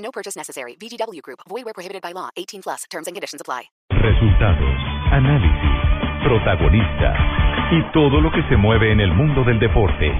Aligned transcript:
No 0.00 0.10
purchase 0.10 0.36
necessary. 0.36 0.76
VGW 0.76 1.22
Group. 1.22 1.40
Void 1.48 1.64
where 1.64 1.74
prohibited 1.74 2.02
by 2.02 2.12
law. 2.12 2.30
18 2.36 2.62
plus. 2.62 2.84
Terms 2.90 3.06
and 3.06 3.14
conditions 3.14 3.40
apply. 3.40 3.70
Resultados, 3.90 4.76
análisis, 5.12 6.24
protagonistas 6.24 7.16
y 7.70 7.82
todo 7.92 8.20
lo 8.20 8.32
que 8.32 8.42
se 8.48 8.56
mueve 8.56 8.92
en 8.92 9.00
el 9.00 9.12
mundo 9.12 9.44
del 9.44 9.58
deporte. 9.58 10.10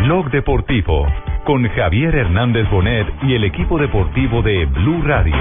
Blog 0.00 0.30
Deportivo 0.30 1.06
con 1.44 1.68
Javier 1.68 2.14
Hernández 2.14 2.68
Bonet 2.70 3.06
y 3.22 3.34
el 3.34 3.44
equipo 3.44 3.78
deportivo 3.78 4.42
de 4.42 4.64
Blue 4.66 5.02
Radio. 5.02 5.34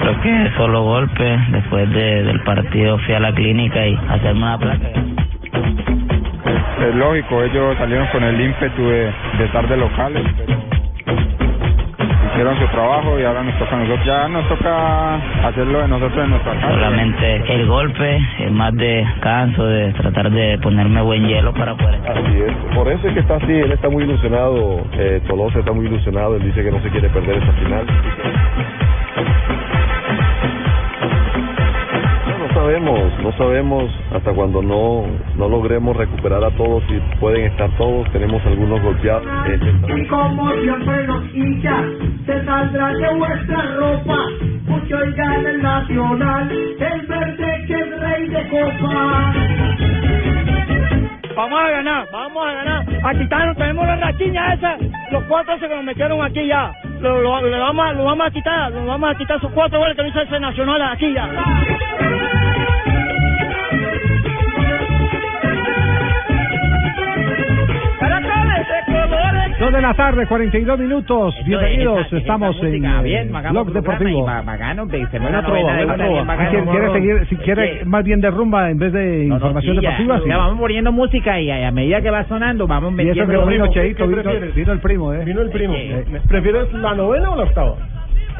Creo 0.00 0.20
que 0.22 0.56
solo 0.56 0.82
golpe. 0.84 1.38
Después 1.50 1.90
de, 1.90 2.22
del 2.24 2.42
partido 2.44 2.98
fui 3.00 3.14
a 3.14 3.20
la 3.20 3.34
clínica 3.34 3.86
y 3.86 3.94
hacerme 3.94 4.42
una 4.42 4.58
placa. 4.58 5.23
Es 6.84 6.94
lógico, 6.94 7.42
ellos 7.42 7.76
salieron 7.78 8.06
con 8.08 8.22
el 8.22 8.38
ímpetu 8.38 8.82
de, 8.82 9.10
de 9.38 9.44
estar 9.46 9.66
de 9.66 9.76
locales, 9.76 10.22
pero 10.36 10.54
hicieron 12.30 12.58
su 12.58 12.66
trabajo 12.66 13.18
y 13.18 13.24
ahora 13.24 13.42
nos 13.42 13.58
toca 13.58 13.74
a 13.74 13.78
nosotros. 13.78 14.06
Ya 14.06 14.28
nos 14.28 14.48
toca 14.48 15.14
hacerlo 15.48 15.78
de 15.80 15.88
nosotros 15.88 16.24
en 16.24 16.30
nuestra 16.30 16.52
casa. 16.54 16.74
Solamente 16.74 17.54
el 17.54 17.66
golpe, 17.66 18.20
es 18.40 18.52
más 18.52 18.74
de 18.74 19.06
canso, 19.20 19.64
de 19.64 19.92
tratar 19.94 20.30
de 20.30 20.58
ponerme 20.58 21.00
buen 21.00 21.26
hielo 21.26 21.54
para 21.54 21.74
poder 21.74 21.94
estar. 21.94 22.18
Así 22.18 22.42
es, 22.46 22.52
por 22.74 22.86
eso 22.88 23.08
es 23.08 23.14
que 23.14 23.20
está 23.20 23.36
así, 23.36 23.52
él 23.52 23.72
está 23.72 23.88
muy 23.88 24.04
ilusionado, 24.04 24.84
eh, 24.98 25.22
Tolosa 25.26 25.60
está 25.60 25.72
muy 25.72 25.86
ilusionado, 25.86 26.36
él 26.36 26.42
dice 26.42 26.62
que 26.62 26.70
no 26.70 26.82
se 26.82 26.90
quiere 26.90 27.08
perder 27.08 27.38
esa 27.38 27.52
final. 27.52 27.86
Sabemos, 32.64 32.98
no 33.22 33.32
sabemos 33.32 33.84
hasta 34.14 34.32
cuando 34.32 34.62
no, 34.62 35.04
no 35.36 35.48
logremos 35.48 35.94
recuperar 35.96 36.42
a 36.44 36.50
todos 36.52 36.82
y 36.88 36.98
pueden 37.20 37.44
estar 37.46 37.68
todos, 37.76 38.10
tenemos 38.12 38.40
algunos 38.46 38.80
golpeados. 38.82 39.22
Y 39.96 40.06
como 40.08 40.50
siempre 40.52 41.06
los 41.06 41.34
hinchas 41.34 41.84
se 42.24 42.44
saldrán 42.44 42.94
de 43.00 43.14
vuestra 43.16 43.76
ropa, 43.76 44.16
mucho 44.66 44.96
gana 45.14 45.50
el 45.50 45.62
nacional, 45.62 46.50
el 46.50 47.06
verde 47.06 47.64
que 47.66 47.74
es 47.74 48.00
rey 48.00 48.28
de 48.28 48.48
copa. 48.48 49.34
Vamos 51.36 51.60
a 51.60 51.70
ganar, 51.70 52.06
vamos 52.12 52.46
a 52.46 52.52
ganar. 52.52 52.84
A 53.04 53.12
Titano 53.12 53.54
tenemos 53.56 53.86
la 53.86 53.96
rachiña 53.96 54.54
esa, 54.54 54.76
los 55.10 55.22
cuatro 55.24 55.58
se 55.58 55.68
nos 55.68 55.84
metieron 55.84 56.22
aquí 56.22 56.46
ya. 56.46 56.72
Lo, 57.00 57.20
lo, 57.20 57.40
lo 57.42 57.58
vamos, 57.60 57.86
a- 57.86 57.92
lo 57.92 58.04
vamos 58.04 58.26
a 58.26 58.30
quitar, 58.30 58.72
lo 58.72 58.86
vamos 58.86 59.10
a 59.10 59.14
quitar 59.16 59.38
sus 59.40 59.50
cuatro 59.50 59.78
goles 59.80 59.94
que 59.96 60.02
no 60.02 60.08
hizo 60.08 60.22
ese 60.22 60.40
nacional 60.40 60.80
aquí 60.80 61.12
ya. 61.12 61.28
Dos 69.60 69.72
de 69.72 69.80
la 69.80 69.94
tarde, 69.94 70.26
42 70.26 70.78
minutos. 70.78 71.34
Bienvenidos, 71.46 71.98
esa- 71.98 72.06
esa 72.08 72.16
estamos 72.18 72.56
en 72.62 72.70
música, 72.70 73.00
eh, 73.00 73.02
bien, 73.02 73.32
Blog 73.50 73.72
Deportivo. 73.72 74.26
novela 74.26 74.44
¿Quiere, 76.70 76.86
no, 76.86 76.92
seguir, 76.92 77.26
si 77.28 77.34
es 77.34 77.40
quiere 77.42 77.78
que- 77.78 77.84
más 77.84 78.04
bien 78.04 78.20
de 78.20 78.30
rumba 78.30 78.70
en 78.70 78.78
vez 78.78 78.92
de 78.92 79.24
información 79.26 79.76
Sí, 79.76 79.82
ya, 79.82 79.90
deportiva? 79.90 80.20
sí. 80.20 80.28
ya 80.28 80.36
vamos 80.38 80.58
poniendo 80.60 80.92
música 80.92 81.40
y 81.40 81.50
a, 81.50 81.68
a 81.68 81.70
medida 81.70 82.00
que 82.00 82.10
va 82.10 82.24
sonando 82.24 82.66
vamos 82.66 82.92
Y 82.92 82.94
eso 82.94 83.06
metiendo... 83.26 83.32
que 83.32 83.38
no 83.38 83.46
vino 83.46 83.64
¿Qué 83.66 83.70
Cheito, 83.80 84.06
vino, 84.08 84.22
prefieres? 84.22 84.54
vino 84.54 84.72
el 84.72 84.78
primo, 84.80 85.12
¿eh? 85.14 85.24
Vino 85.24 85.40
el 85.42 85.50
primo. 85.50 85.74
Eh, 85.76 86.04
¿Prefieres 86.28 86.72
la 86.72 86.94
novena 86.94 87.30
o 87.30 87.36
la 87.36 87.42
octava? 87.44 87.76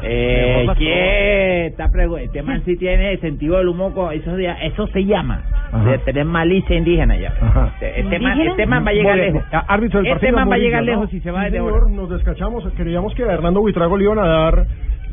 Eh, 0.03 1.67
esta 1.67 1.87
pregu- 1.89 2.19
este 2.19 2.41
man 2.43 2.61
sí 2.65 2.75
tiene 2.77 3.17
sentido 3.17 3.57
del 3.57 3.69
humor, 3.69 3.93
co- 3.93 4.11
eso, 4.11 4.35
se- 4.35 4.65
eso 4.65 4.87
se 4.87 5.05
llama 5.05 5.41
de 5.89 5.97
tener 5.99 6.25
malicia 6.25 6.75
indígena 6.77 7.17
ya. 7.17 7.33
Este, 7.73 7.99
este 8.01 8.19
man, 8.19 8.39
este 8.41 8.65
man 8.65 8.85
va 8.85 8.89
a 8.91 8.93
llegar 8.93 9.17
lejos. 9.17 9.43
Árbitro 9.67 10.01
del 10.01 10.11
este 10.13 10.31
man 10.31 10.49
va 10.49 10.55
a 10.55 10.59
llegar 10.59 10.81
¿no? 10.81 10.85
lejos 10.91 11.09
si 11.09 11.19
se 11.19 11.31
va 11.31 11.45
Sí, 11.45 11.51
desde 11.51 11.65
señor, 11.65 11.91
nos 11.91 12.09
descachamos. 12.09 12.63
Creíamos 12.77 13.13
que 13.15 13.23
a 13.23 13.33
Hernando 13.33 13.59
Buitrago 13.61 13.97
le 13.97 14.03
iban 14.05 14.19
a 14.19 14.25
dar 14.27 14.65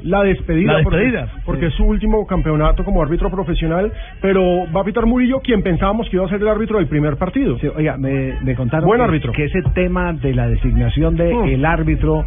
la 0.04 0.22
despedida. 0.22 0.72
La 0.78 0.82
porque- 0.82 0.98
despedida, 0.98 1.28
Porque, 1.44 1.60
sí. 1.62 1.66
es 1.66 1.74
su 1.74 1.84
último 1.84 2.26
campeonato 2.26 2.84
como 2.84 3.02
árbitro 3.02 3.30
profesional, 3.30 3.92
pero 4.20 4.42
va 4.74 4.80
a 4.80 4.84
pitar 4.84 5.06
Murillo, 5.06 5.40
quien 5.40 5.62
pensábamos 5.62 6.08
que 6.10 6.16
iba 6.16 6.26
a 6.26 6.28
ser 6.28 6.40
el 6.42 6.48
árbitro 6.48 6.78
del 6.78 6.88
primer 6.88 7.16
partido. 7.16 7.56
Sí, 7.58 7.68
oiga, 7.74 7.96
me, 7.96 8.34
me 8.42 8.54
contaron 8.56 8.86
Buen 8.86 8.98
que, 9.00 9.04
árbitro. 9.04 9.32
que 9.32 9.44
ese 9.44 9.62
tema 9.74 10.12
de 10.12 10.34
la 10.34 10.48
designación 10.48 11.16
de 11.16 11.32
Mm. 11.34 11.44
el 11.48 11.64
árbitro 11.64 12.24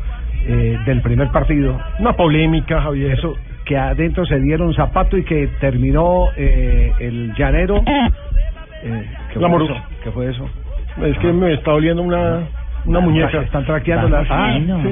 eh, 0.48 0.78
del 0.86 1.02
primer 1.02 1.30
partido, 1.30 1.80
Una 2.00 2.14
polémica, 2.14 2.82
Javier. 2.82 3.12
eso 3.12 3.36
que 3.66 3.78
adentro 3.78 4.26
se 4.26 4.40
dieron 4.40 4.74
zapato 4.76 5.18
y 5.18 5.24
que 5.24 5.48
terminó 5.60 6.28
eh, 6.38 6.92
el 7.00 7.34
llanero. 7.34 7.78
Eh, 8.84 9.06
¿qué, 9.34 9.40
La 9.40 9.48
fue 9.48 9.50
morusa. 9.50 9.74
eso? 9.74 9.84
¿Qué 10.04 10.12
fue 10.12 10.30
eso? 10.30 10.48
Es 11.04 11.18
que 11.18 11.34
me 11.34 11.54
está 11.54 11.74
oliendo 11.74 12.04
una, 12.04 12.42
una 12.86 13.00
muñeca. 13.00 13.42
Están 13.42 13.66
traqueando 13.66 14.08
fino, 14.24 14.82
sí. 14.84 14.90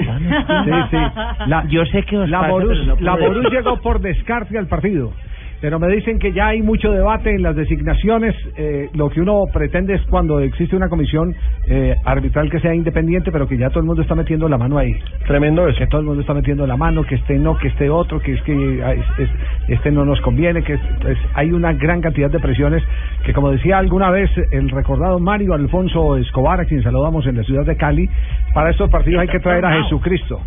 sí, 0.66 0.72
sí. 0.90 0.98
La, 1.46 1.64
Yo 1.68 1.86
sé 1.86 2.02
que 2.04 2.18
os 2.18 2.30
la 2.30 2.48
Borus, 2.48 2.88
no 2.88 2.96
la. 3.00 3.16
Borus 3.16 3.52
llegó 3.52 3.80
por 3.80 4.02
descarte 4.02 4.58
al 4.58 4.68
partido. 4.68 5.14
Pero 5.64 5.80
me 5.80 5.88
dicen 5.88 6.20
que 6.20 6.34
ya 6.34 6.48
hay 6.48 6.62
mucho 6.62 6.92
debate 6.92 7.30
en 7.34 7.42
las 7.42 7.56
designaciones. 7.56 8.36
eh, 8.58 8.90
lo 8.96 9.10
que 9.10 9.22
uno 9.22 9.46
pretende 9.54 9.94
es 9.94 10.02
cuando 10.10 10.42
existe 10.42 10.76
una 10.76 10.90
comisión 10.90 11.34
eh, 11.68 11.96
arbitral 12.04 12.50
que 12.52 12.60
sea 12.60 12.76
independiente, 12.76 13.32
pero 13.32 13.48
que 13.48 13.58
ya 13.58 13.70
todo 13.70 13.80
el 13.80 13.86
mundo 13.86 14.02
está 14.02 14.14
metiendo 14.14 14.50
la 14.50 14.58
mano 14.58 14.78
ahí. 14.78 14.94
Tremendo 15.26 15.66
eso. 15.70 15.80
Que 15.80 15.88
todo 15.88 16.02
el 16.02 16.08
mundo 16.08 16.20
está 16.20 16.34
metiendo 16.34 16.68
la 16.68 16.76
mano, 16.76 17.04
que 17.06 17.16
este 17.16 17.40
no, 17.40 17.58
que 17.58 17.70
este 17.70 17.90
otro, 17.90 18.20
que 18.20 18.34
es 18.34 18.42
que 18.42 18.52
es- 18.54 19.20
es- 19.20 19.30
este 19.70 19.90
no 19.90 20.04
nos 20.04 20.20
conviene, 20.20 20.64
que 20.64 20.74
es- 20.74 20.82
es- 21.08 21.18
hay 21.34 21.54
una 21.54 21.72
gran 21.72 22.02
cantidad 22.02 22.30
de 22.30 22.40
presiones 22.40 22.84
que, 23.24 23.32
como 23.32 23.50
decía 23.50 23.78
alguna 23.78 24.12
vez 24.12 24.30
el 24.52 24.70
recordado 24.70 25.18
Mario 25.20 25.54
Alfonso 25.54 26.18
Escobar, 26.18 26.60
a 26.60 26.66
quien 26.66 26.84
saludamos 26.84 27.26
en 27.26 27.38
la 27.38 27.44
ciudad 27.44 27.66
de 27.66 27.78
Cali, 27.78 28.10
para 28.54 28.70
estos 28.72 28.90
partidos 28.90 29.22
hay 29.22 29.28
que 29.30 29.40
traer 29.40 29.64
a 29.66 29.70
Jesucristo, 29.84 30.42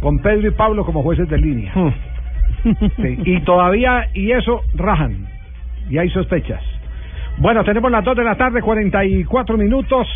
con 0.00 0.20
Pedro 0.20 0.46
y 0.46 0.52
Pablo 0.52 0.84
como 0.84 1.02
jueces 1.02 1.28
de 1.28 1.36
línea. 1.36 1.72
Hmm. 1.74 1.90
Sí, 2.96 3.18
y 3.24 3.40
todavía, 3.40 4.08
y 4.14 4.32
eso, 4.32 4.62
rajan. 4.74 5.26
Y 5.88 5.98
hay 5.98 6.10
sospechas. 6.10 6.60
Bueno, 7.38 7.62
tenemos 7.64 7.90
las 7.90 8.04
2 8.04 8.16
de 8.16 8.24
la 8.24 8.34
tarde, 8.34 8.62
44 8.62 9.56
minutos. 9.56 10.06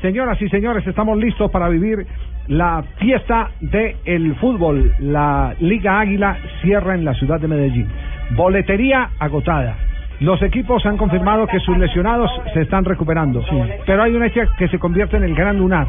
Señoras 0.00 0.40
y 0.40 0.48
señores, 0.48 0.86
estamos 0.86 1.18
listos 1.18 1.50
para 1.50 1.68
vivir 1.68 2.06
la 2.48 2.82
fiesta 2.98 3.50
del 3.60 3.96
el 4.04 4.34
fútbol. 4.36 4.92
La 4.98 5.54
Liga 5.60 6.00
Águila 6.00 6.36
cierra 6.62 6.94
en 6.94 7.04
la 7.04 7.14
ciudad 7.14 7.38
de 7.38 7.48
Medellín. 7.48 7.86
Boletería 8.30 9.10
agotada. 9.18 9.76
Los 10.20 10.42
equipos 10.42 10.84
han 10.84 10.96
confirmado 10.96 11.46
que 11.46 11.60
sus 11.60 11.78
lesionados 11.78 12.30
se 12.52 12.62
están 12.62 12.84
recuperando. 12.84 13.42
Pero 13.86 14.02
hay 14.02 14.14
una 14.14 14.26
hecha 14.26 14.46
que 14.58 14.68
se 14.68 14.78
convierte 14.78 15.16
en 15.16 15.24
el 15.24 15.34
gran 15.34 15.58
lunar, 15.58 15.88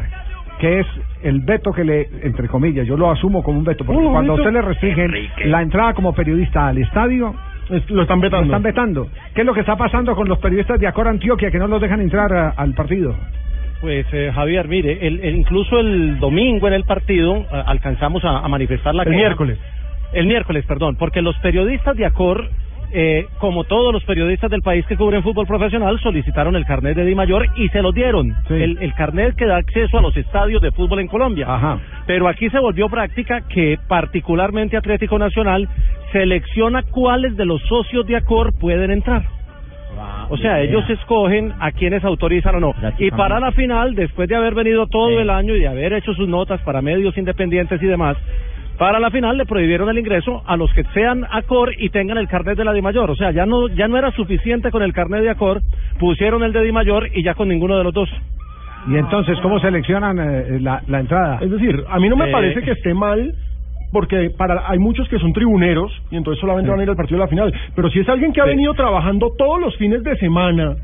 que 0.60 0.80
es 0.80 0.86
el 1.22 1.40
veto 1.40 1.72
que 1.72 1.84
le, 1.84 2.08
entre 2.22 2.48
comillas, 2.48 2.86
yo 2.86 2.96
lo 2.96 3.10
asumo 3.10 3.42
como 3.42 3.58
un 3.58 3.64
veto, 3.64 3.84
porque 3.84 4.00
Un 4.04 4.12
cuando 4.12 4.32
a 4.32 4.36
usted 4.36 4.52
le 4.52 4.62
restringen 4.62 5.12
la 5.46 5.62
entrada 5.62 5.94
como 5.94 6.12
periodista 6.14 6.68
al 6.68 6.78
estadio, 6.78 7.34
Es- 7.70 7.88
Lo 7.90 8.02
están 8.02 8.20
vetando. 8.20 8.46
lo 8.46 8.56
están 8.56 8.62
vetando. 8.62 9.08
¿Qué 9.34 9.40
es 9.42 9.46
lo 9.46 9.54
que 9.54 9.60
está 9.60 9.76
pasando 9.76 10.14
con 10.16 10.28
los 10.28 10.38
periodistas 10.38 10.78
de 10.80 10.86
Acor 10.88 11.06
Antioquia 11.08 11.50
que 11.50 11.58
no 11.58 11.68
los 11.68 11.80
dejan 11.80 12.00
entrar 12.00 12.32
a- 12.32 12.50
al 12.50 12.74
partido? 12.74 13.14
Pues 13.80 14.04
eh, 14.12 14.30
Javier, 14.34 14.68
mire, 14.68 15.06
el, 15.06 15.20
el- 15.20 15.36
incluso 15.36 15.78
el 15.78 16.18
domingo 16.18 16.66
en 16.68 16.74
el 16.74 16.84
partido 16.84 17.36
eh, 17.36 17.46
alcanzamos 17.66 18.24
a, 18.24 18.38
a 18.40 18.48
manifestar 18.48 18.94
la 18.94 19.04
El 19.04 19.08
queja. 19.10 19.18
miércoles. 19.18 19.58
El 20.12 20.26
miércoles, 20.26 20.64
perdón, 20.66 20.96
porque 20.96 21.22
los 21.22 21.36
periodistas 21.38 21.96
de 21.96 22.04
Acor, 22.04 22.48
eh, 22.92 23.26
como 23.38 23.64
todos 23.64 23.92
los 23.92 24.04
periodistas 24.04 24.50
del 24.50 24.62
país 24.62 24.86
que 24.86 24.96
cubren 24.96 25.22
fútbol 25.22 25.46
profesional, 25.46 25.98
solicitaron 26.00 26.56
el 26.56 26.64
carnet 26.64 26.96
de 26.96 27.04
Di 27.04 27.14
Mayor 27.14 27.46
y 27.56 27.68
se 27.68 27.82
lo 27.82 27.92
dieron. 27.92 28.34
Sí. 28.48 28.54
El, 28.54 28.78
el 28.80 28.94
carnet 28.94 29.34
que 29.36 29.46
da 29.46 29.56
acceso 29.56 29.98
a 29.98 30.02
los 30.02 30.16
estadios 30.16 30.60
de 30.62 30.70
fútbol 30.72 31.00
en 31.00 31.08
Colombia. 31.08 31.46
Ajá. 31.48 31.78
Pero 32.06 32.28
aquí 32.28 32.50
se 32.50 32.58
volvió 32.58 32.88
práctica 32.88 33.42
que 33.48 33.78
particularmente 33.88 34.76
Atlético 34.76 35.18
Nacional 35.18 35.68
selecciona 36.12 36.82
cuáles 36.82 37.36
de 37.36 37.44
los 37.44 37.62
socios 37.62 38.06
de 38.06 38.16
Acor 38.16 38.52
pueden 38.58 38.90
entrar. 38.90 39.22
O 40.28 40.36
sea, 40.38 40.60
ellos 40.60 40.88
escogen 40.88 41.52
a 41.60 41.72
quienes 41.72 42.04
autorizan 42.04 42.54
o 42.56 42.60
no. 42.60 42.74
Y 42.98 43.10
para 43.10 43.38
la 43.38 43.52
final, 43.52 43.94
después 43.94 44.28
de 44.28 44.36
haber 44.36 44.54
venido 44.54 44.86
todo 44.86 45.20
el 45.20 45.28
año 45.28 45.54
y 45.54 45.60
de 45.60 45.68
haber 45.68 45.92
hecho 45.92 46.14
sus 46.14 46.28
notas 46.28 46.60
para 46.62 46.80
medios 46.80 47.16
independientes 47.18 47.82
y 47.82 47.86
demás, 47.86 48.16
para 48.78 48.98
la 48.98 49.10
final 49.10 49.36
le 49.36 49.46
prohibieron 49.46 49.88
el 49.88 49.98
ingreso 49.98 50.42
a 50.46 50.56
los 50.56 50.72
que 50.72 50.84
sean 50.94 51.24
Acor 51.30 51.72
y 51.78 51.90
tengan 51.90 52.18
el 52.18 52.28
carnet 52.28 52.56
de 52.56 52.64
la 52.64 52.72
Di 52.72 52.82
Mayor. 52.82 53.10
O 53.10 53.14
sea, 53.16 53.30
ya 53.30 53.46
no, 53.46 53.68
ya 53.68 53.86
no 53.88 53.96
era 53.96 54.10
suficiente 54.12 54.70
con 54.70 54.82
el 54.82 54.92
carnet 54.92 55.22
de 55.22 55.30
Acor, 55.30 55.60
pusieron 55.98 56.42
el 56.42 56.52
de 56.52 56.62
Di 56.62 56.72
Mayor 56.72 57.08
y 57.14 57.22
ya 57.22 57.34
con 57.34 57.48
ninguno 57.48 57.76
de 57.78 57.84
los 57.84 57.94
dos. 57.94 58.08
Y 58.88 58.96
entonces, 58.96 59.38
¿cómo 59.40 59.60
seleccionan 59.60 60.18
eh, 60.18 60.58
la, 60.60 60.82
la 60.88 61.00
entrada? 61.00 61.38
Es 61.40 61.50
decir, 61.50 61.84
a 61.88 62.00
mí 62.00 62.08
no 62.08 62.16
me 62.16 62.28
Eh, 62.28 62.32
parece 62.32 62.62
que 62.62 62.72
esté 62.72 62.94
mal 62.94 63.32
porque 63.92 64.30
para 64.36 64.68
hay 64.68 64.78
muchos 64.78 65.08
que 65.08 65.18
son 65.18 65.32
tribuneros 65.32 65.92
y 66.10 66.16
entonces 66.16 66.40
solamente 66.40 66.70
van 66.70 66.80
a 66.80 66.82
ir 66.82 66.88
al 66.90 66.96
partido 66.96 67.18
de 67.18 67.24
la 67.24 67.28
final. 67.28 67.54
Pero 67.76 67.90
si 67.90 68.00
es 68.00 68.08
alguien 68.08 68.32
que 68.32 68.40
ha 68.40 68.46
venido 68.46 68.74
trabajando 68.74 69.30
todos 69.38 69.60
los 69.60 69.76
fines 69.76 70.02
de 70.02 70.16
semana 70.16 70.74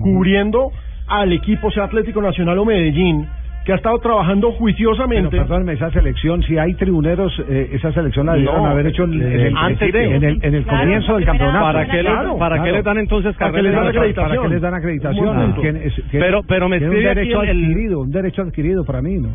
cubriendo 0.00 0.72
al 1.06 1.32
equipo, 1.32 1.70
sea 1.70 1.84
Atlético 1.84 2.20
Nacional 2.22 2.58
o 2.58 2.64
Medellín, 2.64 3.28
que 3.64 3.72
ha 3.72 3.76
estado 3.76 3.98
trabajando 3.98 4.52
juiciosamente. 4.52 5.30
Pero 5.30 5.44
perdóneme, 5.44 5.72
esa 5.72 5.90
selección, 5.90 6.42
si 6.42 6.58
hay 6.58 6.74
tribuneros, 6.74 7.32
eh, 7.48 7.70
esa 7.72 7.92
selección 7.92 8.26
la 8.26 8.34
debieron 8.34 8.62
No, 8.62 8.66
haber 8.68 8.86
hecho 8.88 9.04
en, 9.04 9.14
en 9.14 9.40
el, 9.40 9.56
antes 9.56 9.90
de. 9.92 10.04
en 10.16 10.22
el, 10.24 10.38
en 10.42 10.54
el 10.54 10.64
Claro, 10.64 10.80
comienzo 10.80 11.14
del 11.16 11.24
campeonato. 11.24 11.64
¿Para 11.64 11.86
qué 11.86 11.96
le- 12.02 12.10
Claro, 12.10 12.36
para 12.38 12.56
qué 12.56 12.60
claro. 12.62 12.76
le 12.76 12.82
dan 12.82 12.98
entonces 12.98 13.36
¿Para 13.36 13.52
qué 13.52 13.62
les 13.62 13.72
dan 13.72 13.86
acreditación? 13.88 14.28
¿Para 14.36 14.42
qué 14.42 14.48
les 14.54 14.60
dan 14.62 14.72
Un 14.74 14.78
acreditación? 14.78 15.26
momento. 15.26 15.60
¿Quién 15.62 15.76
es- 15.76 15.94
quién- 16.10 16.22
Pero- 16.22 16.42
pero 16.46 16.68
me 16.68 16.78
tiene 16.78 16.90
un 16.90 16.96
escribe 16.98 17.10
aquí 17.10 17.18
derecho 17.20 17.42
el- 17.42 17.48
adquirido, 17.64 18.00
un 18.00 18.10
derecho 18.10 18.42
adquirido 18.42 18.84
para 18.84 19.00
mí, 19.00 19.14
¿no? 19.16 19.28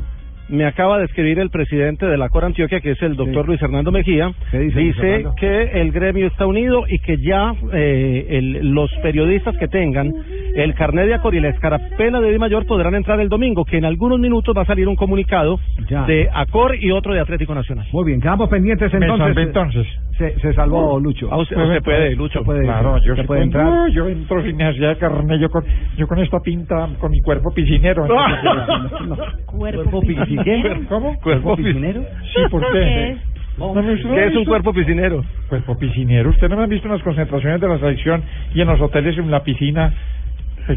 Me 0.50 0.66
acaba 0.66 0.98
de 0.98 1.06
escribir 1.06 1.38
el 1.40 1.50
presidente 1.52 2.06
de 2.08 2.18
la 2.18 2.30
Cor 2.30 2.44
Antioquia, 2.46 2.80
que 2.80 2.92
es 2.92 3.02
el 3.04 3.16
doctor 3.16 3.46
Luis 3.48 3.62
Hernando 3.62 3.92
Mejía. 3.92 4.32
dice, 4.84 5.24
que 5.40 5.62
el 5.82 5.92
gremio 5.92 6.28
está 6.28 6.48
unido 6.48 6.86
y 6.88 6.98
que 7.00 7.18
ya 7.18 7.54
eh, 7.74 8.26
el- 8.30 8.74
los 8.74 8.92
periodistas 9.04 9.56
que 9.58 9.68
tengan 9.68 10.12
el 10.56 10.74
carnet 10.74 11.06
de 11.06 11.14
Acor 11.14 11.36
y 11.36 11.40
la 11.40 11.50
escarapela 11.50 12.20
de 12.20 12.32
Di 12.32 12.40
Mayor 12.40 12.66
podrán 12.66 12.96
entrar 12.96 13.20
el 13.20 13.30
domingo, 13.30 13.64
que 13.64 13.78
en 13.78 13.86
algunos 13.86 14.20
minutos 14.20 14.56
va 14.58 14.64
a 14.64 14.66
salir 14.66 14.88
un 14.88 14.96
comunicado 14.96 15.60
Ya. 15.88 16.06
de 16.06 16.28
Acor 16.34 16.76
y 16.80 16.92
otro 16.92 17.14
de 17.14 17.20
Atlético 17.20 17.54
Nacional. 17.54 17.86
Muy 17.94 18.06
bien, 18.06 18.20
quedamos 18.20 18.50
pendientes 18.50 18.92
entonces. 18.94 19.88
Se, 20.20 20.38
se 20.40 20.54
salvó 20.54 21.00
Lucho. 21.00 21.30
Ah, 21.32 21.38
usted- 21.38 21.56
usted 21.58 21.82
puede, 21.82 22.14
Lucho. 22.16 22.44
Puede, 22.44 22.64
Claro, 22.64 22.98
yo 23.04 23.16
se 23.16 23.22
sí 23.22 23.28
puede 23.28 23.42
puedo- 23.42 23.42
entrar. 23.44 23.66
No, 23.66 23.88
yo 23.88 24.08
entro 24.10 24.44
sin 24.44 24.58
necesidad 24.58 24.90
de 24.90 24.98
carnet, 24.98 25.40
yo 25.40 25.50
con, 25.50 25.64
yo 25.98 26.08
con 26.08 26.20
esta 26.20 26.40
pinta, 26.42 26.90
con 27.00 27.10
mi 27.10 27.22
cuerpo 27.22 27.52
piscinero. 27.54 28.06
¿Cuerpo 29.46 30.02
piscinero? 30.02 30.80
¿Cómo? 30.90 31.20
¿Cuerpo 31.22 31.56
piscinero? 31.56 32.02
Sí, 32.34 32.42
¿por 32.52 32.62
¿Qué 32.72 32.80
qué? 32.80 33.10
es? 33.12 33.18
No 33.58 33.74
me- 33.74 33.94
¿usted 33.94 34.08
no 34.10 34.16
¿Qué 34.16 34.26
es 34.28 34.36
un 34.36 34.46
cuerpo 34.46 34.74
piscinero? 34.74 35.24
Cuerpo 35.50 35.78
piscinero. 35.78 36.30
¿Usted 36.30 36.48
no 36.50 36.58
me 36.58 36.64
ha 36.64 36.68
visto 36.68 36.88
en 36.88 36.94
las 36.94 37.04
concentraciones 37.04 37.60
de 37.60 37.68
la 37.68 37.78
selección 37.80 38.24
y 38.54 38.62
en 38.62 38.68
los 38.68 38.80
hoteles 38.80 39.18
en 39.18 39.30
la 39.32 39.44
piscina 39.44 39.94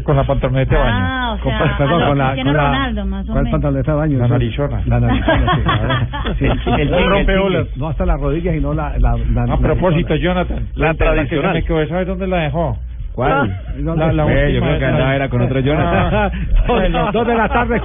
con 0.01 0.15
la 0.15 0.23
pantaloneta 0.23 0.75
de 0.75 0.81
baño? 0.81 0.97
Ah, 0.99 1.35
o 1.37 1.43
Con- 1.43 1.51
sea, 1.57 1.77
perdón, 1.77 2.01
a 2.01 2.03
lo 2.03 2.07
con 2.09 2.17
la- 2.17 2.35
con 2.35 2.53
la- 2.53 2.63
Ronaldo, 2.63 3.05
más 3.05 3.29
o 3.29 3.31
¿Cuál 3.33 3.43
menos. 3.43 3.51
pantaloneta 3.51 3.91
de 3.91 3.97
baño? 3.97 4.17
La 4.19 4.27
narizona. 4.27 4.81
La 4.85 4.99
narizona, 4.99 6.07
sí. 6.39 6.45
Sí, 6.63 6.71
El 6.71 6.79
el 6.81 6.93
el 6.93 7.25
tigre. 7.25 7.67
No 7.75 7.87
hasta 7.89 8.05
las 8.05 8.19
rodillas 8.19 8.55
y 8.55 8.59
no 8.59 8.73
la... 8.73 8.97
la, 8.97 9.15
la 9.17 9.53
A 9.53 9.57
propósito. 9.57 10.15
Jonathan, 10.15 10.67
La 10.75 10.91
que 10.91 10.97
tradicional. 10.97 11.53
me 11.53 11.63
quedó, 11.63 11.87
¿sabes 11.87 12.07
dónde 12.07 12.27
la 12.27 12.37
dejó? 12.37 12.77
¿Cuál? 13.13 13.47
La, 13.77 14.11
la 14.11 14.23
Eh, 14.33 14.53
yo 14.53 14.61
creo 14.61 14.79
que 14.79 14.85
andaba 14.85 15.15
era 15.15 15.29
con 15.29 15.41
otro 15.41 15.59
Jonathan. 15.59 16.09
Ah, 16.13 16.31
bueno. 16.67 17.11
dos 17.11 17.27
de 17.27 17.35
la 17.35 17.47
tarde, 17.47 17.81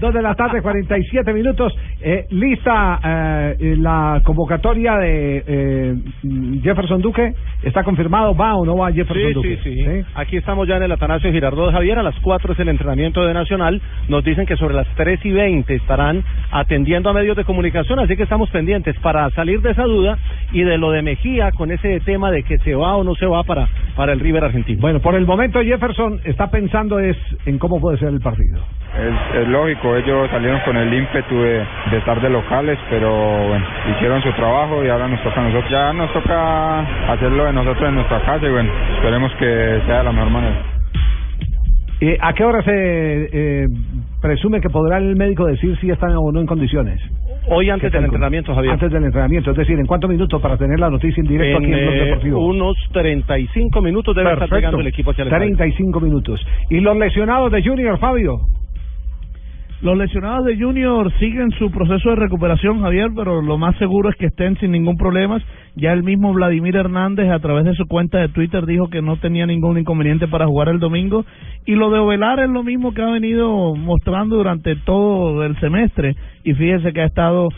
dos 0.00 0.14
de 0.14 0.22
la 0.22 0.34
tarde, 0.34 0.62
47 0.62 1.32
minutos. 1.34 1.76
Eh, 2.00 2.26
lista 2.30 2.98
eh, 3.60 3.76
la 3.78 4.20
convocatoria 4.24 4.96
de 4.96 5.44
eh, 5.46 5.94
Jefferson 6.62 7.02
Duque. 7.02 7.34
¿Está 7.62 7.84
confirmado? 7.84 8.34
¿Va 8.34 8.54
o 8.54 8.64
no 8.64 8.76
va 8.76 8.90
Jefferson 8.92 9.28
Sí, 9.28 9.34
Duque? 9.34 9.58
sí, 9.62 9.84
sí, 9.84 10.04
Aquí 10.14 10.36
estamos 10.38 10.66
ya 10.66 10.76
en 10.78 10.84
el 10.84 10.92
Atanasio 10.92 11.30
Girardot 11.30 11.70
Javier. 11.72 11.98
A 11.98 12.02
las 12.02 12.18
4 12.20 12.54
es 12.54 12.58
el 12.58 12.68
entrenamiento 12.68 13.26
de 13.26 13.34
Nacional. 13.34 13.80
Nos 14.08 14.24
dicen 14.24 14.46
que 14.46 14.56
sobre 14.56 14.74
las 14.74 14.88
3 14.96 15.20
y 15.24 15.32
20 15.32 15.74
estarán 15.74 16.24
atendiendo 16.50 17.10
a 17.10 17.12
medios 17.12 17.36
de 17.36 17.44
comunicación. 17.44 17.98
Así 17.98 18.16
que 18.16 18.22
estamos 18.22 18.48
pendientes 18.50 18.98
para 19.00 19.28
salir 19.30 19.60
de 19.60 19.72
esa 19.72 19.84
duda 19.84 20.16
y 20.52 20.62
de 20.62 20.78
lo 20.78 20.90
de 20.92 21.02
Mejía 21.02 21.52
con 21.52 21.70
ese 21.70 22.00
tema 22.00 22.30
de 22.30 22.42
que 22.42 22.56
se 22.58 22.74
va 22.74 22.96
o 22.96 23.04
no 23.04 23.14
se 23.14 23.26
va 23.26 23.42
para, 23.44 23.68
para 23.96 24.12
el 24.12 24.20
River 24.20 24.44
argentino. 24.44 24.61
Bueno, 24.78 25.00
por 25.00 25.14
el 25.14 25.26
momento 25.26 25.60
Jefferson 25.62 26.20
está 26.24 26.50
pensando 26.50 26.98
es 26.98 27.16
en 27.46 27.58
cómo 27.58 27.80
puede 27.80 27.98
ser 27.98 28.08
el 28.08 28.20
partido. 28.20 28.58
Es, 28.98 29.42
es 29.42 29.48
lógico, 29.48 29.96
ellos 29.96 30.28
salieron 30.30 30.60
con 30.60 30.76
el 30.76 30.92
ímpetu 30.92 31.34
de, 31.34 31.64
de 31.90 31.98
estar 31.98 32.20
de 32.20 32.30
locales, 32.30 32.78
pero 32.90 33.48
bueno, 33.48 33.64
hicieron 33.94 34.22
su 34.22 34.30
trabajo 34.32 34.84
y 34.84 34.88
ahora 34.88 35.08
nos 35.08 35.22
toca 35.22 35.40
a 35.40 35.44
nosotros. 35.44 35.70
Ya 35.70 35.92
nos 35.92 36.12
toca 36.12 37.12
hacerlo 37.12 37.44
de 37.44 37.52
nosotros 37.52 37.88
en 37.88 37.94
nuestra 37.94 38.20
casa 38.20 38.46
y 38.46 38.50
bueno, 38.50 38.70
esperemos 38.96 39.32
que 39.34 39.80
sea 39.86 39.98
de 39.98 40.04
la 40.04 40.12
mejor 40.12 40.30
manera. 40.30 40.62
Eh, 42.00 42.18
¿A 42.20 42.32
qué 42.32 42.44
hora 42.44 42.62
se 42.62 42.72
eh, 42.72 43.66
presume 44.20 44.60
que 44.60 44.68
podrá 44.68 44.98
el 44.98 45.16
médico 45.16 45.46
decir 45.46 45.78
si 45.80 45.90
están 45.90 46.10
o 46.16 46.32
no 46.32 46.40
en 46.40 46.46
condiciones? 46.46 47.00
Hoy 47.48 47.70
antes 47.70 47.90
¿Qué 47.90 47.96
del 47.96 48.04
entrenamiento, 48.04 48.54
Javier. 48.54 48.72
Antes 48.72 48.90
del 48.92 49.04
entrenamiento, 49.04 49.50
es 49.50 49.56
decir, 49.56 49.78
¿en 49.78 49.86
cuántos 49.86 50.08
minutos 50.08 50.40
para 50.40 50.56
tener 50.56 50.78
la 50.78 50.90
noticia 50.90 51.20
en 51.20 51.26
directo 51.26 51.58
En 51.58 51.64
aquí 51.64 51.72
en 51.72 51.86
Blog 51.86 51.94
eh, 51.94 52.04
Deportivo? 52.04 52.46
unos 52.46 52.76
35 52.92 53.82
minutos 53.82 54.14
debe 54.14 54.32
estar 54.32 54.50
llegando 54.50 54.80
el 54.80 54.86
equipo 54.86 55.10
hacia 55.10 55.22
el 55.22 55.28
estadio. 55.28 55.56
35 55.56 56.00
minutos. 56.00 56.46
¿Y 56.70 56.80
los 56.80 56.96
lesionados 56.96 57.50
de 57.50 57.62
Junior, 57.62 57.98
Fabio? 57.98 58.40
Los 59.82 59.98
lesionados 59.98 60.46
de 60.46 60.56
Junior 60.56 61.12
siguen 61.18 61.50
su 61.58 61.68
proceso 61.72 62.10
de 62.10 62.14
recuperación, 62.14 62.82
Javier, 62.82 63.10
pero 63.16 63.42
lo 63.42 63.58
más 63.58 63.76
seguro 63.78 64.10
es 64.10 64.14
que 64.14 64.26
estén 64.26 64.56
sin 64.58 64.70
ningún 64.70 64.96
problema. 64.96 65.42
Ya 65.74 65.92
el 65.92 66.04
mismo 66.04 66.32
Vladimir 66.32 66.76
Hernández, 66.76 67.28
a 67.32 67.40
través 67.40 67.64
de 67.64 67.74
su 67.74 67.88
cuenta 67.88 68.18
de 68.18 68.28
Twitter, 68.28 68.64
dijo 68.64 68.90
que 68.90 69.02
no 69.02 69.16
tenía 69.16 69.44
ningún 69.44 69.78
inconveniente 69.78 70.28
para 70.28 70.46
jugar 70.46 70.68
el 70.68 70.78
domingo. 70.78 71.24
Y 71.66 71.74
lo 71.74 71.90
de 71.90 71.98
Ovelar 71.98 72.38
es 72.38 72.48
lo 72.48 72.62
mismo 72.62 72.94
que 72.94 73.02
ha 73.02 73.10
venido 73.10 73.74
mostrando 73.74 74.36
durante 74.36 74.76
todo 74.76 75.42
el 75.42 75.58
semestre. 75.58 76.14
Y 76.44 76.54
fíjese 76.54 76.92
que 76.92 77.00
ha 77.00 77.06
estado 77.06 77.48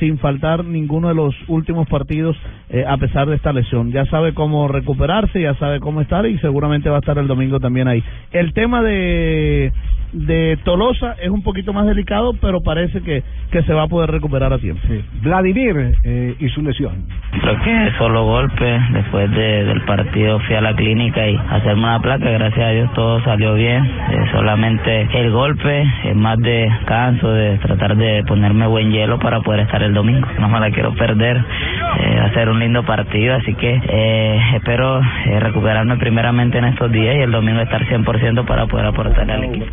sin 0.00 0.16
faltar 0.16 0.64
ninguno 0.64 1.08
de 1.08 1.14
los 1.14 1.34
últimos 1.48 1.86
partidos 1.86 2.34
eh, 2.70 2.84
a 2.88 2.96
pesar 2.96 3.28
de 3.28 3.36
esta 3.36 3.52
lesión. 3.52 3.92
Ya 3.92 4.06
sabe 4.06 4.32
cómo 4.32 4.68
recuperarse, 4.68 5.38
ya 5.38 5.54
sabe 5.56 5.80
cómo 5.80 6.00
estar 6.00 6.24
y 6.24 6.38
seguramente 6.38 6.88
va 6.88 6.96
a 6.96 7.00
estar 7.00 7.18
el 7.18 7.26
domingo 7.26 7.60
también 7.60 7.88
ahí. 7.88 8.02
El 8.32 8.54
tema 8.54 8.82
de 8.82 9.70
de 10.14 10.58
Tolosa 10.64 11.16
es 11.20 11.28
un 11.28 11.42
poquito 11.42 11.72
más 11.72 11.86
delicado, 11.86 12.32
pero 12.40 12.62
parece 12.62 13.02
que, 13.02 13.22
que 13.50 13.62
se 13.62 13.72
va 13.74 13.82
a 13.82 13.88
poder 13.88 14.10
recuperar 14.10 14.52
a 14.52 14.58
tiempo. 14.58 14.80
Vladimir 15.22 15.96
eh, 16.04 16.36
y 16.38 16.48
su 16.48 16.62
lesión. 16.62 17.06
Creo 17.40 17.60
que 17.62 17.92
solo 17.98 18.24
golpe. 18.24 18.80
Después 18.92 19.30
de, 19.32 19.64
del 19.64 19.80
partido 19.82 20.38
fui 20.40 20.54
a 20.54 20.60
la 20.60 20.74
clínica 20.74 21.28
y 21.28 21.36
hacerme 21.36 21.82
una 21.82 22.00
placa. 22.00 22.30
Gracias 22.30 22.66
a 22.66 22.70
Dios 22.70 22.92
todo 22.94 23.22
salió 23.24 23.54
bien. 23.54 23.84
Eh, 23.84 24.24
solamente 24.32 25.08
el 25.14 25.30
golpe 25.30 25.84
es 26.04 26.16
más 26.16 26.38
de 26.38 26.70
canso, 26.86 27.30
de 27.30 27.58
tratar 27.58 27.96
de 27.96 28.24
ponerme 28.26 28.66
buen 28.66 28.92
hielo 28.92 29.18
para 29.18 29.40
poder 29.40 29.60
estar 29.60 29.82
el 29.82 29.94
domingo. 29.94 30.28
No 30.38 30.48
me 30.48 30.60
la 30.60 30.70
quiero 30.70 30.94
perder. 30.94 31.36
Eh, 31.36 32.16
va 32.20 32.26
a 32.26 32.34
ser 32.34 32.48
un 32.48 32.58
lindo 32.58 32.84
partido, 32.84 33.34
así 33.34 33.54
que 33.54 33.80
eh, 33.88 34.40
espero 34.56 35.00
eh, 35.00 35.40
recuperarme 35.40 35.96
primeramente 35.96 36.58
en 36.58 36.64
estos 36.64 36.90
días 36.90 37.16
y 37.16 37.20
el 37.20 37.30
domingo 37.30 37.60
estar 37.60 37.84
100% 37.86 38.46
para 38.46 38.66
poder 38.66 38.86
aportar 38.86 39.30
al 39.30 39.44
equipo. 39.44 39.66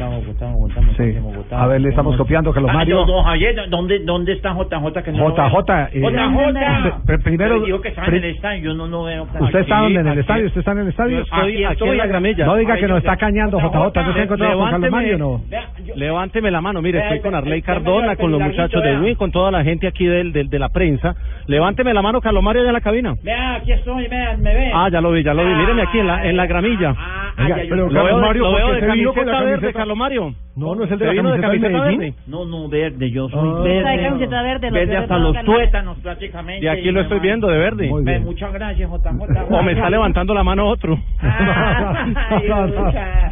Sí. 0.98 1.16
A 1.52 1.68
ver, 1.68 1.82
le 1.82 1.90
estamos 1.90 2.16
copiando 2.18 2.54
que 2.54 2.60
los 2.62 2.70
Ah, 2.70 2.74
Mario. 2.74 3.06
don, 3.06 3.24
Javier, 3.24 3.56
¿dónde, 3.70 4.00
¿dónde 4.00 4.34
está 4.34 4.54
JJ? 4.54 5.04
Que 5.04 5.12
no 5.12 5.30
JJ, 5.30 5.90
eh, 5.94 6.02
JJ. 6.02 7.02
Pr- 7.06 7.24
primero- 7.24 7.54
Pero 7.56 7.66
dijo 7.66 7.82
que 7.82 7.90
estaba 7.90 8.08
en 8.08 8.16
el 8.16 8.26
estadio, 8.26 8.64
yo 8.64 8.74
no 8.74 8.88
lo 8.88 9.04
veo. 9.04 9.28
¿Usted 9.40 9.60
está 9.60 9.80
donde? 9.80 10.00
¿En 10.00 10.06
el 10.08 10.12
aquí. 10.12 10.20
estadio? 10.22 10.46
¿Usted 10.48 10.60
está 10.60 10.72
en 10.72 10.78
el 10.80 10.88
estadio? 10.88 11.18
Yo 11.18 11.24
estoy 11.24 11.64
aquí 11.66 11.84
en 11.90 11.98
la 11.98 12.06
gramilla. 12.06 12.46
No 12.46 12.56
diga 12.56 12.74
Ay, 12.74 12.80
que 12.80 12.88
yo 12.88 12.94
nos 12.94 12.98
está 13.00 13.18
cañando 13.18 13.60
JJ. 13.60 14.02
¿No 14.02 14.14
se 14.14 14.20
ha 14.20 14.24
encontrado 14.24 14.58
con 14.58 14.70
Carlos 14.72 14.92
Mario 14.92 15.18
no? 15.18 15.42
Levánteme 15.96 16.52
la 16.52 16.62
mano, 16.62 16.82
mire, 16.82 17.00
Vea, 17.00 17.08
estoy 17.08 17.20
con 17.22 17.36
Arley 17.36 17.62
Cardona, 17.62 18.16
con 18.16 18.32
los 18.32 18.42
muchachos 18.42 18.84
de. 18.84 18.98
Win, 19.00 19.16
con 19.16 19.32
toda 19.32 19.52
la 19.52 19.64
gente 19.64 19.88
aquí 19.88 20.06
del, 20.06 20.32
del- 20.32 20.50
de 20.50 20.60
la 20.60 20.70
prensa. 20.70 21.16
Levánteme 21.48 21.94
la 21.94 22.02
mano, 22.02 22.22
Carlos 22.22 22.44
Mario, 22.44 22.64
de 22.64 22.72
la 22.72 22.82
cabina. 22.82 23.16
Vea, 23.24 23.56
aquí 23.56 23.72
estoy, 23.72 24.08
vean, 24.08 24.42
me 24.42 24.54
ve. 24.54 24.72
Ah, 24.74 24.90
ya 24.92 25.02
lo 25.02 25.12
vi, 25.12 25.24
ya 25.24 25.34
lo 25.34 25.46
vi. 25.46 25.54
Míreme 25.54 25.82
aquí 25.84 26.00
en 26.00 26.08
la, 26.08 26.26
en 26.28 26.38
la 26.38 26.46
gramilla. 26.46 26.96
Ya, 27.38 27.48
ya, 27.64 27.76
lo 27.76 27.90
Carlos 27.90 28.22
Mario, 28.22 28.44
lo 28.44 28.50
¿por 28.52 28.58
veo 28.58 28.68
qué 28.68 28.74
de 28.74 28.80
se 28.80 28.92
vino 28.94 29.14
con 29.14 29.26
la 29.26 29.32
camiseta? 29.40 29.74
Carlos 29.74 29.98
Mario. 30.12 30.36
No, 30.54 30.76
no 30.76 30.84
es 30.84 30.92
el 30.92 31.00
de 31.00 31.06
¿Se 31.08 31.14
la 31.14 31.22
camiseta 31.24 31.48
camiseta 31.48 31.70
Medellín. 31.80 32.00
verde? 32.00 32.14
No, 32.28 32.46
no, 32.46 32.68
verde, 32.68 33.10
yo 33.12 33.30
soy 33.30 33.50
Ah. 33.56 33.62
verde. 33.64 34.04
Camiseta 34.04 34.42
verde, 34.44 34.68
los 34.68 34.74
Verde 34.74 34.98
hasta 34.98 35.18
no 35.18 35.32
los 35.32 35.46
tuétanos 35.46 35.98
prácticamente. 36.00 36.66
Y 36.66 36.68
aquí 36.68 36.92
lo 36.92 37.02
estoy 37.02 37.20
viendo 37.20 37.48
de 37.48 37.58
verde. 37.58 37.90
Bien. 38.04 38.24
Muchas 38.26 38.52
gracias, 38.52 38.90
JJ. 38.90 39.48
O 39.50 39.64
me 39.64 39.72
está 39.72 39.90
levantando 39.90 40.34
la 40.34 40.44
mano 40.44 40.68
otro. 40.68 40.98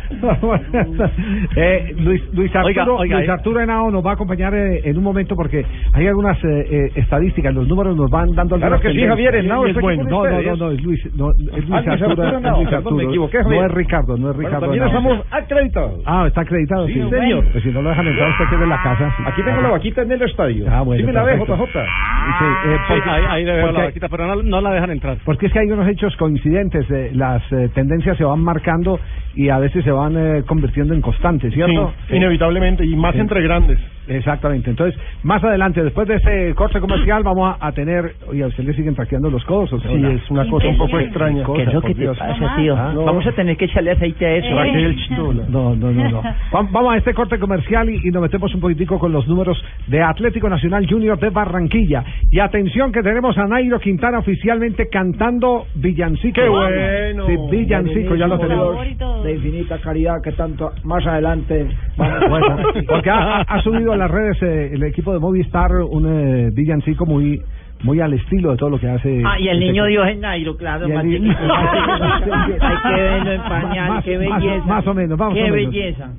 Eh, 1.55 1.93
Luis, 1.97 2.21
Luis 2.33 2.55
Arturo, 2.55 2.69
Oiga, 2.69 2.85
oiga, 2.95 3.17
Luis 3.17 3.29
eh. 3.29 3.31
Arturo 3.31 3.59
Henao 3.61 3.91
nos 3.91 4.05
va 4.05 4.11
a 4.11 4.13
acompañar 4.13 4.53
eh, 4.53 4.81
en 4.85 4.97
un 4.97 5.03
momento 5.03 5.35
porque 5.35 5.65
hay 5.93 6.07
algunas 6.07 6.38
eh, 6.43 6.67
eh, 6.69 6.91
estadísticas, 6.95 7.53
los 7.53 7.67
números 7.67 7.95
nos 7.95 8.09
van 8.09 8.33
dando 8.33 8.57
Claro 8.57 8.79
que 8.79 8.91
sí. 8.91 9.01
Javier, 9.05 9.35
Henao 9.35 9.67
Y 9.67 9.71
es 9.71 9.79
bueno. 9.79 10.03
No, 10.03 10.25
no, 10.25 10.41
no, 10.41 10.55
no, 10.55 10.71
es 10.71 10.81
Luis, 10.83 11.15
no, 11.15 11.31
es 11.31 11.38
Luis 11.39 11.65
Ah, 11.71 11.77
Arturo, 11.77 12.09
Arturo 12.11 12.27
es 12.27 12.33
Henao, 12.38 12.55
Luis 12.57 12.69
perdón, 12.69 12.95
me 12.95 13.03
Arturo. 13.03 13.09
equivoqué, 13.09 13.38
no 13.43 13.65
es 13.65 13.71
Ricardo, 13.71 14.17
no 14.17 14.29
es 14.31 14.35
Bueno, 14.35 14.49
Ricardo. 14.49 14.59
también 14.61 14.83
Henao. 14.83 14.97
estamos 14.99 15.25
acreditados. 15.31 16.01
Ah, 16.05 16.25
está 16.27 16.41
acreditado, 16.41 16.88
sí. 16.88 16.93
Sí, 16.93 16.99
señor. 17.21 17.45
Pues 17.51 17.63
si 17.63 17.69
no 17.71 17.81
lo 17.81 17.89
dejan 17.89 18.07
entrar, 18.07 18.29
usted 18.31 18.45
queda 18.49 18.63
en 18.63 18.69
la 18.69 18.81
casa. 18.83 19.13
sí. 19.17 19.23
Aquí 19.25 19.43
tengo 19.43 19.61
la 19.61 19.69
vaquita 19.69 20.01
en 20.01 20.11
el 20.11 20.21
estadio. 20.21 20.65
Ah, 20.69 20.81
bueno, 20.81 20.99
Sí 21.01 21.05
me 21.07 21.13
la 21.13 21.23
ve. 21.23 21.38
JJ. 21.38 21.65
Sí, 21.73 22.45
eh, 22.65 22.77
Sí, 22.88 22.93
ahí, 23.09 23.23
ahí 23.29 23.45
le 23.45 23.53
veo 23.53 23.71
la 23.71 23.83
vaquita, 23.85 24.09
pero 24.09 24.27
no, 24.27 24.43
no 24.43 24.61
la 24.61 24.71
dejan 24.71 24.91
entrar. 24.91 25.17
Porque 25.25 25.47
es 25.47 25.53
que 25.53 25.59
hay 25.59 25.71
unos 25.71 25.88
hechos 25.88 26.15
coincidentes, 26.17 26.85
eh, 26.91 27.11
las 27.13 27.41
eh, 27.51 27.69
tendencias 27.73 28.17
se 28.17 28.23
van 28.23 28.39
marcando 28.43 28.99
y 29.35 29.49
a 29.49 29.57
veces 29.59 29.83
se 29.83 29.91
van 29.91 30.15
eh, 30.17 30.43
convirtiendo 30.45 30.93
en 30.93 31.01
constantes, 31.01 31.53
¿cierto? 31.53 31.93
Sí, 32.09 32.15
inevitablemente, 32.15 32.85
y 32.85 32.95
más 32.95 33.13
Sí. 33.13 33.21
entre 33.21 33.41
grandes. 33.41 33.79
Exactamente. 34.09 34.69
Entonces, 34.69 34.99
más 35.23 35.43
adelante, 35.43 35.83
después 35.83 36.07
de 36.07 36.15
este 36.15 36.53
corte 36.55 36.79
comercial, 36.79 37.23
vamos 37.23 37.55
a, 37.59 37.67
a 37.67 37.71
tener. 37.71 38.13
Oye, 38.27 38.43
¿a 38.43 38.47
usted 38.47 38.63
le 38.63 38.73
siguen 38.73 38.95
taqueando 38.95 39.29
los 39.29 39.43
codos? 39.45 39.71
O 39.73 39.79
sea, 39.79 39.91
Sí, 39.91 39.95
es 40.05 40.29
una 40.31 40.43
cosa 40.49 40.67
un 40.67 40.77
poco 40.77 40.99
extraña. 40.99 41.43
Cosa, 41.43 41.57
¿Qué 41.57 41.67
es 41.69 41.73
lo 41.73 41.81
que 41.81 41.93
te 41.95 42.05
pasa, 42.19 42.55
tío? 42.57 42.75
Ah, 42.75 42.93
Vamos 43.05 43.25
a 43.27 43.31
tener 43.31 43.55
que 43.57 43.65
echarle 43.65 43.91
aceite 43.91 44.25
a 44.25 44.35
eso. 44.35 44.47
No, 45.49 45.75
no, 45.75 45.91
no, 45.91 46.09
no. 46.09 46.21
Va- 46.21 46.67
Vamos 46.71 46.93
a 46.93 46.97
este 46.97 47.13
corte 47.13 47.39
comercial 47.39 47.89
y, 47.89 47.99
y 48.03 48.11
nos 48.11 48.21
metemos 48.21 48.53
un 48.53 48.61
poquitico 48.61 48.97
con 48.99 49.11
los 49.11 49.27
números 49.27 49.63
de 49.87 50.01
Atlético 50.01 50.49
Nacional 50.49 50.85
Junior 50.89 51.19
de 51.19 51.29
Barranquilla. 51.29 52.03
Y 52.31 52.39
atención 52.39 52.91
que 52.91 53.01
tenemos 53.03 53.37
a 53.37 53.45
Nairo 53.47 53.79
Quintana 53.79 54.19
oficialmente 54.19 54.89
cantando 54.89 55.65
villancico. 55.75 56.41
¡Qué 56.41 56.47
bueno! 56.49 57.25
Sí, 57.27 57.35
villancico, 57.51 58.15
ya 58.15 58.27
lo 58.27 58.39
tenemos. 58.39 58.75
De 59.23 59.33
infinita 59.33 59.77
caridad 59.79 60.15
que 60.23 60.31
tanto 60.31 60.71
más 60.83 61.05
adelante. 61.05 61.67
Bueno, 61.97 62.57
porque 62.87 63.09
ha, 63.09 63.41
ha 63.41 63.61
subido 63.61 63.95
las 63.99 64.09
redes 64.11 64.41
eh, 64.41 64.71
el 64.73 64.83
equipo 64.83 65.13
de 65.13 65.19
Movistar 65.19 65.71
un 65.73 66.05
eh, 66.07 66.49
villancico 66.53 67.05
muy 67.05 67.39
muy 67.81 68.01
al 68.01 68.11
estilo 68.13 68.51
de 68.51 68.57
todo 68.57 68.71
lo 68.71 68.77
que 68.79 68.89
hace. 68.89 69.21
Ah, 69.25 69.39
y 69.39 69.47
el 69.47 69.55
este 69.57 69.71
niño. 69.71 69.85
Dios 69.85 70.05
es 70.09 70.19
Nairo, 70.19 70.57
claro. 70.57 70.85
El 70.85 70.93
más. 70.93 71.03
Hay 72.61 72.77
que 72.95 73.01
verlo 73.01 73.31
en 73.31 73.41
pañal, 73.49 73.89
Más- 73.89 74.03
qué 74.03 74.17
más- 74.17 74.41
belleza. 74.41 74.65
más 74.65 74.87
o 74.87 74.93
menos, 74.93 75.17
vamos 75.17 75.33
Qué 75.35 75.43
menos. 75.43 75.55
belleza. 75.55 76.09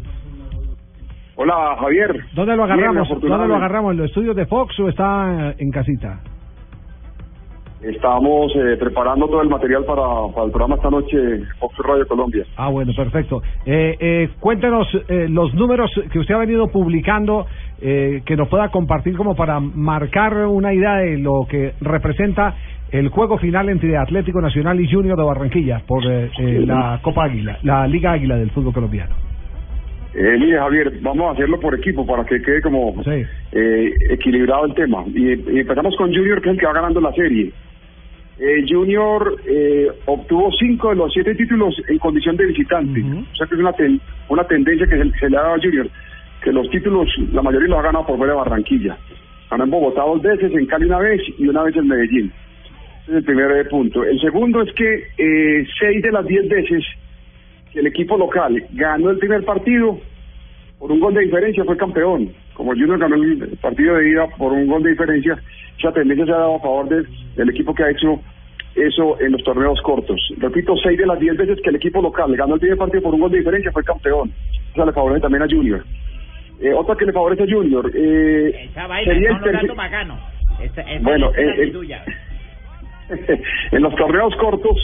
Hola, 1.36 1.76
Javier. 1.80 2.20
¿Dónde 2.34 2.56
lo 2.56 2.64
Bien, 2.66 2.78
agarramos? 2.80 3.08
¿Dónde 3.08 3.28
lo 3.48 3.56
agarramos? 3.56 3.92
¿En 3.92 3.98
los 3.98 4.06
estudios 4.08 4.36
de 4.36 4.46
Fox 4.46 4.78
o 4.80 4.88
está 4.88 5.54
en 5.58 5.70
casita? 5.70 6.20
Estamos 7.82 8.52
eh, 8.56 8.76
preparando 8.78 9.26
todo 9.26 9.40
el 9.40 9.48
material 9.48 9.84
para, 9.86 10.02
para 10.34 10.44
el 10.44 10.50
programa 10.50 10.74
esta 10.76 10.90
noche, 10.90 11.16
Fox 11.58 11.78
Radio 11.78 12.06
Colombia. 12.06 12.44
Ah, 12.56 12.68
bueno, 12.68 12.92
perfecto. 12.94 13.40
Eh, 13.64 13.96
eh, 13.98 14.28
cuéntenos 14.38 14.86
eh, 15.08 15.28
los 15.30 15.54
números 15.54 15.90
que 16.12 16.18
usted 16.18 16.34
ha 16.34 16.38
venido 16.38 16.68
publicando, 16.68 17.46
eh, 17.80 18.20
que 18.26 18.36
nos 18.36 18.48
pueda 18.48 18.68
compartir 18.68 19.16
como 19.16 19.34
para 19.34 19.60
marcar 19.60 20.46
una 20.46 20.74
idea 20.74 20.96
de 20.96 21.16
lo 21.16 21.46
que 21.48 21.72
representa 21.80 22.54
el 22.92 23.08
juego 23.08 23.38
final 23.38 23.70
entre 23.70 23.96
Atlético 23.96 24.42
Nacional 24.42 24.78
y 24.78 24.90
Junior 24.90 25.16
de 25.16 25.24
Barranquilla 25.24 25.80
por 25.86 26.02
eh, 26.04 26.30
la 26.66 27.00
Copa 27.02 27.24
Águila, 27.24 27.58
la 27.62 27.86
Liga 27.86 28.12
Águila 28.12 28.36
del 28.36 28.50
fútbol 28.50 28.74
colombiano. 28.74 29.14
Eh, 30.12 30.36
mire, 30.38 30.58
Javier, 30.58 30.92
vamos 31.00 31.28
a 31.28 31.30
hacerlo 31.32 31.58
por 31.60 31.74
equipo 31.74 32.04
para 32.04 32.24
que 32.24 32.42
quede 32.42 32.60
como 32.60 32.94
eh, 33.06 33.90
equilibrado 34.10 34.66
el 34.66 34.74
tema. 34.74 35.04
Y, 35.06 35.28
y 35.28 35.60
empezamos 35.60 35.94
con 35.96 36.12
Junior, 36.12 36.42
que 36.42 36.50
es 36.50 36.54
el 36.54 36.60
que 36.60 36.66
va 36.66 36.72
ganando 36.72 37.00
la 37.00 37.12
serie. 37.12 37.52
Eh, 38.42 38.64
Junior 38.66 39.36
eh, 39.46 39.86
obtuvo 40.06 40.50
cinco 40.58 40.88
de 40.88 40.96
los 40.96 41.12
siete 41.12 41.34
títulos 41.34 41.74
en 41.88 41.98
condición 41.98 42.36
de 42.38 42.46
visitante. 42.46 43.00
O 43.32 43.36
sea 43.36 43.46
que 43.46 43.54
es 43.54 43.60
una, 43.60 43.72
ten- 43.74 44.00
una 44.30 44.44
tendencia 44.44 44.86
que 44.86 44.96
se, 44.96 45.18
se 45.18 45.28
le 45.28 45.36
ha 45.36 45.42
dado 45.42 45.54
a 45.56 45.60
Junior, 45.60 45.88
que 46.42 46.50
los 46.50 46.70
títulos, 46.70 47.06
la 47.32 47.42
mayoría 47.42 47.68
los 47.68 47.78
ha 47.80 47.82
ganado 47.82 48.06
por 48.06 48.16
fuera 48.16 48.32
de 48.32 48.38
Barranquilla. 48.38 48.96
Ganó 49.50 49.64
en 49.64 49.70
Bogotá 49.70 50.02
dos 50.02 50.22
veces, 50.22 50.50
en 50.54 50.64
Cali 50.66 50.86
una 50.86 51.00
vez 51.00 51.20
y 51.38 51.46
una 51.48 51.62
vez 51.64 51.76
en 51.76 51.86
Medellín. 51.86 52.32
Ese 53.02 53.10
es 53.10 53.16
el 53.18 53.24
primer 53.24 53.50
eh, 53.58 53.64
punto. 53.66 54.04
El 54.04 54.18
segundo 54.20 54.62
es 54.62 54.72
que 54.72 55.02
eh, 55.18 55.66
seis 55.78 56.02
de 56.02 56.10
las 56.12 56.24
diez 56.26 56.48
veces 56.48 56.82
que 57.72 57.80
el 57.80 57.88
equipo 57.88 58.16
local 58.16 58.64
ganó 58.72 59.10
el 59.10 59.18
primer 59.18 59.44
partido, 59.44 60.00
por 60.78 60.90
un 60.90 61.00
gol 61.00 61.12
de 61.12 61.20
diferencia 61.24 61.62
fue 61.64 61.76
campeón. 61.76 62.30
Como 62.60 62.72
Junior 62.72 62.98
ganó 62.98 63.14
el 63.16 63.56
partido 63.62 63.94
de 63.96 64.10
ida 64.10 64.26
por 64.36 64.52
un 64.52 64.66
gol 64.66 64.82
de 64.82 64.90
diferencia, 64.90 65.34
esa 65.78 65.92
tendencia 65.94 66.26
se 66.26 66.32
ha 66.32 66.36
dado 66.36 66.56
a 66.56 66.60
favor 66.60 66.90
de- 66.90 67.06
del 67.34 67.48
equipo 67.48 67.74
que 67.74 67.82
ha 67.84 67.90
hecho 67.90 68.20
eso 68.74 69.18
en 69.18 69.32
los 69.32 69.42
torneos 69.44 69.80
cortos. 69.80 70.20
Repito, 70.36 70.76
seis 70.76 70.98
de 70.98 71.06
las 71.06 71.18
diez 71.18 71.34
veces 71.38 71.58
que 71.62 71.70
el 71.70 71.76
equipo 71.76 72.02
local 72.02 72.36
ganó 72.36 72.52
el 72.56 72.60
primer 72.60 72.76
partido 72.76 73.02
por 73.04 73.14
un 73.14 73.20
gol 73.22 73.30
de 73.30 73.38
diferencia 73.38 73.72
fue 73.72 73.82
campeón. 73.82 74.30
Eso 74.74 74.84
le 74.84 74.92
favorece 74.92 75.22
también 75.22 75.42
a 75.42 75.46
Junior. 75.48 75.82
Eh, 76.60 76.74
otra 76.74 76.96
que 76.96 77.06
le 77.06 77.14
favorece 77.14 77.44
a 77.44 77.46
Junior 77.50 77.90
eh, 77.94 78.66
Esa 78.70 78.86
vaina 78.86 79.14
sería. 79.44 79.60
Esa, 80.62 80.82
esa 80.82 81.02
Bueno, 81.02 81.30
eh, 81.38 81.72
en 83.72 83.82
los 83.82 83.94
torneos 83.96 84.36
cortos, 84.36 84.76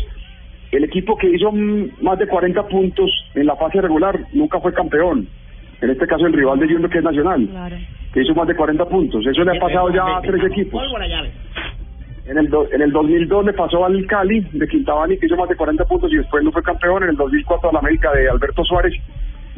el 0.73 0.83
equipo 0.85 1.14
que 1.18 1.28
hizo 1.28 1.52
más 2.00 2.18
de 2.18 2.26
40 2.26 2.66
puntos 2.68 3.11
en 3.35 3.45
la 3.45 3.56
fase 3.56 3.83
regular 3.83 4.18
nunca 4.33 4.61
fue 4.61 4.73
campeón. 4.73 5.28
En 5.83 5.90
este 5.90 6.06
caso, 6.06 6.26
el 6.26 6.33
rival 6.33 6.59
de 6.59 6.66
Junior, 6.66 6.88
que 6.90 6.99
es 6.99 7.04
Nacional, 7.04 7.49
que 8.12 8.23
hizo 8.23 8.35
más 8.35 8.49
de 8.49 8.54
40 8.56 8.85
puntos. 8.87 9.26
Eso 9.26 9.45
le 9.45 9.56
ha 9.56 9.61
pasado 9.61 9.90
ya 9.92 10.16
a 10.16 10.21
tres 10.23 10.42
equipos. 10.45 10.83
En 12.26 12.38
el, 12.38 12.49
do- 12.50 12.66
en 12.73 12.83
el 12.83 12.90
2002 12.90 13.45
le 13.45 13.52
pasó 13.52 13.85
al 13.85 14.04
Cali 14.06 14.40
de 14.52 14.66
Quintabani, 14.66 15.16
que 15.16 15.26
hizo 15.26 15.37
más 15.37 15.49
de 15.49 15.54
40 15.54 15.85
puntos 15.85 16.12
y 16.12 16.16
después 16.16 16.42
no 16.42 16.50
fue 16.50 16.62
campeón. 16.62 17.04
En 17.04 17.11
el 17.11 17.16
2004 17.16 17.71
al 17.71 17.76
América 17.76 18.11
de 18.12 18.28
Alberto 18.28 18.64
Suárez. 18.64 18.95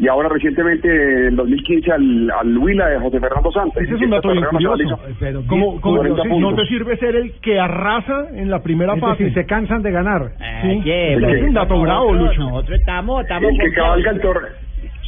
Y 0.00 0.06
ahora 0.06 0.28
recientemente, 0.28 0.86
en 0.88 1.26
el 1.28 1.36
2015, 1.36 1.90
al, 1.92 2.30
al 2.30 2.56
Huila 2.58 2.86
de 2.88 3.00
José 3.00 3.18
Fernando 3.18 3.50
Santos. 3.50 3.82
Ese 3.82 3.94
es 3.94 4.00
un 4.00 4.10
dato 4.10 4.30
bien 4.30 4.44
curioso. 4.44 5.00
Pero 5.18 5.42
Como, 5.46 5.80
como- 5.80 5.96
40 5.96 6.22
sí, 6.22 6.28
puntos. 6.28 6.50
no 6.52 6.56
te 6.56 6.66
sirve 6.68 6.96
ser 6.98 7.16
el 7.16 7.32
que 7.40 7.58
arrasa 7.58 8.28
en 8.34 8.48
la 8.50 8.62
primera 8.62 8.94
Es 8.94 9.00
fase. 9.00 9.24
decir, 9.24 9.34
se 9.42 9.46
cansan 9.46 9.82
de 9.82 9.90
ganar. 9.90 10.32
Sí. 10.62 10.68
Oye, 10.68 11.14
Ese 11.14 11.38
es 11.40 11.42
un 11.48 11.54
dato 11.54 11.80
bravo, 11.80 12.12
Lucho. 12.12 12.40
Nosotros 12.42 12.78
estamos, 12.78 13.22
estamos 13.22 13.50
el 13.50 13.58
que 13.58 13.64
con- 13.64 13.74
cabalga 13.74 14.10
el 14.10 14.20
torneo. 14.20 14.50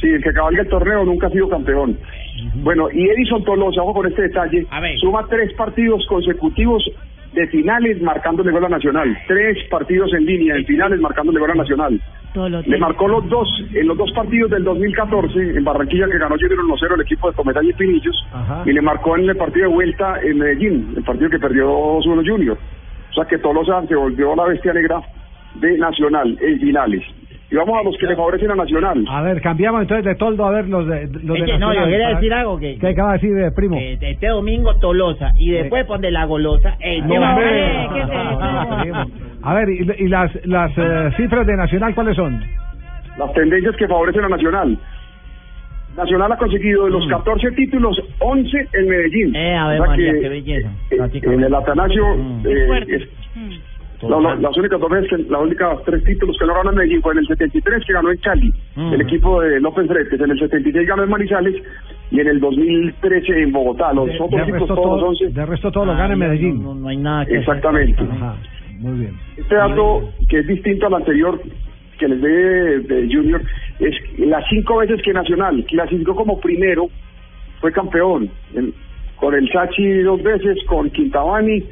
Sí, 0.01 0.07
el 0.07 0.23
que 0.23 0.33
cabalga 0.33 0.63
el 0.63 0.67
torneo 0.67 1.05
nunca 1.05 1.27
ha 1.27 1.29
sido 1.29 1.47
campeón. 1.47 1.97
Bueno, 2.55 2.89
y 2.91 3.07
Edison 3.07 3.43
Tolosa, 3.43 3.83
ojo 3.83 3.93
con 3.93 4.07
este 4.07 4.23
detalle, 4.23 4.65
suma 4.99 5.27
tres 5.29 5.53
partidos 5.53 6.03
consecutivos 6.07 6.83
de 7.33 7.47
finales 7.47 8.01
marcándole 8.01 8.51
gol 8.51 8.65
a 8.65 8.69
Nacional. 8.69 9.15
Tres 9.27 9.57
partidos 9.69 10.11
en 10.13 10.25
línea 10.25 10.55
en 10.55 10.65
finales 10.65 10.99
marcándole 10.99 11.39
gol 11.39 11.51
a 11.51 11.55
Nacional. 11.55 12.01
Le 12.65 12.77
marcó 12.79 13.07
los 13.07 13.29
dos, 13.29 13.47
en 13.73 13.87
los 13.87 13.97
dos 13.97 14.11
partidos 14.13 14.49
del 14.51 14.63
2014 14.63 15.37
en 15.37 15.63
Barranquilla 15.63 16.07
que 16.07 16.17
ganó 16.17 16.35
Junior 16.35 16.59
1-0 16.59 16.95
el 16.95 17.01
equipo 17.01 17.29
de 17.29 17.35
Comesaña 17.35 17.69
y 17.69 17.73
Pinillos. 17.73 18.15
Y 18.65 18.73
le 18.73 18.81
marcó 18.81 19.17
en 19.17 19.29
el 19.29 19.37
partido 19.37 19.69
de 19.69 19.75
vuelta 19.75 20.19
en 20.23 20.37
Medellín, 20.39 20.93
el 20.97 21.03
partido 21.03 21.29
que 21.29 21.39
perdió 21.39 21.67
2-1 21.67 22.27
Junior. 22.27 22.57
O 23.11 23.13
sea 23.13 23.25
que 23.25 23.37
Tolosa 23.37 23.85
se 23.87 23.95
volvió 23.95 24.35
la 24.35 24.45
bestia 24.45 24.73
negra 24.73 25.01
de 25.55 25.77
Nacional 25.77 26.37
en 26.41 26.59
finales. 26.59 27.03
Y 27.51 27.55
vamos 27.57 27.77
a 27.77 27.83
los 27.83 27.97
que 27.97 28.05
le 28.07 28.15
favorecen 28.15 28.49
a 28.51 28.55
Nacional. 28.55 29.03
A 29.09 29.21
ver, 29.23 29.41
cambiamos 29.41 29.81
entonces 29.81 30.05
de 30.05 30.15
toldo 30.15 30.45
a 30.45 30.51
ver 30.51 30.69
los 30.69 30.87
de, 30.87 31.07
los 31.21 31.37
de 31.37 31.57
no, 31.59 31.73
yo 31.73 31.83
quería 31.85 32.09
decir 32.09 32.33
algo 32.33 32.57
que- 32.57 32.77
¿Qué 32.79 32.87
acaba 32.87 33.11
de 33.11 33.17
decir, 33.19 33.37
eh, 33.37 33.51
primo? 33.51 33.77
que 33.77 33.97
este 34.01 34.27
domingo 34.27 34.77
Tolosa 34.79 35.31
y 35.35 35.51
después 35.51 35.85
pon 35.85 35.99
de 35.99 36.11
la 36.11 36.23
golosa. 36.25 36.75
Ey, 36.79 37.01
No, 37.01 37.09
¿qué 37.09 37.19
va 37.19 37.27
a 37.29 37.35
hombre. 37.35 37.77
hacer? 38.89 39.17
A 39.43 39.53
ver, 39.53 39.69
y, 39.69 40.03
y 40.05 40.07
las, 40.07 40.31
las 40.45 40.71
eh, 40.77 41.09
cifras 41.17 41.45
de 41.45 41.57
Nacional, 41.57 41.93
¿cuáles 41.93 42.15
son? 42.15 42.41
las 43.17 43.33
tendencias 43.33 43.75
que 43.75 43.87
favorecen 43.87 44.23
a 44.23 44.29
Nacional. 44.29 44.77
Nacional 45.97 46.31
ha 46.31 46.37
conseguido 46.37 46.85
de 46.85 46.91
los 46.91 47.05
14 47.07 47.51
títulos, 47.51 48.01
11 48.19 48.67
en 48.73 48.87
Medellín. 48.87 49.35
Eh, 49.35 49.55
a 49.57 49.67
ver, 49.67 49.81
O 49.81 49.83
sea 49.83 49.89
María, 49.91 50.13
que, 50.13 50.19
qué 50.21 50.29
belleza. 50.29 50.69
eh, 50.91 51.19
en 51.23 51.43
el 51.43 51.53
Atanasio, 51.53 52.03
eh, 52.45 52.85
es- 52.87 53.09
la- 54.09 54.19
la- 54.19 54.35
las 54.35 54.57
únicas 54.57 54.79
dos 54.79 54.89
veces, 54.89 55.09
que, 55.09 55.17
las 55.31 55.41
únicas 55.41 55.77
tres 55.85 56.03
títulos 56.03 56.35
que 56.39 56.45
no 56.45 56.53
ganó 56.55 56.69
en 56.71 56.75
Medellín 56.77 57.01
fue 57.01 57.13
en 57.13 57.19
el 57.19 57.27
73 57.27 57.83
que 57.85 57.93
ganó 57.93 58.11
en 58.11 58.17
Cali, 58.17 58.51
Mm. 58.75 58.93
el 58.93 59.01
equipo 59.01 59.41
de 59.41 59.59
López 59.59 59.87
Fretes, 59.87 60.19
en 60.19 60.31
el 60.31 60.39
76 60.39 60.87
ganó 60.87 61.03
en 61.03 61.09
Manizales 61.09 61.55
y 62.11 62.19
en 62.19 62.27
el 62.27 62.39
2013 62.39 63.41
en 63.43 63.51
Bogotá. 63.51 63.93
Los 63.93 64.07
De, 64.07 64.15
otros 64.15 64.31
de 64.31 64.37
títulos 64.45 64.59
resto, 64.61 64.75
todos 64.75 64.99
todo, 64.99 65.09
11. 65.09 65.29
de 65.29 65.45
resto 65.45 65.71
todo 65.71 65.85
lo 65.85 65.95
gana 65.95 66.13
en 66.13 66.19
Medellín. 66.19 66.63
No, 66.63 66.73
no 66.75 66.87
hay 66.87 66.97
nada 66.97 67.25
que 67.25 67.31
hacer. 67.31 67.39
Exactamente. 67.39 68.01
Ajá, 68.03 68.35
muy 68.79 68.99
bien. 68.99 69.13
Este 69.37 69.55
dato, 69.55 70.09
que 70.29 70.39
es 70.39 70.47
distinto 70.47 70.87
al 70.87 70.93
anterior 70.95 71.41
que 71.99 72.07
les 72.07 72.21
dé 72.21 72.79
de 72.79 73.13
Junior, 73.13 73.41
es 73.79 73.95
que 74.15 74.25
las 74.25 74.43
cinco 74.49 74.77
veces 74.77 75.01
que 75.03 75.13
Nacional 75.13 75.63
clasificó 75.69 76.15
como 76.15 76.39
primero, 76.39 76.87
fue 77.59 77.71
campeón. 77.71 78.29
En- 78.55 78.73
con 79.17 79.35
el 79.35 79.47
Sachi 79.51 79.99
dos 79.99 80.23
veces, 80.23 80.57
con 80.65 80.89
Quintabani 80.89 81.63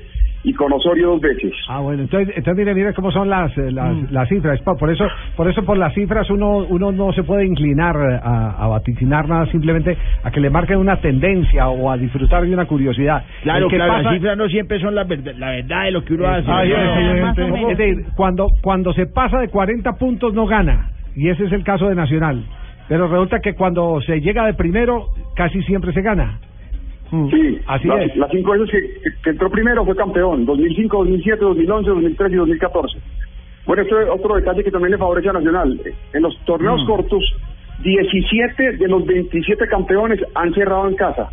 y 0.42 0.54
con 0.54 0.72
Osorio 0.72 1.10
dos 1.10 1.22
veces. 1.22 1.52
Ah, 1.68 1.80
bueno, 1.82 2.04
entonces, 2.04 2.30
entonces 2.38 2.56
mire, 2.58 2.74
mire 2.74 2.94
cómo 2.94 3.12
son 3.12 3.30
las, 3.30 3.56
eh, 3.58 3.72
las, 3.72 4.10
las 4.12 4.30
cifras. 4.30 4.60
Por 4.62 4.90
eso, 4.90 5.06
por 5.36 5.50
eso 5.50 5.64
por 5.66 5.78
las 5.78 5.94
cifras 5.94 6.30
uno, 6.30 6.60
uno 6.60 6.92
no 6.94 7.12
se 7.12 7.24
puede 7.24 7.46
inclinar 7.46 7.96
eh, 7.98 8.20
a, 8.24 8.52
a 8.64 8.68
vaticinar 8.70 9.28
nada, 9.28 9.46
simplemente 9.48 9.98
a 10.24 10.32
que 10.32 10.40
le 10.40 10.50
marquen 10.50 10.78
una 10.78 10.98
tendencia 11.02 11.68
o 11.68 11.92
a 11.92 11.98
disfrutar 11.98 12.44
de 12.46 12.54
una 12.54 12.66
curiosidad. 12.66 13.24
Claro, 13.44 13.68
que 13.68 13.76
claro, 13.76 13.92
pasa- 13.94 14.04
las 14.04 14.14
cifras 14.14 14.38
no 14.38 14.48
siempre 14.48 14.80
son 14.80 14.96
la 14.96 15.04
verdad, 15.04 15.34
la 15.38 15.50
verdad 15.52 15.84
de 15.84 15.92
lo 15.92 16.04
que 16.06 16.14
uno 16.14 16.28
hace. 16.28 16.46
Ay, 16.50 16.70
No, 17.36 17.70
es 17.72 17.78
decir, 17.78 18.06
cuando, 18.16 18.48
cuando 18.62 18.94
se 18.94 19.08
pasa 19.08 19.40
de 19.40 19.50
40 19.50 19.94
puntos 19.94 20.34
no 20.34 20.46
gana, 20.48 20.92
y 21.16 21.28
ese 21.30 21.46
es 21.46 21.52
el 21.52 21.64
caso 21.64 21.90
de 21.90 21.96
Nacional. 21.96 22.46
Pero 22.88 23.08
resulta 23.08 23.40
que 23.40 23.54
cuando 23.56 24.00
se 24.02 24.20
llega 24.22 24.46
de 24.46 24.54
primero, 24.54 25.08
casi 25.36 25.62
siempre 25.64 25.92
se 25.94 26.02
gana. 26.02 26.40
Sí, 27.32 27.60
Así 27.68 27.88
las, 27.88 28.02
es. 28.06 28.16
las 28.18 28.30
cinco 28.32 28.52
veces 28.52 28.70
que, 28.70 28.82
que- 29.02 29.22
que 29.24 29.30
entró 29.32 29.50
primero 29.50 29.84
fue 29.86 29.96
campeón, 29.96 30.46
2005, 30.46 30.98
2007, 30.98 31.38
2011, 31.40 31.90
2013 31.90 32.34
y 32.34 32.38
2014. 32.38 33.00
Bueno, 33.66 33.84
esto 33.84 34.00
es 34.02 34.10
otro 34.10 34.36
detalle 34.36 34.64
que 34.64 34.72
también 34.72 34.92
le 34.92 34.98
favorece 34.98 35.30
a 35.30 35.34
Nacional. 35.34 35.80
En 36.14 36.22
los 36.22 36.38
torneos 36.46 36.84
cortos, 36.86 37.24
17 37.84 38.78
de 38.78 38.88
los 38.88 39.06
27 39.06 39.68
campeones 39.68 40.20
han 40.36 40.54
cerrado 40.54 40.88
en 40.88 40.96
casa. 40.96 41.30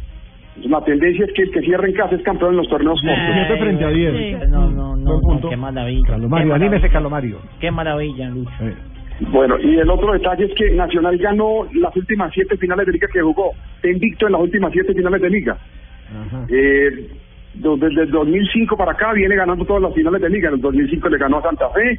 La 0.62 0.82
tendencia 0.84 1.26
es 1.26 1.32
que 1.34 1.42
el 1.42 1.50
que 1.50 1.60
cierra 1.60 1.86
en 1.86 1.94
casa 1.94 2.14
es 2.14 2.22
campeón 2.22 2.52
en 2.52 2.56
los 2.58 2.68
torneos 2.68 3.00
cortos. 3.00 3.24
Siete 3.34 3.60
frente 3.60 3.84
a 3.84 3.88
diez. 3.88 4.48
No, 4.48 4.70
no, 4.70 4.96
no, 4.96 5.20
no, 5.20 5.48
qué 5.50 5.56
maravilla. 5.56 6.08
Calomario, 6.08 6.46
qué 6.48 6.54
anímese 6.54 6.88
maravilla. 6.88 6.92
Calomario. 6.92 7.38
Qué 7.60 7.70
maravilla, 7.70 8.28
Lucho. 8.30 8.50
Bueno, 9.20 9.58
y 9.58 9.78
el 9.78 9.88
otro 9.88 10.12
detalle 10.12 10.44
es 10.44 10.54
que 10.54 10.70
Nacional 10.72 11.16
ganó 11.16 11.66
las 11.74 11.94
últimas 11.96 12.32
siete 12.34 12.56
finales 12.56 12.86
de 12.86 12.92
liga 12.92 13.08
que 13.12 13.22
jugó. 13.22 13.52
Está 13.76 13.88
invicto 13.88 14.26
en 14.26 14.32
las 14.32 14.40
últimas 14.42 14.72
siete 14.72 14.92
finales 14.94 15.22
de 15.22 15.30
liga. 15.30 15.56
Eh, 16.48 17.08
desde 17.54 18.02
el 18.02 18.10
2005 18.10 18.76
para 18.76 18.92
acá 18.92 19.12
viene 19.14 19.34
ganando 19.34 19.64
todas 19.64 19.82
las 19.82 19.94
finales 19.94 20.20
de 20.20 20.28
liga. 20.28 20.48
En 20.48 20.56
el 20.56 20.60
2005 20.60 21.08
le 21.08 21.18
ganó 21.18 21.38
a 21.38 21.42
Santa 21.42 21.70
Fe, 21.70 21.98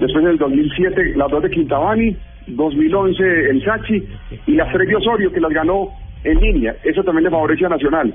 después 0.00 0.24
en 0.24 0.30
el 0.30 0.38
2007 0.38 1.14
las 1.16 1.30
dos 1.30 1.42
de 1.42 1.50
Quintabani, 1.50 2.16
2011 2.46 3.22
el 3.50 3.64
Sachi 3.64 4.04
y 4.46 4.52
las 4.52 4.72
tres 4.72 4.88
de 4.88 4.96
Osorio 4.96 5.32
que 5.32 5.40
las 5.40 5.52
ganó 5.52 5.88
en 6.22 6.40
línea. 6.40 6.76
Eso 6.84 7.02
también 7.02 7.24
le 7.24 7.30
favorece 7.30 7.66
a 7.66 7.70
Nacional. 7.70 8.14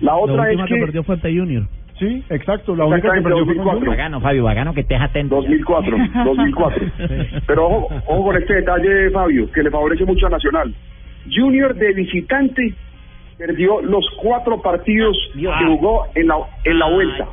La 0.00 0.12
La 0.12 0.16
otra 0.16 0.42
última 0.44 0.64
es 0.64 0.68
que 0.68 0.74
que... 0.74 0.80
perdió 0.80 1.02
fue 1.02 1.14
ante 1.14 1.28
Junior. 1.28 1.64
Sí, 2.02 2.24
exacto. 2.30 2.74
La 2.74 2.84
única 2.84 3.12
que 3.12 3.22
perdió 3.22 3.44
fue 3.44 3.54
con 3.54 3.64
2004. 3.64 3.78
Junior. 3.78 3.96
Bacano, 3.96 4.20
Fabio, 4.20 4.44
bacano 4.44 4.74
que 4.74 4.80
estés 4.80 5.00
atento. 5.00 5.36
2004, 5.36 5.96
2004. 6.24 6.86
Pero 7.46 7.66
ojo, 7.66 7.94
ojo 8.06 8.24
con 8.24 8.36
este 8.36 8.54
detalle, 8.54 9.10
Fabio, 9.10 9.50
que 9.52 9.62
le 9.62 9.70
favorece 9.70 10.04
mucho 10.04 10.26
a 10.26 10.30
Nacional. 10.30 10.74
Junior 11.32 11.76
de 11.76 11.92
visitante 11.92 12.74
perdió 13.38 13.80
los 13.82 14.04
cuatro 14.20 14.60
partidos 14.60 15.16
que 15.34 15.46
jugó 15.46 16.06
en 16.16 16.26
la, 16.26 16.38
en 16.64 16.78
la 16.80 16.90
vuelta. 16.90 17.28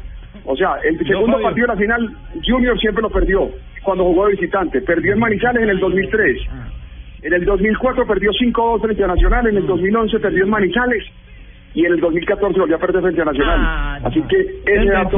O 0.45 0.55
sea, 0.55 0.75
el 0.83 0.99
segundo 0.99 1.33
Fabio. 1.33 1.45
partido 1.47 1.67
de 1.67 1.73
la 1.73 1.79
final, 1.79 2.17
Junior 2.45 2.79
siempre 2.79 3.01
lo 3.01 3.09
perdió 3.09 3.49
cuando 3.81 4.03
jugó 4.03 4.27
de 4.27 4.33
visitante. 4.33 4.81
Perdió 4.81 5.13
en 5.13 5.19
Manizales 5.19 5.63
en 5.63 5.69
el 5.69 5.79
2003. 5.79 6.41
En 7.23 7.33
el 7.33 7.43
2004 7.43 8.05
perdió 8.05 8.29
5-2 8.31 8.81
frente 8.81 9.03
a 9.03 9.07
Nacional. 9.07 9.47
En 9.47 9.57
el 9.57 9.65
2011 9.65 10.19
perdió 10.19 10.43
en 10.43 10.49
Manizales. 10.51 11.03
Y 11.73 11.85
en 11.85 11.93
el 11.93 11.99
2014 11.99 12.59
volvió 12.59 12.75
a 12.75 12.79
perder 12.79 13.01
frente 13.01 13.21
a 13.21 13.25
Nacional. 13.25 14.05
Así 14.05 14.21
que 14.23 14.37
ese 14.65 14.85
dato 14.85 15.17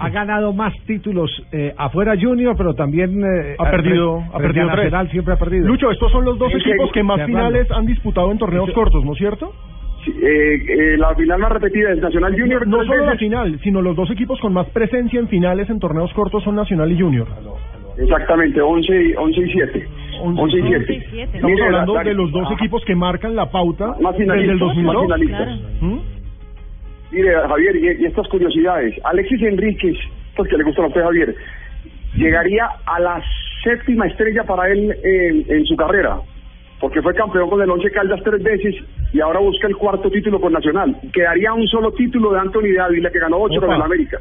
ha 0.00 0.08
ganado 0.10 0.52
más 0.52 0.74
títulos 0.86 1.30
eh, 1.52 1.72
afuera 1.76 2.14
Junior, 2.20 2.56
pero 2.56 2.74
también 2.74 3.22
eh, 3.22 3.56
Ha 3.58 3.70
perdido, 3.70 4.22
ha 4.32 4.38
perdido 4.38 4.66
tres. 4.68 4.84
Nacional 4.84 5.10
siempre 5.10 5.34
ha 5.34 5.36
perdido. 5.36 5.66
Lucho, 5.66 5.90
estos 5.90 6.10
son 6.10 6.24
los 6.24 6.38
dos 6.38 6.52
equipos 6.52 6.90
que 6.92 7.02
más 7.02 7.24
finales 7.24 7.70
han 7.70 7.86
disputado 7.86 8.30
en 8.32 8.38
torneos 8.38 8.70
cortos, 8.72 9.04
¿no 9.04 9.12
es 9.12 9.18
cierto? 9.18 9.52
Sí, 10.04 10.12
eh, 10.22 10.54
eh, 10.68 10.96
la 10.96 11.14
final 11.14 11.40
más 11.40 11.52
repetida 11.52 11.92
es 11.92 12.00
Nacional 12.00 12.32
Junior. 12.38 12.66
No 12.66 12.84
solo 12.84 13.04
la 13.04 13.16
final, 13.16 13.58
sino 13.62 13.82
los 13.82 13.96
dos 13.96 14.10
equipos 14.10 14.40
con 14.40 14.52
más 14.52 14.68
presencia 14.70 15.18
en 15.18 15.28
finales 15.28 15.68
en 15.70 15.80
torneos 15.80 16.12
cortos 16.12 16.42
son 16.44 16.54
Nacional 16.54 16.90
y 16.92 17.00
Junior. 17.00 17.26
Exactamente, 17.98 18.60
11 18.60 19.02
y, 19.02 19.14
11 19.14 19.40
y 19.40 19.52
7. 19.52 19.88
11 20.20 20.56
y 20.58 20.62
7. 20.62 21.22
Estamos 21.22 21.42
Mire, 21.50 21.64
hablando 21.66 21.94
la- 21.94 22.04
de 22.04 22.14
los 22.14 22.30
dos 22.32 22.46
ah, 22.50 22.54
equipos 22.54 22.84
que 22.84 22.94
marcan 22.94 23.34
la 23.36 23.50
pauta 23.50 23.88
Más 24.00 24.16
desde 24.16 24.32
el 24.34 24.40
finalistas, 24.42 24.58
2002. 24.60 24.94
más 25.08 25.18
finalistas. 25.20 25.60
¿Mm? 25.80 25.98
Mire, 27.12 27.34
Javier, 27.34 27.76
y, 27.76 28.02
y 28.02 28.06
estas 28.06 28.28
curiosidades. 28.28 28.94
Alexis 29.04 29.42
Enríquez, 29.42 29.96
pues 30.36 30.48
que 30.50 30.56
le 30.58 30.64
gusta 30.64 30.82
a 30.82 30.86
usted, 30.86 31.02
Javier, 31.02 31.34
llegaría 32.16 32.68
a 32.86 33.00
la 33.00 33.22
séptima 33.64 34.06
estrella 34.06 34.44
para 34.44 34.68
él 34.70 34.94
en, 35.02 35.44
en 35.48 35.64
su 35.66 35.74
carrera, 35.76 36.18
porque 36.80 37.02
fue 37.02 37.14
campeón 37.14 37.48
con 37.50 37.60
el 37.62 37.70
Once 37.70 37.90
Caldas 37.90 38.20
tres 38.22 38.42
veces 38.42 38.74
y 39.12 39.20
ahora 39.20 39.40
busca 39.40 39.66
el 39.66 39.76
cuarto 39.76 40.10
título 40.10 40.40
con 40.40 40.52
Nacional. 40.52 40.96
Quedaría 41.12 41.52
un 41.52 41.66
solo 41.66 41.92
título 41.92 42.32
de 42.32 42.40
Anthony 42.40 42.74
Dávila, 42.76 43.10
que 43.10 43.18
ganó 43.18 43.38
ocho 43.38 43.58
Opa. 43.58 43.66
con 43.66 43.76
el 43.76 43.82
América. 43.82 44.18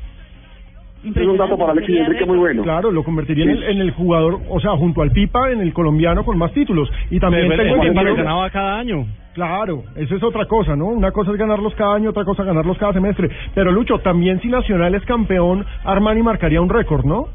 Es 1.04 1.16
un 1.28 1.38
dato 1.38 1.58
para 1.58 1.72
Alexis 1.72 1.96
Enrique 2.00 2.26
muy 2.26 2.38
bueno. 2.38 2.64
Claro, 2.64 2.92
lo 2.92 3.04
convertiría 3.04 3.46
en, 3.46 3.58
Sí. 3.58 3.64
el, 3.64 3.70
en 3.72 3.82
el 3.82 3.92
jugador, 3.92 4.40
o 4.50 4.60
sea, 4.60 4.72
junto 4.72 5.02
al 5.02 5.12
Pipa, 5.12 5.52
en 5.52 5.62
el 5.62 5.72
colombiano 5.74 6.26
con 6.26 6.38
más 6.38 6.52
títulos. 6.54 6.90
Y 7.10 7.20
también 7.20 7.48
Pero 7.48 7.62
el 7.62 7.70
tengo 7.70 7.82
Pipa 7.82 7.94
lo 7.94 8.00
entendido- 8.10 8.16
ganaba 8.26 8.50
cada 8.50 8.78
año. 8.80 9.06
Claro, 9.34 9.84
eso 9.96 10.16
es 10.16 10.24
otra 10.24 10.46
cosa, 10.46 10.76
¿no? 10.76 10.88
Una 10.88 11.12
cosa 11.12 11.32
es 11.32 11.38
ganarlos 11.38 11.76
cada 11.76 11.96
año, 11.96 12.10
otra 12.10 12.26
cosa 12.26 12.42
es 12.42 12.48
ganarlos 12.48 12.78
cada 12.80 12.94
semestre. 12.94 13.30
Pero 13.54 13.72
Lucho, 13.72 14.00
también 14.00 14.42
si 14.42 14.48
Nacional 14.48 14.96
es 14.96 15.06
campeón, 15.06 15.64
Armani 15.84 16.24
marcaría 16.24 16.60
un 16.60 16.70
récord, 16.70 17.06
¿no? 17.06 17.28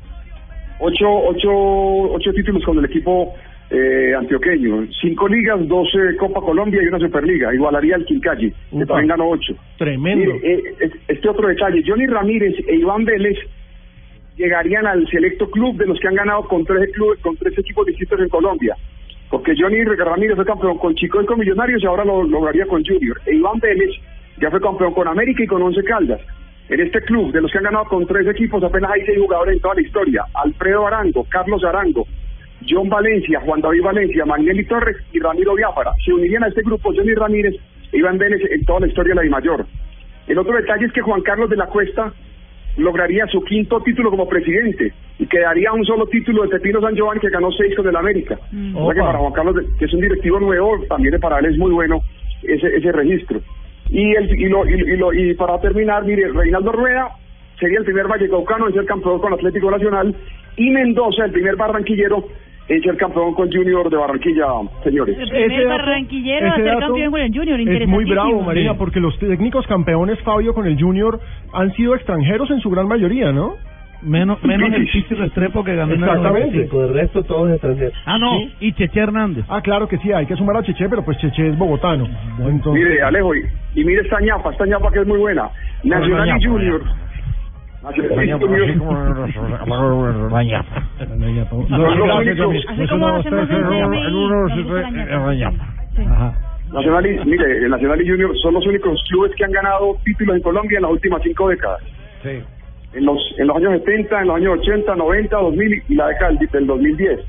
Ocho, 0.81 1.07
ocho, 1.09 1.49
ocho 1.53 2.33
títulos 2.33 2.65
con 2.65 2.77
el 2.79 2.85
equipo 2.87 3.33
eh, 3.75 4.15
antioqueño. 4.15 4.87
Cinco 5.01 5.27
ligas, 5.29 5.67
doce 5.67 6.15
Copa 6.19 6.41
Colombia 6.43 6.81
y 6.83 6.87
una 6.89 6.99
Superliga. 6.99 7.55
Igualaría 7.55 7.95
al 7.97 8.05
Quincalle, 8.05 8.53
que 8.71 8.87
también 8.87 9.09
ganó 9.09 9.29
ocho. 9.31 9.55
Tremendo. 9.79 10.31
Eh, 10.43 10.63
es- 10.81 10.93
este 11.09 11.29
otro 11.29 11.49
detalle, 11.49 11.83
Johnny 11.87 12.07
Ramírez 12.07 12.55
e 12.69 12.77
Iván 12.77 13.05
Vélez 13.07 13.39
llegarían 14.37 14.87
al 14.87 15.07
selecto 15.09 15.51
club 15.51 15.77
de 15.77 15.87
los 15.87 15.99
que 16.01 16.09
han 16.09 16.15
ganado 16.15 16.43
con 16.45 16.65
tres 16.65 16.91
clubes, 16.93 17.19
con 17.21 17.37
tres 17.37 17.57
equipos 17.59 17.87
distintos 17.87 18.21
en 18.21 18.29
Colombia. 18.29 18.77
Porque 19.31 19.55
Johnny 19.59 19.83
Ramírez 19.85 20.37
fue 20.37 20.45
campeón 20.45 20.79
con 20.79 20.95
Chico 20.95 21.23
y 21.23 21.27
con 21.27 21.39
Millonarios 21.39 21.83
y 21.83 21.87
ahora 21.87 22.05
lo 22.05 22.23
lograría 22.25 22.67
con 22.67 22.85
Junior. 22.85 23.19
E 23.27 23.35
Iván 23.37 23.59
Vélez 23.61 23.91
ya 24.41 24.51
fue 24.51 24.61
campeón 24.61 24.93
con 24.93 25.09
América 25.09 25.43
y 25.43 25.47
con 25.47 25.63
Once 25.63 25.83
Caldas. 25.85 26.21
En 26.69 26.81
este 26.81 27.01
club, 27.03 27.33
de 27.33 27.41
los 27.41 27.51
que 27.51 27.59
han 27.59 27.65
ganado 27.65 27.85
con 27.87 28.07
tres 28.07 28.27
equipos, 28.29 28.63
apenas 28.63 28.91
hay 28.93 29.05
seis 29.05 29.19
jugadores 29.19 29.55
en 29.57 29.61
toda 29.61 29.75
la 29.75 29.81
historia. 29.83 30.25
Alfredo 30.35 30.87
Arango, 30.87 31.25
Carlos 31.29 31.65
Arango, 31.65 32.07
John 32.69 32.89
Valencia, 32.89 33.41
Juan 33.41 33.61
David 33.61 33.83
Valencia, 33.83 34.25
Manuel 34.25 34.67
Torres 34.67 34.97
y 35.13 35.19
Ramiro 35.21 35.55
Biafara. 35.55 35.93
Se 36.05 36.13
unirían 36.13 36.45
a 36.45 36.49
este 36.49 36.63
grupo 36.63 36.93
Johnny 36.95 37.15
Ramírez 37.15 37.55
e 37.93 37.99
Iván 37.99 38.19
Vélez 38.19 38.41
en 38.51 38.65
toda 38.65 38.81
la 38.81 38.87
historia 38.89 39.11
de 39.11 39.17
la 39.17 39.23
Dimayor. 39.23 39.67
El 40.27 40.39
otro 40.39 40.55
detalle 40.57 40.87
es 40.87 40.93
que 40.93 41.01
Juan 41.03 41.23
Carlos 41.23 41.51
de 41.51 41.57
la 41.57 41.67
Cuesta 41.67 42.13
lograría 42.79 43.27
su 43.27 43.43
quinto 43.45 43.81
título 43.83 44.11
como 44.11 44.29
presidente 44.29 44.93
y 45.19 45.27
quedaría 45.27 45.73
un 45.73 45.85
solo 45.85 46.07
título 46.07 46.43
de 46.43 46.49
Pepino 46.49 46.81
San 46.81 46.95
Giovanni 46.95 47.21
que 47.21 47.29
ganó 47.29 47.51
seis 47.53 47.75
con 47.77 47.87
el 47.87 47.97
América. 47.97 48.39
O 48.75 48.87
sea 48.87 48.95
que 48.95 49.01
para 49.01 49.19
Juan 49.19 49.33
Carlos, 49.33 49.57
de- 49.57 49.67
que 49.79 49.85
es 49.85 49.93
un 49.93 50.01
directivo 50.01 50.41
nuevo, 50.41 50.83
también 50.89 51.21
para 51.21 51.39
él 51.41 51.47
es 51.47 51.59
muy 51.59 51.71
bueno 51.73 52.01
ese, 52.43 52.75
ese 52.77 52.93
registro. 52.93 53.41
Y, 53.91 54.15
el, 54.15 54.41
y, 54.41 54.49
lo, 54.49 54.67
y, 54.67 54.73
y 54.73 54.97
lo- 54.97 55.13
y 55.13 55.35
para 55.35 55.61
terminar, 55.61 56.05
mire, 56.05 56.29
Reinaldo 56.29 56.73
Rueda 56.73 57.09
sería 57.61 57.79
el 57.79 57.85
primer 57.85 58.09
vallecaucano 58.09 58.69
en 58.69 58.75
ser 58.75 58.87
campeón 58.87 59.19
con 59.21 59.35
Atlético 59.35 59.71
Nacional 59.71 60.15
y 60.57 60.71
Mendoza, 60.71 61.27
el 61.27 61.33
primer 61.33 61.57
barranquillero 61.57 62.27
en 62.69 62.83
ser 62.83 62.97
campeón 62.97 63.35
con 63.35 63.51
Junior 63.51 63.91
de 63.91 63.97
Barranquilla, 63.97 64.47
señores. 64.85 65.17
El 65.19 65.29
primer 65.29 65.67
barranquillero 65.69 66.47
a 66.47 66.49
ese 66.51 66.57
ser 66.63 66.67
dato 66.67 66.81
campeón 66.87 67.11
con 67.11 67.21
el 67.21 67.33
Junior, 67.35 67.61
Es 67.61 67.89
muy 67.89 68.05
bravo, 68.05 68.43
Marina, 68.43 68.75
porque 68.75 69.01
los 69.01 69.19
técnicos 69.19 69.67
campeones, 69.67 70.19
Fabio, 70.21 70.55
con 70.55 70.67
el 70.67 70.81
Junior, 70.81 71.21
han 71.53 71.73
sido 71.73 71.95
extranjeros 71.95 72.51
en 72.51 72.61
su 72.61 72.71
gran 72.71 72.87
mayoría, 72.87 73.33
¿no? 73.33 73.55
Menos, 74.03 74.43
menos 74.43 74.73
el 74.73 74.89
Pizzi 74.89 75.15
Restrepo 75.15 75.63
que 75.63 75.77
ganó 75.77 75.95
en 75.95 76.03
el 76.03 76.09
Exactamente. 76.09 76.67
95. 76.67 76.81
De 76.81 76.93
resto, 76.93 77.23
todos 77.23 77.53
extranjeros. 77.53 77.95
Ah, 78.05 78.19
no, 78.19 78.33
y 78.61 78.73
Cheche 78.73 78.99
Hernández. 78.99 79.45
Ah, 79.49 79.61
claro 79.63 79.87
que 79.87 79.97
sí, 79.99 80.11
hay 80.11 80.27
que 80.27 80.35
sumar 80.35 80.57
a 80.57 80.63
Cheche, 80.65 80.89
pero 80.89 81.05
pues 81.05 81.19
Cheche 81.19 81.51
es 81.51 81.57
bogotano. 81.57 82.09
Entonces, 82.41 82.83
Mire, 82.83 83.01
Alejo, 83.03 83.33
y, 83.37 83.45
y 83.77 83.85
mire 83.85 84.03
esta 84.03 84.21
ñapa, 84.21 84.51
esta 84.51 84.67
ñapa 84.67 84.91
que 84.91 85.01
es 85.01 85.07
muy 85.07 85.19
buena. 85.19 85.49
Nacional 85.85 86.27
y 86.27 86.31
ñapa, 86.31 86.41
Junior. 86.45 86.83
Nacional 96.73 97.07
y, 97.07 97.25
mire, 97.27 97.59
el 97.59 97.71
Nacional 97.71 98.01
y 98.01 98.09
Junior 98.09 98.39
son 98.39 98.55
los 98.55 98.67
únicos 98.67 99.03
clubes 99.11 99.33
que 99.37 99.45
han 99.45 99.53
ganado 99.53 99.97
títulos 100.05 100.37
en 100.37 100.43
Colombia 100.43 100.77
en 100.79 100.83
las 100.83 100.93
últimas 100.93 101.23
cinco 101.23 101.49
décadas. 101.49 101.83
Sí. 102.23 102.43
En 102.95 103.05
los, 103.05 103.19
en 103.39 103.47
los 103.47 103.57
años 103.57 103.73
70, 103.81 104.21
en 104.21 104.29
los 104.29 104.37
años 104.37 104.59
80, 104.61 104.95
90, 104.95 105.37
2000 105.37 105.83
y 105.89 105.95
la 105.95 106.09
década 106.09 106.31
del, 106.31 106.49
del 106.49 106.67
2010. 106.67 107.21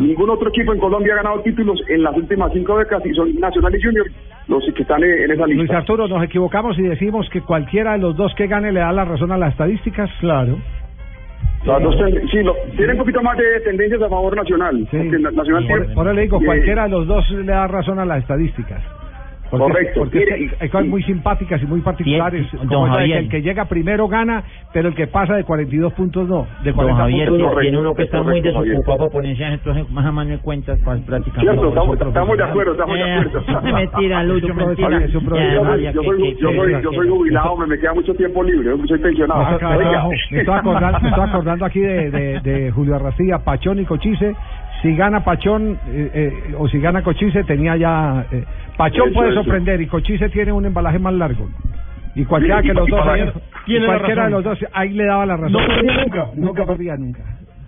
Ningún 0.00 0.30
otro 0.30 0.48
equipo 0.48 0.72
en 0.72 0.78
Colombia 0.80 1.12
ha 1.14 1.16
ganado 1.16 1.40
títulos 1.42 1.78
en 1.88 2.02
las 2.02 2.16
últimas 2.16 2.50
cinco 2.52 2.78
décadas 2.78 3.04
y 3.06 3.12
son 3.14 3.34
Nacional 3.38 3.74
y 3.74 3.82
Junior 3.82 4.06
los 4.48 4.64
que 4.74 4.82
están 4.82 5.02
en, 5.02 5.10
en 5.24 5.30
esa 5.32 5.46
Luis 5.46 5.58
lista. 5.58 5.78
Arturo, 5.78 6.08
nos 6.08 6.22
equivocamos 6.24 6.78
y 6.78 6.82
decimos 6.82 7.28
que 7.30 7.40
cualquiera 7.42 7.92
de 7.92 7.98
los 7.98 8.16
dos 8.16 8.32
que 8.36 8.46
gane 8.46 8.72
le 8.72 8.80
da 8.80 8.92
la 8.92 9.04
razón 9.04 9.32
a 9.32 9.36
las 9.36 9.52
estadísticas. 9.52 10.08
Claro. 10.20 10.56
Las 11.64 11.82
dos 11.82 11.96
ten- 11.98 12.28
sí, 12.28 12.42
lo, 12.42 12.54
tiene 12.76 12.92
un 12.92 12.98
poquito 12.98 13.22
más 13.22 13.36
de 13.36 13.60
tendencias 13.64 14.00
a 14.00 14.08
favor 14.08 14.36
nacional. 14.36 14.86
na- 14.92 15.30
nacional 15.32 15.66
Por, 15.66 15.80
tiene- 15.80 15.94
por 15.94 16.06
eso 16.06 16.14
le 16.14 16.22
digo, 16.22 16.40
eh, 16.40 16.44
cualquiera 16.46 16.84
de 16.84 16.90
los 16.90 17.06
dos 17.06 17.28
le 17.30 17.44
da 17.44 17.66
razón 17.66 17.98
a 17.98 18.04
las 18.04 18.18
estadísticas. 18.20 18.82
Porque, 19.58 19.72
Correcto. 19.72 20.00
Porque 20.00 20.18
Mire, 20.18 20.44
es 20.44 20.50
que 20.52 20.64
hay 20.64 20.68
cosas 20.68 20.86
muy 20.86 21.02
simpáticas 21.02 21.62
y 21.62 21.66
muy 21.66 21.80
particulares. 21.80 22.46
Como 22.50 22.64
don 22.64 22.84
que 22.84 22.96
Javier. 22.96 23.18
el 23.18 23.28
que 23.28 23.42
llega 23.42 23.64
primero 23.66 24.08
gana, 24.08 24.44
pero 24.72 24.88
el 24.88 24.94
que 24.94 25.06
pasa 25.06 25.34
de 25.34 25.44
42 25.44 25.92
puntos 25.92 26.28
no. 26.28 26.46
De 26.62 26.70
Don 26.70 26.74
40 26.76 27.02
Javier, 27.02 27.28
puntos 27.28 27.58
tiene, 27.60 27.72
no. 27.72 27.80
uno 27.80 27.94
que 27.94 28.02
está 28.04 28.22
muy 28.22 28.40
desocupado 28.40 28.98
para 28.98 29.10
ponerse 29.10 29.44
a 29.44 29.52
entonces 29.52 29.90
más 29.90 30.06
a 30.06 30.12
mano 30.12 30.30
de 30.30 30.38
cuentas 30.38 30.78
para 30.80 31.00
prácticamente. 31.00 31.52
Cierto, 31.52 31.68
estamos, 31.68 32.00
estamos 32.00 32.36
de 32.36 32.44
acuerdo, 32.44 32.72
estamos 32.72 32.96
de 32.96 33.02
acuerdo. 33.02 33.68
Eh, 33.68 33.72
mentira, 33.72 34.22
Lucho, 34.22 34.54
mentira. 34.54 35.06
Yo, 35.06 35.20
soy, 35.20 37.08
jubilado, 37.08 37.56
me, 37.56 37.66
me 37.66 37.78
queda 37.78 37.94
mucho 37.94 38.14
tiempo 38.14 38.42
libre, 38.42 38.70
yo 38.76 38.86
soy 38.86 38.98
pensionado. 38.98 39.40
Ah. 39.40 40.08
Me 40.30 40.40
estoy 40.40 40.54
acordando, 40.54 41.00
me 41.00 41.08
estoy 41.08 41.24
acordando 41.24 41.64
aquí 41.64 41.80
de, 41.80 42.10
de, 42.10 42.40
de 42.40 42.70
Julio 42.70 42.96
Arrastía, 42.96 43.38
Pachón 43.38 43.80
y 43.80 43.84
Cochise. 43.84 44.34
Si 44.82 44.94
gana 44.94 45.24
Pachón 45.24 45.78
eh, 45.88 46.10
eh, 46.14 46.54
o 46.58 46.68
si 46.68 46.78
gana 46.78 47.02
Cochise, 47.02 47.44
tenía 47.44 47.76
ya. 47.76 48.26
eh, 48.30 48.44
Pachón 48.76 49.08
Eso, 49.08 49.14
puede 49.14 49.30
eso. 49.30 49.42
sorprender 49.42 49.80
y 49.80 49.86
Cochise 49.86 50.28
tiene 50.28 50.52
un 50.52 50.66
embalaje 50.66 50.98
más 50.98 51.14
largo. 51.14 51.48
Y 52.14 52.24
cualquiera 52.24 52.60
Sí, 52.62 52.68
que 52.68 52.72
y- 52.72 52.76
los 52.76 52.86
dos, 52.88 53.00
cualquiera 53.86 54.24
de 54.24 54.30
los 54.30 54.44
dos, 54.44 54.58
ahí 54.72 54.90
le 54.90 55.04
daba 55.06 55.26
la 55.26 55.36
razón. 55.36 55.52
No 55.52 55.58
perdía 55.66 56.04
nunca. 56.04 56.26
Nunca 56.34 56.64
perdía 56.66 56.96
nunca. 56.96 57.20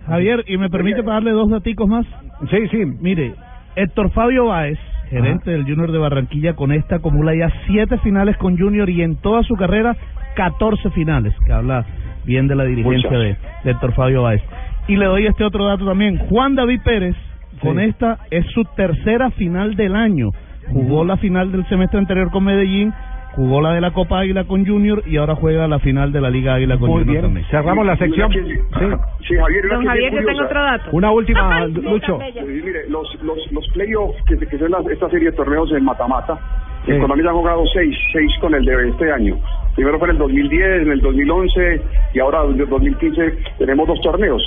Javier, 0.07 0.43
¿y 0.47 0.57
me 0.57 0.69
permite 0.69 1.03
pagarle 1.03 1.31
dos 1.31 1.49
daticos 1.49 1.87
más? 1.87 2.05
Sí, 2.49 2.67
sí. 2.71 2.83
Mire, 2.99 3.33
Héctor 3.75 4.09
Fabio 4.11 4.45
Báez, 4.45 4.79
gerente 5.09 5.51
del 5.51 5.63
Junior 5.65 5.91
de 5.91 5.97
Barranquilla, 5.99 6.55
con 6.55 6.71
esta 6.71 6.95
acumula 6.95 7.35
ya 7.35 7.51
siete 7.67 7.97
finales 7.99 8.37
con 8.37 8.57
Junior 8.57 8.89
y 8.89 9.03
en 9.03 9.17
toda 9.17 9.43
su 9.43 9.55
carrera 9.55 9.95
14 10.35 10.89
finales, 10.91 11.33
que 11.45 11.53
habla 11.53 11.85
bien 12.25 12.47
de 12.47 12.55
la 12.55 12.63
dirigencia 12.63 13.09
Muchas. 13.09 13.23
de, 13.23 13.37
de 13.65 13.71
Héctor 13.71 13.93
Fabio 13.93 14.23
Báez. 14.23 14.41
Y 14.89 14.97
le 14.97 15.05
doy 15.05 15.25
este 15.27 15.43
otro 15.45 15.65
dato 15.65 15.85
también. 15.85 16.17
Juan 16.17 16.55
David 16.55 16.81
Pérez, 16.83 17.15
con 17.61 17.79
esta, 17.79 18.19
es 18.31 18.45
su 18.47 18.63
tercera 18.75 19.29
final 19.31 19.75
del 19.75 19.95
año. 19.95 20.29
Jugó 20.71 21.03
la 21.05 21.17
final 21.17 21.51
del 21.51 21.65
semestre 21.67 21.97
anterior 21.99 22.29
con 22.31 22.43
Medellín, 22.43 22.91
jugó 23.35 23.61
la 23.61 23.73
de 23.73 23.81
la 23.81 23.91
Copa 23.91 24.19
Águila 24.19 24.43
con 24.45 24.65
Junior 24.65 25.03
y 25.05 25.17
ahora 25.17 25.35
juega 25.35 25.67
la 25.67 25.79
final 25.79 26.11
de 26.11 26.21
la 26.21 26.29
Liga 26.29 26.55
Águila 26.55 26.77
con 26.77 26.89
Muy 26.89 26.99
Junior 27.03 27.13
bien. 27.13 27.21
también. 27.25 27.45
Cerramos 27.49 27.85
la 27.85 27.97
sección. 27.97 28.31
Sí. 28.31 28.39
Sí, 29.27 29.35
Javier, 29.35 29.65
una 29.67 29.75
Don 29.75 29.85
Javier, 29.85 30.11
que 30.11 30.21
tengo 30.23 30.41
otro 30.43 30.63
dato. 30.63 30.89
Una 30.91 31.11
última, 31.11 31.65
Lucho. 31.67 32.19
Sí, 32.33 32.39
mire, 32.45 32.89
los, 32.89 33.23
los, 33.23 33.51
los 33.51 33.67
playoffs, 33.73 34.17
que, 34.27 34.37
que 34.37 34.57
son 34.57 34.71
las- 34.71 34.85
esta 34.87 35.07
serie 35.09 35.29
de 35.29 35.35
torneos 35.37 35.71
en 35.71 35.83
mata-mata, 35.83 36.39
Sí. 36.85 36.91
en 36.93 37.01
Colombia 37.01 37.29
han 37.29 37.35
jugado 37.35 37.63
seis, 37.73 37.95
seis 38.13 38.31
con 38.41 38.55
el 38.55 38.63
de 38.65 38.89
este 38.89 39.11
año. 39.11 39.35
Primero 39.75 39.99
fue 39.99 40.07
en 40.07 40.13
el 40.15 40.17
2010, 40.19 40.81
en 40.83 40.91
el 40.91 41.01
2011 41.01 41.81
y 42.15 42.19
ahora 42.19 42.39
en 42.45 42.59
el 42.59 42.67
2015 42.69 43.33
tenemos 43.59 43.87
dos 43.87 43.99
torneos. 44.01 44.41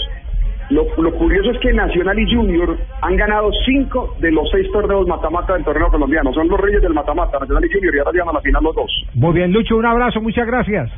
Lo, 0.71 0.85
lo 0.97 1.13
curioso 1.15 1.51
es 1.51 1.59
que 1.59 1.73
Nacional 1.73 2.19
y 2.19 2.35
Junior 2.35 2.77
han 3.03 3.17
ganado 3.17 3.51
cinco 3.65 4.15
de 4.21 4.31
los 4.31 4.49
seis 4.51 4.71
torneos 4.73 5.07
mata-mata 5.07 5.55
del 5.55 5.65
torneo 5.65 5.89
colombiano. 5.89 6.33
Son 6.33 6.49
los 6.49 6.61
reyes 6.61 6.83
del 6.83 6.95
mata-mata, 6.95 7.39
Nacional 7.39 7.65
y 7.65 7.73
Junior, 7.73 7.95
y 7.95 7.99
ahora 7.99 8.13
llegan 8.13 8.29
a 8.29 8.33
la 8.33 8.41
final 8.41 8.63
los 8.65 8.75
dos. 8.75 9.05
Muy 9.15 9.33
bien, 9.35 9.53
Lucho, 9.53 9.77
un 9.77 9.87
abrazo, 9.87 10.21
muchas 10.21 10.47
gracias. 10.47 10.91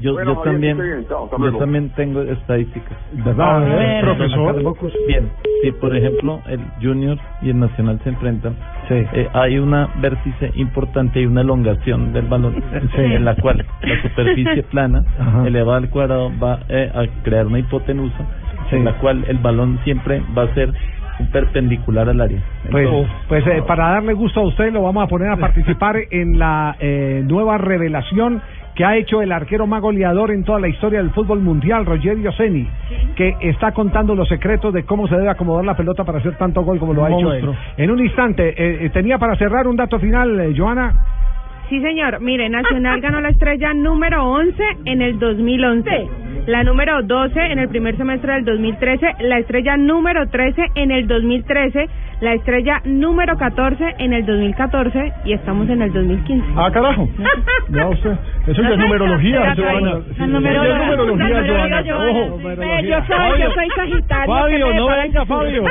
Yo, 0.00 0.14
Bueno, 0.14 0.34
yo 0.34 0.40
Javier, 0.42 0.76
también. 0.76 1.06
Chao, 1.08 1.30
yo 1.38 1.58
también 1.58 1.90
tengo 1.90 2.22
estadísticas. 2.22 2.98
¿Verdad, 3.12 3.60
ver, 3.64 4.04
profesor? 4.04 4.76
Bien, 5.06 5.30
si 5.62 5.70
por 5.72 5.96
ejemplo 5.96 6.40
el 6.48 6.60
Junior 6.82 7.16
y 7.42 7.50
el 7.50 7.60
Nacional 7.60 8.00
se 8.02 8.08
enfrentan, 8.08 8.56
eh, 8.90 9.28
hay 9.32 9.58
una 9.58 9.88
vértice 10.00 10.50
importante 10.54 11.20
y 11.20 11.26
una 11.26 11.42
elongación 11.42 12.12
del 12.12 12.26
balón, 12.26 12.62
en 12.96 13.24
la 13.24 13.36
cual 13.36 13.64
la 13.82 14.02
superficie 14.02 14.62
plana 14.70 15.04
elevada 15.46 15.78
al 15.78 15.90
cuadrado 15.90 16.32
va 16.42 16.60
eh, 16.68 16.90
a 16.92 17.22
crear 17.22 17.46
una 17.46 17.60
hipotenusa, 17.60 18.26
en 18.72 18.84
la 18.84 18.98
cual 18.98 19.24
el 19.28 19.38
balón 19.38 19.78
siempre 19.84 20.22
va 20.36 20.42
a 20.42 20.54
ser 20.54 20.72
perpendicular 21.32 22.08
al 22.08 22.20
área. 22.20 22.40
Pues, 22.70 22.86
Entonces, 22.86 23.12
pues 23.28 23.46
eh, 23.46 23.62
para 23.66 23.90
darle 23.90 24.12
gusto 24.12 24.40
a 24.40 24.44
usted, 24.44 24.72
lo 24.72 24.82
vamos 24.82 25.04
a 25.04 25.08
poner 25.08 25.30
a 25.30 25.36
participar 25.36 25.96
en 26.10 26.38
la 26.38 26.76
eh, 26.78 27.22
nueva 27.26 27.58
revelación 27.58 28.40
que 28.78 28.84
ha 28.84 28.96
hecho 28.96 29.20
el 29.20 29.32
arquero 29.32 29.66
más 29.66 29.82
goleador 29.82 30.30
en 30.30 30.44
toda 30.44 30.60
la 30.60 30.68
historia 30.68 31.00
del 31.00 31.10
fútbol 31.10 31.40
mundial, 31.40 31.84
Rogerio 31.84 32.30
Ceni, 32.30 32.64
que 33.16 33.34
está 33.40 33.72
contando 33.72 34.14
los 34.14 34.28
secretos 34.28 34.72
de 34.72 34.84
cómo 34.84 35.08
se 35.08 35.16
debe 35.16 35.28
acomodar 35.30 35.64
la 35.64 35.76
pelota 35.76 36.04
para 36.04 36.18
hacer 36.18 36.36
tanto 36.36 36.62
gol 36.62 36.78
como 36.78 36.94
lo 36.94 37.04
ha 37.04 37.08
hecho. 37.08 37.22
Monstruo. 37.22 37.56
En 37.76 37.90
un 37.90 37.98
instante, 37.98 38.50
eh, 38.50 38.84
eh, 38.84 38.90
tenía 38.90 39.18
para 39.18 39.34
cerrar 39.34 39.66
un 39.66 39.74
dato 39.74 39.98
final, 39.98 40.38
eh, 40.38 40.54
Joana. 40.56 40.94
Sí, 41.68 41.80
señor. 41.82 42.20
Mire, 42.20 42.48
Nacional 42.48 43.00
ganó 43.00 43.20
la 43.20 43.28
estrella 43.28 43.74
número 43.74 44.24
11 44.24 44.62
en 44.86 45.02
el 45.02 45.18
2011, 45.18 46.08
la 46.46 46.64
número 46.64 47.02
12 47.02 47.38
en 47.38 47.58
el 47.58 47.68
primer 47.68 47.94
semestre 47.98 48.32
del 48.34 48.44
2013, 48.46 49.06
la 49.20 49.38
estrella 49.38 49.76
número 49.76 50.26
13 50.30 50.62
en 50.76 50.90
el 50.90 51.06
2013, 51.06 51.88
la 52.20 52.34
estrella 52.34 52.80
número 52.84 53.36
14 53.36 53.94
en 53.98 54.12
el 54.12 54.26
2014 54.26 55.12
y 55.24 55.32
estamos 55.32 55.68
en 55.68 55.82
el 55.82 55.92
2015. 55.92 56.46
Ah, 56.56 56.70
carajo. 56.72 57.08
Vea 57.68 57.88
usted. 57.88 58.16
Eso 58.46 58.62
ya 58.62 58.70
es 58.70 58.78
numerología, 58.78 59.54
Joana. 59.56 60.00
La 60.18 60.26
numerología. 60.26 61.40
Es 61.40 61.50
Joana. 61.50 61.82
Joana. 61.84 62.10
Ojo. 62.10 62.38
Yo 62.82 63.00
soy, 63.06 63.40
yo 63.40 63.50
soy 63.52 63.68
Sagitario. 63.76 64.34
Fabio, 64.34 64.66
¿qué 64.66 64.72
me 64.72 64.80
no 64.80 64.88
venga, 64.88 65.26
Fabio. 65.26 65.64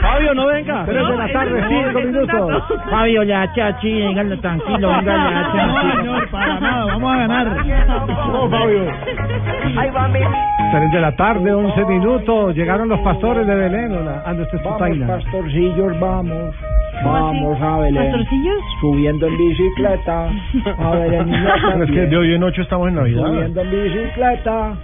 Fabio, 0.00 0.34
no 0.34 0.46
venga. 0.46 0.84
Tres 0.84 1.08
de 1.08 1.16
la 1.16 1.32
tarde, 1.32 1.64
cinco 1.68 2.00
minutos. 2.00 2.64
Fabio, 2.90 3.22
ya, 3.24 3.52
chachi, 3.54 3.90
díganlo 3.90 4.38
tranquilo, 4.38 4.88
venga, 4.88 5.30
ya, 5.30 5.52
chachi. 5.52 5.86
No, 5.86 5.96
señor, 5.96 6.28
para 6.30 6.60
nada, 6.60 6.84
vamos 6.86 7.12
a 7.12 7.16
ganar. 7.18 7.66
No, 8.32 8.48
Fabio. 8.48 8.84
Tres 10.70 10.92
de 10.92 11.00
la 11.00 11.16
tarde, 11.16 11.52
once 11.52 11.84
minutos. 11.86 12.54
Llegaron 12.54 12.88
los 12.88 13.00
pastores 13.00 13.46
de 13.46 13.54
Belén. 13.54 13.92
Hola, 13.92 14.22
anda 14.26 14.42
este 14.42 14.58
Vamos, 14.58 14.78
Tutaina. 14.78 15.18
Pastorcillos, 15.52 16.00
vamos. 16.00 16.54
Vamos 17.04 17.60
a 17.60 17.78
Belén. 17.78 18.02
¿Pastorcillos? 18.10 18.56
Subiendo 18.80 19.26
en 19.28 19.38
bicicleta. 19.38 20.30
A 20.78 20.90
Belén. 20.96 21.32
es 21.84 21.90
que 21.90 22.06
de 22.06 22.16
hoy 22.16 22.34
en 22.34 22.42
ocho 22.42 22.62
estamos 22.62 22.88
en 22.88 22.94
Navidad. 22.96 23.26
Subiendo 23.26 23.60
en 23.62 23.70
bicicleta. 23.70 24.74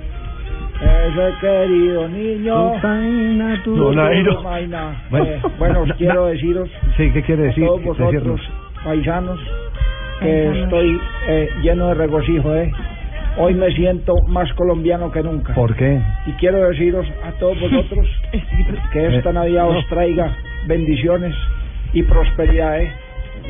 Ese 0.80 1.34
querido 1.40 2.08
niño. 2.08 2.72
Tutaina, 2.74 3.62
tu- 3.64 3.76
No, 3.76 3.92
Nairo. 3.92 4.42
Maina. 4.42 5.02
Bueno, 5.10 5.26
Eh, 5.26 5.40
bueno, 5.58 5.86
na- 5.86 5.94
quiero 5.98 6.26
deciros 6.26 6.68
Sí, 6.96 7.10
¿qué 7.12 7.22
quiere 7.22 7.44
a 7.44 7.46
decir? 7.46 7.64
todos 7.66 7.82
vosotros, 7.84 8.12
Decirnos. 8.12 8.40
paisanos, 8.84 9.40
que 10.20 10.26
Paisanos. 10.26 10.56
estoy 10.64 11.00
eh, 11.28 11.48
lleno 11.62 11.88
de 11.88 11.94
regocijo, 11.94 12.54
¿eh? 12.54 12.72
Hoy 13.36 13.54
me 13.54 13.70
siento 13.72 14.14
más 14.28 14.52
colombiano 14.54 15.10
que 15.10 15.22
nunca. 15.22 15.54
¿Por 15.54 15.74
qué? 15.74 16.00
Y 16.26 16.32
quiero 16.32 16.68
deciros 16.68 17.06
a 17.24 17.32
todos 17.38 17.58
vosotros 17.60 18.06
que 18.92 19.16
esta 19.16 19.32
Navidad 19.32 19.68
os 19.68 19.86
traiga 19.88 20.30
bendiciones 20.66 21.34
y 21.92 22.02
prosperidad, 22.02 22.80
¿eh? 22.80 22.92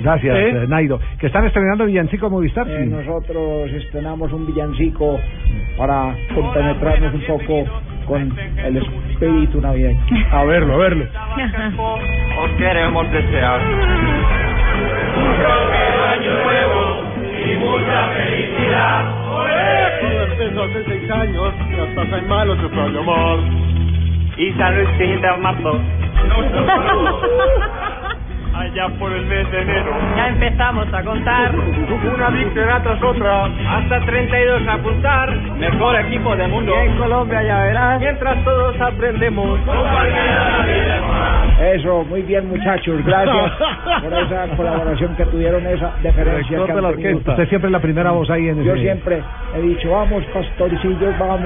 Gracias, 0.02 0.36
¿Eh? 0.36 0.48
eh, 0.50 0.66
Nairo. 0.68 0.98
Que 1.18 1.28
están 1.28 1.46
estrenando 1.46 1.86
Villancico 1.86 2.28
Movistar. 2.28 2.68
Eh, 2.68 2.84
sí. 2.84 2.90
nosotros 2.90 3.70
estrenamos 3.70 4.32
un 4.32 4.46
villancico 4.46 5.20
para 5.76 6.16
compenetrarnos 6.34 7.14
un 7.14 7.20
poco 7.22 7.64
con 8.06 8.36
el 8.64 8.76
espíritu 8.76 9.60
navideño. 9.60 10.00
A 10.32 10.44
verlo, 10.44 10.74
a 10.74 10.78
verlo. 10.78 11.04
Os 12.42 12.50
queremos 12.58 13.10
desear 13.12 13.60
un 15.16 15.36
próspero 15.36 16.04
año 16.04 16.44
nuevo 16.44 17.04
y 17.46 17.56
mucha 17.56 18.08
felicidad. 18.08 19.24
Todo 20.00 20.24
empezó 20.24 20.62
hace 20.64 20.84
seis 20.86 21.10
años, 21.10 21.54
las 21.78 21.88
pasas 21.90 22.22
en 22.22 22.28
malos 22.28 22.58
se 24.36 24.40
fue 24.40 24.40
a 24.40 24.40
llamar. 24.40 24.40
Y 24.40 24.52
San 24.54 24.74
Luis 24.76 24.88
de 24.98 25.36
marzo. 25.38 25.80
Allá 28.56 28.88
por 28.98 29.12
el 29.12 29.26
mes 29.26 29.50
de 29.50 29.60
enero. 29.62 29.90
Ya 30.16 30.28
empezamos 30.28 30.86
a 30.94 31.02
contar. 31.02 31.54
Una 31.56 32.30
victoria 32.30 32.80
tras 32.82 33.02
otra. 33.02 33.46
Hasta 33.46 34.00
32 34.06 34.68
a 34.68 34.72
apuntar. 34.74 35.34
Mejor 35.58 35.96
equipo 36.00 36.36
del 36.36 36.50
mundo. 36.50 36.72
en 36.76 36.96
Colombia 36.96 37.42
ya 37.42 37.62
verás. 37.62 38.00
Mientras 38.00 38.44
todos 38.44 38.80
aprendemos. 38.80 39.58
Eso, 41.74 42.04
muy 42.04 42.22
bien 42.22 42.48
muchachos, 42.48 43.04
gracias 43.04 43.52
por 44.02 44.12
esa 44.12 44.46
colaboración 44.56 45.16
que 45.16 45.24
tuvieron, 45.26 45.64
esa 45.66 45.92
deferencia 46.02 46.58
que 46.58 46.64
de 46.64 46.72
han 46.72 46.82
la 46.82 46.88
orquesta. 46.88 47.30
Usted 47.30 47.48
siempre 47.48 47.68
es 47.68 47.72
la 47.72 47.78
primera 47.80 48.10
voz 48.10 48.28
ahí 48.30 48.48
en 48.48 48.62
Yo 48.64 48.74
ese- 48.74 48.82
siempre 48.82 49.22
he 49.56 49.60
dicho, 49.62 49.90
vamos 49.90 50.24
pastorcillos, 50.34 51.18
vamos, 51.18 51.40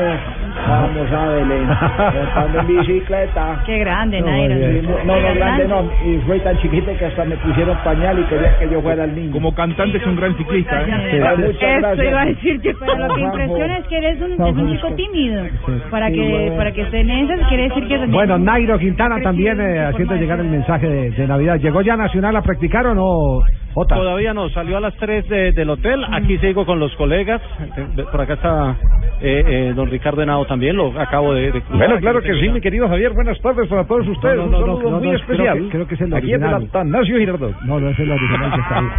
vamos 0.67 1.13
a 1.13 1.29
Belén, 1.29 1.67
montando 1.69 2.61
en 2.61 2.67
bicicleta. 2.67 3.61
Qué 3.67 3.79
grande, 3.79 4.21
No, 4.21 4.27
Nairo. 4.29 4.55
sí, 4.55 4.81
no, 4.83 5.05
no, 5.05 5.21
no, 5.21 5.35
grande 5.35 5.69
no, 5.69 5.91
y 6.05 6.21
soy 6.27 6.41
tan 6.41 6.57
chiquito 6.59 6.91
que 6.99 7.07
hasta 7.07 7.25
me 7.25 7.37
pusieron 7.37 7.77
pañal 7.85 8.19
y 8.19 8.23
querían 8.25 8.53
que 8.59 8.69
yo 8.71 8.83
fuera 8.83 9.05
el 9.05 9.15
niño. 9.15 9.33
Como 9.33 9.55
cantante 9.55 9.99
es 9.99 10.07
un 10.07 10.17
gran 10.17 10.37
ciclista, 10.37 10.83
¿eh? 10.83 11.23
Ah, 11.25 11.35
muchas 11.37 11.63
Eso 11.63 11.79
gracias. 11.81 12.07
iba 12.09 12.21
a 12.21 12.25
decir 12.27 12.61
yo. 12.61 12.73
Pero 12.81 13.09
lo 13.09 13.15
que 13.15 13.21
impresiona 13.21 13.79
es 13.79 13.87
que 13.87 13.97
eres 13.99 14.21
un, 14.21 14.33
es 14.33 14.39
un 14.57 14.73
chico 14.73 14.95
tímido. 14.95 15.43
Para 15.91 16.11
que 16.11 16.53
para 16.57 16.73
que 16.73 16.83
esté 16.83 17.01
en 17.01 17.11
esas, 17.11 17.49
quiere 17.49 17.63
decir 17.69 17.87
que... 17.89 18.07
Bueno, 18.07 18.39
Nairo 18.39 18.79
Quintana 18.79 19.21
también 19.23 19.61
eh, 19.61 19.81
haciendo 19.85 20.15
llegar 20.17 20.41
el 20.41 20.49
mensaje 20.49 20.89
de, 20.89 21.11
de 21.11 21.27
Navidad. 21.27 21.57
¿Llegó 21.61 21.81
ya 21.83 21.97
Nacional 21.97 22.37
a 22.37 22.43
practicar 22.43 22.87
o 22.87 22.95
no, 22.95 23.41
Jota? 23.75 23.95
Todavía 23.97 24.35
no, 24.35 24.49
salió 24.51 24.77
a 24.77 24.81
las 24.81 24.95
3 24.97 25.29
de- 25.29 25.53
del 25.53 25.71
hotel. 25.71 26.05
Aquí 26.13 26.39
sigo 26.39 26.65
con 26.67 26.79
los 26.81 26.95
colegas. 26.97 27.41
Eh, 27.77 28.05
Por 28.11 28.21
acá 28.21 28.35
está 28.35 28.77
eh, 29.21 29.43
eh, 29.47 29.73
don 29.75 29.91
Ricardo 29.91 30.23
Henao 30.23 30.45
también, 30.47 30.77
lo 30.77 30.99
acabo 31.01 31.35
de, 31.35 31.53
de. 31.53 31.63
Bueno, 31.71 31.99
claro 31.99 32.21
que 32.23 32.35
sí, 32.35 32.49
mi 32.49 32.61
querido 32.61 32.89
Javier. 32.89 33.13
Buenas 33.13 33.41
tardes 33.41 33.69
para 33.69 33.85
todos 33.85 34.07
ustedes. 34.09 34.37
No, 34.37 34.47
no, 34.47 34.47
Un 34.47 34.53
no, 34.53 34.77
saludo 34.77 34.91
no, 34.91 34.99
muy 34.99 35.09
no, 35.09 35.15
especial. 35.17 35.57
creo 35.57 35.65
que- 35.65 35.71
creo 35.71 35.87
que 35.89 35.95
es 35.95 36.01
el 36.01 36.15
Aquí 36.15 36.33
original. 36.35 36.53
Atanasio 36.89 37.19
Girardot. 37.19 37.61
No, 37.63 37.81
no 37.81 37.89
es 37.91 37.99
el 37.99 38.11
original 38.11 38.53
que 38.55 38.61
está 38.61 38.79
ahí. 38.79 38.87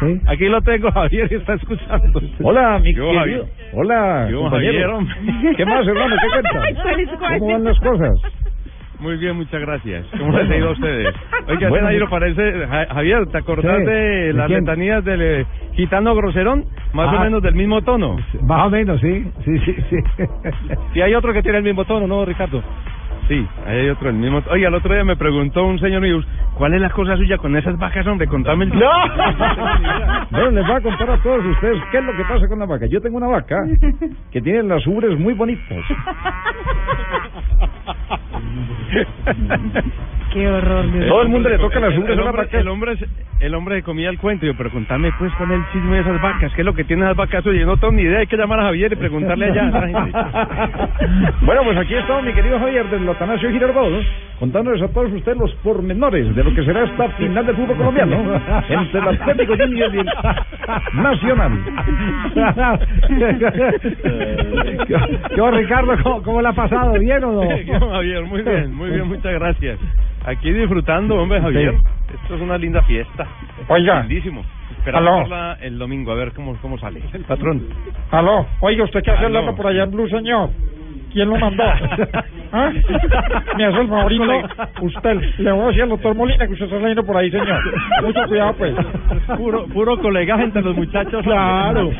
¿Sí? 0.00 0.20
Aquí 0.28 0.48
lo 0.48 0.62
tengo, 0.62 0.90
Javier, 0.90 1.28
y 1.30 1.34
está 1.34 1.54
escuchando. 1.54 2.20
Hola, 2.42 2.78
mi 2.78 2.94
Yo, 2.94 3.04
querido. 3.04 3.18
Javier. 3.20 3.44
Hola, 3.74 4.28
Yo, 4.30 4.40
compañero. 4.40 4.98
Javier. 4.98 5.56
¿Qué 5.56 5.66
más, 5.66 5.86
hermano? 5.86 6.16
¿Qué 6.22 6.28
cuentas? 6.30 7.38
¿Cómo 7.38 7.52
van 7.52 7.64
las 7.64 7.78
cosas? 7.80 8.18
Muy 8.98 9.16
bien, 9.16 9.36
muchas 9.36 9.60
gracias. 9.60 10.06
¿Cómo 10.18 10.38
les 10.38 10.50
ha 10.50 10.56
ido 10.56 10.68
a 10.68 10.72
ustedes? 10.72 11.14
Oiga, 11.48 11.68
Bueno, 11.70 11.76
ese 11.88 11.98
Nairo 11.98 12.10
parece... 12.10 12.66
Ja- 12.66 12.86
Javier, 12.94 13.26
¿te 13.28 13.38
acordás 13.38 13.78
Sí, 13.78 13.84
de 13.86 13.92
¿de 13.92 14.32
las 14.34 14.50
letanías 14.50 15.04
del 15.04 15.22
eh, 15.22 15.46
gitano 15.72 16.14
groserón? 16.14 16.64
Más 16.92 17.06
o 17.08 17.18
Ah. 17.18 17.24
menos 17.24 17.42
del 17.42 17.54
mismo 17.54 17.80
tono. 17.82 18.16
Más 18.42 18.66
o 18.66 18.70
menos, 18.70 19.00
sí. 19.00 19.24
Sí, 19.44 19.58
sí, 19.64 19.76
sí. 19.88 19.96
Y 20.94 21.00
hay 21.00 21.14
otro 21.14 21.32
que 21.32 21.42
tiene 21.42 21.58
el 21.58 21.64
mismo 21.64 21.84
tono, 21.86 22.06
¿no, 22.06 22.24
Ricardo? 22.26 22.62
Sí, 23.30 23.46
ahí 23.64 23.78
hay 23.78 23.88
otro, 23.90 24.10
el 24.10 24.16
mismo... 24.16 24.42
Oiga, 24.50 24.66
el 24.66 24.74
otro 24.74 24.92
día 24.92 25.04
me 25.04 25.14
preguntó 25.14 25.64
un 25.64 25.78
señor 25.78 26.02
mío, 26.02 26.18
¿cuál 26.54 26.74
es 26.74 26.80
la 26.80 26.90
cosa 26.90 27.16
suya 27.16 27.38
con 27.38 27.56
esas 27.56 27.78
vacas, 27.78 28.04
hombre? 28.08 28.26
Contame 28.26 28.64
el... 28.64 28.72
Bueno, 30.32 30.50
les 30.50 30.66
voy 30.66 30.74
a 30.74 30.80
contar 30.80 31.10
a 31.10 31.22
todos 31.22 31.46
ustedes 31.46 31.80
qué 31.92 31.98
es 31.98 32.04
lo 32.04 32.16
que 32.16 32.24
pasa 32.24 32.48
con 32.48 32.58
la 32.58 32.66
vaca. 32.66 32.86
Yo 32.86 33.00
tengo 33.00 33.18
una 33.18 33.28
vaca 33.28 33.56
que 34.32 34.40
tiene 34.40 34.64
las 34.64 34.84
ubres 34.84 35.16
muy 35.16 35.34
bonitas. 35.34 35.78
Qué 40.32 40.48
horror. 40.48 40.92
Dios 40.92 41.08
Todo 41.08 41.22
el 41.22 41.28
mundo 41.28 41.48
le 41.48 41.58
toca 41.58 41.80
las 41.80 41.92
el, 41.92 41.98
ubres 41.98 42.12
el 42.12 42.20
a 42.20 42.24
las 42.24 42.34
hombre, 42.34 42.60
el 42.60 42.68
hombre 42.68 42.94
el 43.40 43.54
hombre 43.54 43.76
se 43.76 43.82
comía 43.82 44.10
el 44.10 44.18
cuento, 44.18 44.44
yo, 44.44 44.52
pero 44.54 44.70
contame 44.70 45.10
pues 45.18 45.32
con 45.34 45.50
el 45.50 45.62
chisme 45.72 45.96
de 45.96 46.02
esas 46.02 46.20
vacas, 46.20 46.52
¿qué 46.52 46.60
es 46.60 46.66
lo 46.66 46.74
que 46.74 46.84
tienen 46.84 47.06
las 47.06 47.16
vacas? 47.16 47.46
Oye, 47.46 47.64
no 47.64 47.78
tengo 47.78 47.94
ni 47.94 48.02
idea, 48.02 48.18
hay 48.18 48.26
que 48.26 48.36
llamar 48.36 48.60
a 48.60 48.64
Javier 48.64 48.92
y 48.92 48.96
preguntarle 48.96 49.46
allá 49.46 49.64
a 49.64 49.68
esa 49.68 49.80
gente. 49.86 50.12
Bueno, 51.40 51.62
pues 51.64 51.78
aquí 51.78 51.94
está 51.94 52.20
mi 52.20 52.34
querido 52.34 52.58
Javier 52.58 52.90
del 52.90 53.08
Atanasio 53.08 53.50
Girardot, 53.50 54.04
contándoles 54.38 54.82
a 54.82 54.88
todos 54.88 55.10
ustedes 55.10 55.38
los 55.38 55.54
pormenores 55.56 56.36
de 56.36 56.44
lo 56.44 56.54
que 56.54 56.62
será 56.64 56.84
esta 56.84 57.08
final 57.12 57.46
del 57.46 57.56
fútbol 57.56 57.78
colombiano 57.78 58.16
entre 58.68 59.00
el 59.00 59.08
Atlético 59.08 59.56
Junior 59.56 59.94
y 59.94 60.00
el 60.00 60.10
Nacional. 61.02 61.52
¿Qué 65.34 65.40
va, 65.40 65.50
Ricardo? 65.50 65.96
¿Cómo, 66.02 66.22
cómo 66.22 66.42
le 66.42 66.48
ha 66.48 66.52
pasado? 66.52 66.92
¿Bien 66.98 67.24
o 67.24 67.32
no? 67.32 67.48
¿Qué, 67.48 67.64
Javier, 67.64 68.22
muy 68.30 68.42
bien, 68.42 68.74
muy 68.74 68.90
bien, 68.90 69.08
muchas 69.08 69.32
gracias. 69.32 69.78
Aquí 70.24 70.52
disfrutando, 70.52 71.16
hombre, 71.16 71.40
Javier. 71.40 71.74
Esto 72.22 72.34
es 72.36 72.40
una 72.40 72.56
linda 72.56 72.82
fiesta. 72.82 73.26
Oiga. 73.68 74.00
Lindísimo. 74.00 74.44
Esperamos 74.78 75.28
el 75.60 75.78
domingo, 75.78 76.12
a 76.12 76.14
ver 76.14 76.32
cómo, 76.32 76.56
cómo 76.62 76.78
sale. 76.78 77.02
El 77.12 77.24
patrón. 77.24 77.62
Aló, 78.10 78.46
oiga, 78.60 78.84
¿usted 78.84 79.02
qué 79.02 79.10
hace 79.10 79.26
hablando 79.26 79.54
por 79.54 79.66
allá 79.66 79.82
en 79.82 79.90
Blue, 79.90 80.08
señor? 80.08 80.50
¿Quién 81.12 81.28
lo 81.28 81.36
mandó? 81.36 81.64
¿Ah? 82.52 82.72
Me 83.56 83.64
hace 83.64 83.80
el 83.80 83.88
favorito. 83.88 84.24
Usted, 84.82 85.20
le 85.38 85.52
voy 85.52 85.62
a 85.62 85.66
decir 85.66 85.82
al 85.82 85.88
doctor 85.90 86.16
Molina 86.16 86.46
que 86.46 86.52
usted 86.52 86.66
está 86.66 86.78
saliendo 86.78 87.04
por 87.04 87.16
ahí, 87.16 87.30
señor. 87.30 87.60
Mucho 88.02 88.20
cuidado, 88.28 88.54
pues. 88.54 88.74
Puro, 89.36 89.66
puro 89.66 89.98
colegaje 89.98 90.44
entre 90.44 90.62
los 90.62 90.76
muchachos. 90.76 91.22
Claro. 91.22 91.90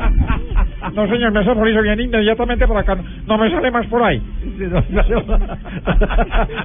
No, 0.93 1.07
señor, 1.07 1.31
me 1.31 1.39
hace 1.39 1.49
el 1.49 1.55
favorito. 1.55 1.81
Viene 1.81 2.03
inmediatamente 2.03 2.67
por 2.67 2.77
acá. 2.77 2.97
No 3.25 3.37
me 3.37 3.49
sale 3.49 3.71
más 3.71 3.85
por 3.87 4.03
ahí. 4.03 4.21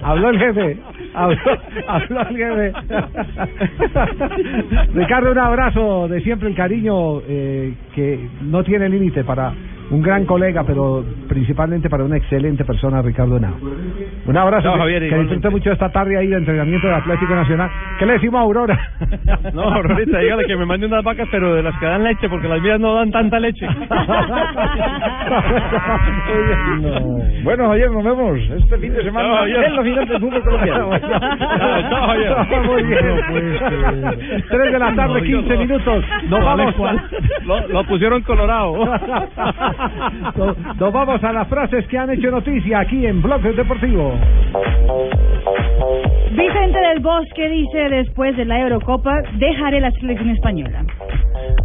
Habló 0.03 0.31
el 0.31 0.39
jefe. 0.39 0.79
Habló, 1.15 1.39
habló 1.89 2.21
el 2.29 2.37
jefe. 2.37 2.73
Ricardo, 4.95 5.33
un 5.33 5.39
abrazo 5.39 6.09
de 6.09 6.21
siempre, 6.23 6.49
el 6.49 6.55
cariño 6.55 7.21
eh, 7.29 7.75
que 7.95 8.29
no 8.43 8.65
tiene 8.65 8.89
límite 8.89 9.23
para 9.25 9.53
un 9.91 10.03
gran 10.03 10.25
colega, 10.27 10.65
pero 10.65 11.05
principalmente 11.29 11.89
para 11.89 12.05
una 12.05 12.17
excelente 12.17 12.65
persona, 12.65 13.03
Ricardo 13.03 13.37
Henao. 13.37 13.55
Un 14.27 14.37
abrazo. 14.37 14.73
Que- 14.73 14.79
Javier, 14.79 15.09
que 15.09 15.19
disfrute 15.19 15.51
mucho 15.51 15.73
esta 15.73 15.91
tarde 15.91 16.19
ahí 16.19 16.27
de 16.27 16.37
entrenamiento 16.37 16.87
del 16.87 16.97
Atlético 16.97 17.35
Nacional. 17.35 17.71
¿Qué 17.99 18.07
le 18.07 18.15
decimos 18.15 18.39
a 18.41 18.43
Aurora? 18.43 18.79
No, 19.53 19.63
Aurorita, 19.63 20.19
dígale 20.19 20.45
que 20.45 20.57
me 20.57 20.67
mande 20.67 20.87
unas 20.87 21.03
vacas, 21.05 21.29
pero 21.31 21.55
de 21.55 21.63
las 21.63 21.79
que 21.79 21.87
dan 21.87 22.03
leche, 22.05 22.29
porque 22.29 22.49
las 22.49 22.61
mías 22.61 22.79
no 22.81 22.95
dan 22.95 23.11
tanta 23.11 23.39
leche. 23.39 23.67
No. 26.81 27.01
Bueno, 27.45 27.69
Javier, 27.69 27.91
nos 27.91 28.05
vemos 28.05 28.39
este 28.39 28.79
fin 28.79 28.93
de 28.93 29.03
semana 29.03 29.37
Javier. 29.39 29.65
en 29.65 29.83
final 29.85 30.09
del 30.09 30.21
fútbol 30.21 30.43
colombiano. 30.43 30.89
Muy 32.67 32.83
bien. 32.83 34.45
Tres 34.49 34.73
de 34.73 34.79
la 34.79 34.95
tarde, 34.95 35.23
15 35.23 35.57
minutos. 35.57 36.05
Nos 36.29 36.45
vamos. 36.45 36.75
Lo, 37.45 37.69
lo 37.69 37.85
pusieron 37.85 38.23
colorado. 38.23 38.75
Nos, 40.37 40.93
vamos 40.93 41.23
a 41.23 41.33
las 41.33 41.49
frases 41.49 41.87
que 41.89 41.99
han 41.99 42.11
hecho 42.11 42.31
noticia 42.31 42.81
aquí 42.81 43.07
en 43.07 43.23
Blog 43.23 43.43
Deportivo. 43.43 44.15
Vicente 46.31 46.79
del 46.79 47.01
Bosque 47.01 47.49
dice 47.49 47.89
después 47.91 48.37
de 48.37 48.45
la 48.45 48.61
Eurocopa, 48.61 49.23
dejaré 49.35 49.81
la 49.81 49.91
selección 49.93 50.31
española. 50.31 50.85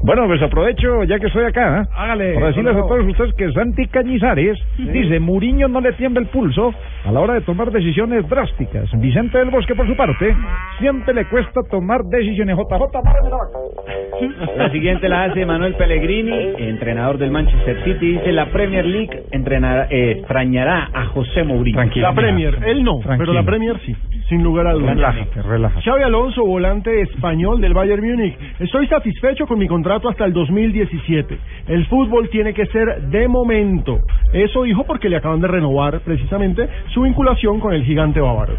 Bueno, 0.04 0.26
pues 0.28 0.42
aprovecho 0.42 1.04
ya 1.04 1.20
que 1.20 1.28
estoy 1.28 1.46
acá 1.46 1.82
¿eh? 1.82 1.88
Hágale. 1.96 2.34
para 2.34 2.48
decirles 2.48 2.76
a 2.76 2.88
todos 2.88 3.06
ustedes 3.06 3.34
que 3.36 3.52
Santi 3.52 3.88
Cañizares 3.88 4.58
dice 4.78 5.20
Muriño 5.20 5.68
no 5.68 5.80
le 5.80 5.94
tiembla 5.94 6.22
el 6.22 6.28
pulso 6.28 6.74
a 7.06 7.12
la 7.12 7.20
hora 7.20 7.34
de 7.36 7.42
tomar 7.42 7.72
decisiones 7.72 8.28
drásticas. 8.28 8.90
Vicente 9.00 9.38
del 9.38 9.50
Bosque, 9.50 9.76
por 9.76 9.88
su 9.88 9.96
parte, 9.96 10.36
siempre 10.80 11.14
le 11.14 11.28
cuesta 11.28 11.62
tomar 11.70 12.04
decisiones. 12.04 12.56
JJ, 12.58 12.70
la. 13.04 14.56
La 14.56 14.72
siguiente 14.72 15.10
la 15.10 15.24
hace 15.24 15.46
Manuel 15.46 15.76
Pellegrini, 15.76 16.54
entrenador 16.58 17.18
del 17.18 17.32
Manchester 17.32 17.84
City. 17.84 18.14
Dice 18.14 18.32
la 18.32 18.52
Premier 18.52 18.86
League 18.86 19.24
entrenará, 19.32 19.88
eh, 19.90 20.12
extrañará 20.20 20.90
a 20.94 21.06
José 21.08 21.44
Mourinho. 21.44 21.82
La 21.96 22.14
Premier, 22.14 22.60
él 22.66 22.84
no, 22.84 23.00
pero 23.18 23.34
la 23.34 23.44
Premier 23.44 23.80
sí, 23.86 23.96
sin 24.30 24.44
lugar 24.44 24.68
a 24.68 24.74
dudas. 24.74 24.96
Relájate, 24.96 25.42
relájate. 25.42 25.82
Xavi 25.82 26.04
Alonso, 26.04 26.46
volante 26.46 27.02
español 27.02 27.62
del 27.62 27.74
Bayern 27.74 28.04
Múnich. 28.04 28.38
Estoy 28.60 28.88
satisfecho 28.88 29.46
con 29.48 29.60
mi 29.60 29.68
contrato 29.68 30.10
hasta 30.10 30.26
el 30.26 30.34
2017. 30.34 31.38
El 31.68 31.86
fútbol 31.88 32.30
tiene 32.30 32.54
que 32.54 32.66
ser 32.68 33.02
de 33.10 33.28
momento. 33.28 34.00
Eso 34.34 34.64
dijo 34.64 34.84
porque 34.86 35.10
le 35.10 35.18
acaban 35.18 35.42
de 35.42 35.48
renovar 35.48 36.00
precisamente 36.02 36.68
su 36.94 37.02
vinculación 37.02 37.60
con 37.60 37.74
el 37.74 37.84
gigante 37.84 38.20
bávaro. 38.20 38.54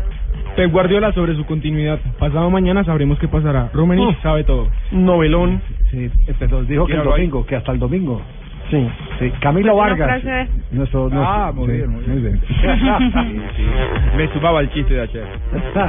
Pep 0.57 0.70
Guardiola 0.70 1.12
sobre 1.12 1.35
su 1.35 1.46
continuidad. 1.46 1.98
Pasado 2.18 2.51
mañana 2.51 2.85
sabremos 2.85 3.18
qué 3.18 3.27
pasará. 3.29 3.70
Rummenigge 3.72 4.20
sabe 4.22 4.44
todo. 4.44 4.68
Novelón. 4.90 5.62
Sí, 5.90 6.11
pero 6.38 6.62
dijo 6.64 6.87
que 6.87 6.94
el 6.94 7.05
domingo, 7.05 7.46
que 7.46 7.57
hasta 7.57 7.72
el 7.72 7.79
domingo. 7.79 8.20
Sí. 8.72 8.88
Sí, 9.18 9.30
Camilo 9.40 9.76
Vargas. 9.76 10.22
frase- 10.22 10.48
Nuestro, 10.70 11.11
Ah, 11.12 11.52
nuestro- 11.52 11.54
muy 11.54 11.66
sí, 11.66 11.72
bien, 11.72 11.90
muy 11.90 12.20
bien. 12.22 12.40
Me 14.16 14.28
sumaba 14.32 14.61
el 14.61 14.70
chiste 14.70 14.94
de 14.94 15.00
ayer. 15.02 15.26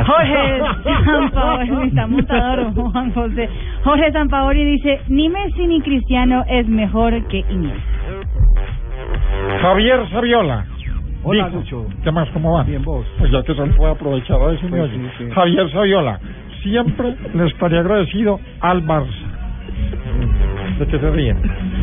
Jorge 0.05 0.61
Sampaoli, 1.05 1.87
está 1.87 2.07
montador 2.07 2.73
Juan 2.73 3.13
José. 3.13 3.49
Jorge 3.85 4.11
Sampaoli 4.11 4.65
dice, 4.65 4.99
ni 5.07 5.29
Messi 5.29 5.65
ni 5.65 5.79
Cristiano 5.81 6.43
es 6.49 6.67
mejor 6.67 7.25
que 7.29 7.39
Iniesta. 7.49 7.81
Javier 9.61 10.09
Saviola. 10.09 10.65
Hola, 11.23 11.45
Dijo, 11.45 11.57
Lucho. 11.59 11.85
¿Qué 12.03 12.11
más? 12.11 12.29
¿Cómo 12.31 12.51
va? 12.53 12.63
Bien, 12.63 12.83
vos. 12.83 13.05
Pues 13.17 13.31
ya 13.31 13.41
que 13.43 13.55
se 13.55 13.63
puede 13.77 13.93
aprovechar 13.93 14.41
a 14.41 14.51
eso, 14.51 14.63
me 14.67 14.77
Pues 14.79 14.91
sí, 14.91 15.01
sí. 15.19 15.29
Javier 15.33 15.71
Saviola. 15.71 16.19
Siempre 16.61 17.15
le 17.33 17.45
estaría 17.47 17.79
agradecido 17.79 18.39
al 18.59 18.83
Barça. 18.85 19.07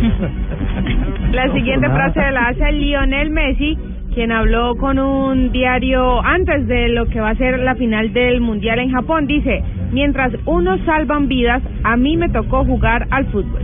La 1.32 1.52
siguiente 1.52 1.88
frase 1.88 2.30
la 2.32 2.48
hace 2.48 2.72
Lionel 2.72 3.30
Messi, 3.30 3.78
quien 4.14 4.32
habló 4.32 4.76
con 4.76 4.98
un 4.98 5.52
diario 5.52 6.20
antes 6.22 6.66
de 6.66 6.88
lo 6.88 7.06
que 7.06 7.20
va 7.20 7.30
a 7.30 7.34
ser 7.36 7.60
la 7.60 7.76
final 7.76 8.12
del 8.12 8.40
Mundial 8.40 8.80
en 8.80 8.90
Japón. 8.90 9.26
Dice, 9.26 9.62
mientras 9.92 10.32
unos 10.46 10.80
salvan 10.80 11.28
vidas, 11.28 11.62
a 11.84 11.96
mí 11.96 12.16
me 12.16 12.28
tocó 12.28 12.64
jugar 12.64 13.06
al 13.10 13.26
fútbol. 13.26 13.60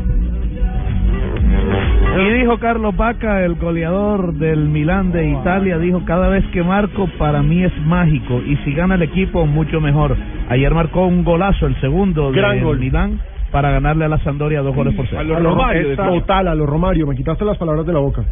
Y 2.18 2.30
dijo 2.30 2.58
Carlos 2.58 2.96
Vaca, 2.96 3.44
el 3.44 3.56
goleador 3.56 4.32
del 4.34 4.68
Milán 4.68 5.12
de 5.12 5.28
Italia, 5.28 5.76
dijo, 5.78 6.02
cada 6.06 6.28
vez 6.28 6.46
que 6.46 6.62
marco 6.62 7.08
para 7.18 7.42
mí 7.42 7.62
es 7.62 7.72
mágico 7.84 8.40
y 8.40 8.56
si 8.64 8.72
gana 8.72 8.94
el 8.94 9.02
equipo 9.02 9.44
mucho 9.44 9.80
mejor. 9.82 10.16
Ayer 10.48 10.72
marcó 10.72 11.06
un 11.06 11.24
golazo, 11.24 11.66
el 11.66 11.78
segundo 11.80 12.30
Gran 12.30 12.56
del 12.56 12.64
gol. 12.64 12.78
Milán 12.78 13.20
para 13.50 13.70
ganarle 13.70 14.04
a 14.04 14.08
la 14.08 14.18
Sampdoria 14.18 14.60
dos 14.60 14.74
goles 14.74 14.94
por 14.94 15.06
cero. 15.06 15.20
A 15.20 15.24
lo 15.24 15.38
Romario, 15.40 15.96
total, 15.96 16.48
a 16.48 16.54
lo 16.54 16.66
Romario, 16.66 17.06
me 17.06 17.16
quitaste 17.16 17.44
las 17.44 17.58
palabras 17.58 17.86
de 17.86 17.92
la 17.92 18.00
boca. 18.00 18.24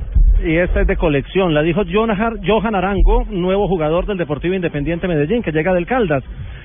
Y 0.44 0.56
esta 0.56 0.80
es 0.80 0.86
de 0.86 0.96
colección. 0.96 1.54
La 1.54 1.62
dijo 1.62 1.82
Johan 1.90 2.74
Arango, 2.74 3.24
nuevo 3.30 3.68
jugador 3.68 4.06
del 4.06 4.18
Deportivo 4.18 4.54
Independiente 4.54 5.08
Medellín, 5.08 5.42
que 5.42 5.52
llega 5.52 5.72
del 5.72 5.86
Caldas. 5.86 6.24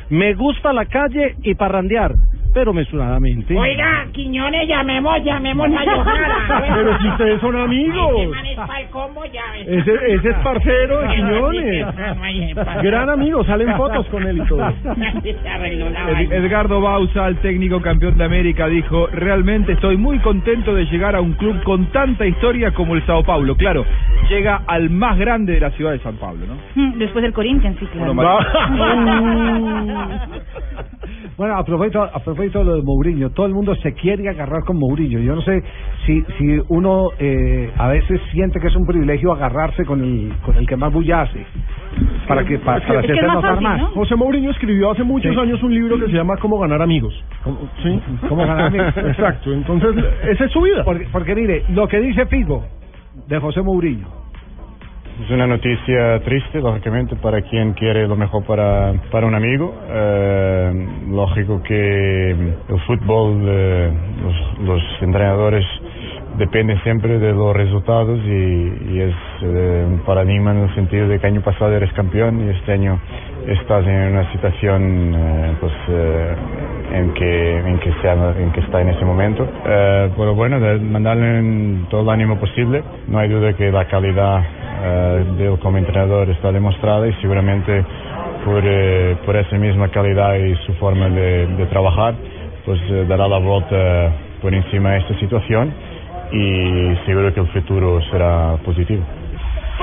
Me 0.09 0.33
gusta 0.33 0.73
la 0.73 0.85
calle 0.85 1.35
y 1.43 1.53
parrandear, 1.55 2.11
pero 2.53 2.73
mesuradamente. 2.73 3.55
Oiga, 3.57 4.07
Quiñones, 4.11 4.67
llamemos, 4.67 5.23
llamemos 5.23 5.67
a 5.67 5.85
Johanna. 5.85 6.63
Pero 6.75 6.99
si 6.99 7.07
ustedes 7.07 7.41
son 7.41 7.55
amigos. 7.55 8.11
Ese 8.17 8.27
man 8.27 8.45
es 8.45 8.55
pa'l 8.57 8.89
combo, 8.89 9.25
ya 9.25 9.43
ves. 9.53 9.67
Ese, 9.67 9.93
ese 10.13 10.29
es 10.29 10.35
parcero 10.37 11.01
de 11.01 11.07
Quiñones. 11.15 11.87
Gran 12.83 13.09
amigo, 13.09 13.43
salen 13.45 13.75
fotos 13.77 14.07
con 14.07 14.23
él 14.27 14.37
y 14.39 14.47
todo. 14.47 14.67
Edgardo 16.31 16.81
Bausa, 16.81 17.27
el 17.27 17.37
técnico 17.37 17.81
campeón 17.81 18.17
de 18.17 18.23
América, 18.25 18.67
dijo, 18.67 19.07
realmente 19.07 19.73
estoy 19.73 19.97
muy 19.97 20.19
contento 20.19 20.73
de 20.73 20.85
llegar 20.85 21.15
a 21.15 21.21
un 21.21 21.33
club 21.33 21.61
con 21.63 21.85
tanta 21.91 22.25
historia 22.25 22.71
como 22.71 22.95
el 22.95 23.05
Sao 23.05 23.23
Paulo. 23.23 23.55
Claro, 23.55 23.85
llega 24.29 24.61
al 24.67 24.89
más 24.89 25.17
grande 25.17 25.53
de 25.53 25.59
la 25.59 25.71
ciudad 25.71 25.91
de 25.91 25.99
San 25.99 26.15
Pablo, 26.17 26.45
¿no? 26.47 26.55
Mm, 26.75 26.97
Después 26.97 27.21
del 27.23 27.33
Corinthians, 27.33 27.77
sí, 27.79 27.85
claro. 27.87 28.13
Bueno, 28.13 28.39
a 31.39 31.63
propósito, 31.63 32.01
a 32.03 32.19
propósito 32.19 32.59
de 32.59 32.65
lo 32.65 32.75
de 32.75 32.81
Mourinho, 32.83 33.29
todo 33.31 33.45
el 33.45 33.53
mundo 33.53 33.73
se 33.75 33.93
quiere 33.93 34.27
agarrar 34.29 34.63
con 34.65 34.77
Mourinho. 34.77 35.19
Yo 35.19 35.35
no 35.35 35.41
sé 35.41 35.63
si 36.05 36.21
si 36.37 36.61
uno 36.67 37.09
eh, 37.19 37.71
a 37.77 37.87
veces 37.87 38.19
siente 38.31 38.59
que 38.59 38.67
es 38.67 38.75
un 38.75 38.85
privilegio 38.85 39.31
agarrarse 39.31 39.85
con 39.85 40.01
el 40.03 40.33
con 40.45 40.55
el 40.57 40.67
que 40.67 40.75
más 40.75 40.91
bulla 40.91 41.21
hace 41.21 41.45
para 42.27 42.43
que 42.45 42.59
para, 42.59 42.85
para 42.85 42.99
hacerse 42.99 43.27
notar 43.27 43.61
más. 43.61 43.81
José 43.93 44.15
Mourinho 44.15 44.51
escribió 44.51 44.91
hace 44.91 45.03
muchos 45.03 45.33
Sí. 45.33 45.39
años 45.39 45.61
un 45.63 45.73
libro 45.73 45.97
que 45.97 46.05
se 46.07 46.13
llama 46.13 46.35
Cómo 46.37 46.59
ganar 46.59 46.81
amigos. 46.81 47.13
¿Sí? 47.83 47.99
¿Cómo 48.27 48.41
ganar 48.45 48.67
amigos? 48.67 48.93
Exacto. 48.97 49.53
Entonces, 49.53 49.95
esa 50.29 50.45
es 50.45 50.51
su 50.51 50.61
vida. 50.61 50.83
Porque, 50.83 51.07
porque 51.11 51.35
mire, 51.35 51.63
lo 51.69 51.87
que 51.87 51.99
dice 51.99 52.25
Figo 52.27 52.63
de 53.27 53.39
José 53.39 53.61
Mourinho. 53.61 54.07
Es 55.23 55.29
una 55.31 55.47
noticia 55.47 56.21
triste, 56.21 56.61
lógicamente, 56.61 57.17
para 57.17 57.41
quien 57.41 57.73
quiere 57.73 58.07
lo 58.07 58.15
mejor 58.15 58.45
para, 58.45 58.93
para 59.11 59.27
un 59.27 59.35
amigo. 59.35 59.75
Eh, 59.89 60.87
lógico 61.09 61.61
que 61.61 62.29
el 62.31 62.79
fútbol, 62.87 63.43
eh, 63.45 63.91
los, 64.23 64.65
los 64.65 64.81
entrenadores 65.01 65.65
depende 66.39 66.79
siempre 66.83 67.19
de 67.19 67.33
los 67.33 67.53
resultados 67.53 68.17
y, 68.25 68.93
y 68.93 69.01
es 69.01 69.15
eh, 69.41 69.85
un 69.85 69.99
paradigma 69.99 70.51
en 70.51 70.59
el 70.59 70.73
sentido 70.73 71.07
de 71.09 71.19
que 71.19 71.27
año 71.27 71.41
pasado 71.41 71.73
eres 71.73 71.91
campeón 71.93 72.47
y 72.47 72.49
este 72.49 72.71
año 72.71 72.97
estás 73.45 73.85
en 73.85 74.13
una 74.13 74.31
situación 74.31 75.13
eh, 75.15 75.53
pues 75.59 75.73
eh, 75.89 76.35
en 76.93 77.13
que 77.13 77.57
en 77.57 77.79
que 77.79 77.93
sea 78.01 78.33
en 78.37 78.51
que 78.53 78.61
está 78.61 78.81
en 78.81 78.89
ese 78.89 79.03
momento. 79.03 79.45
Eh, 79.65 80.09
pero 80.15 80.33
bueno 80.33 80.61
de 80.61 80.79
mandarle 80.79 81.85
todo 81.89 82.01
el 82.03 82.09
ánimo 82.09 82.37
posible. 82.39 82.83
No 83.07 83.19
hay 83.19 83.27
duda 83.27 83.53
que 83.53 83.69
la 83.69 83.85
calidad 83.85 84.41
eh, 84.81 85.25
de 85.37 85.45
él 85.45 85.59
como 85.59 85.77
entrenador 85.77 86.29
está 86.29 86.53
demostrada 86.53 87.05
y 87.05 87.13
seguramente 87.21 87.83
por, 88.45 88.63
eh, 88.63 89.17
por 89.25 89.35
esa 89.35 89.57
misma 89.57 89.89
calidad 89.89 90.35
y 90.35 90.55
su 90.65 90.73
forma 90.75 91.09
de, 91.09 91.47
de 91.47 91.65
trabajar 91.65 92.15
pues 92.65 92.79
dará 93.09 93.27
la 93.27 93.39
vuelta 93.39 94.13
por 94.41 94.53
encima 94.53 94.91
de 94.91 94.99
esta 94.99 95.19
situación 95.19 95.73
y 96.31 96.95
seguro 97.05 97.33
que 97.33 97.39
el 97.39 97.47
futuro 97.47 98.01
será 98.11 98.55
positivo 98.63 99.03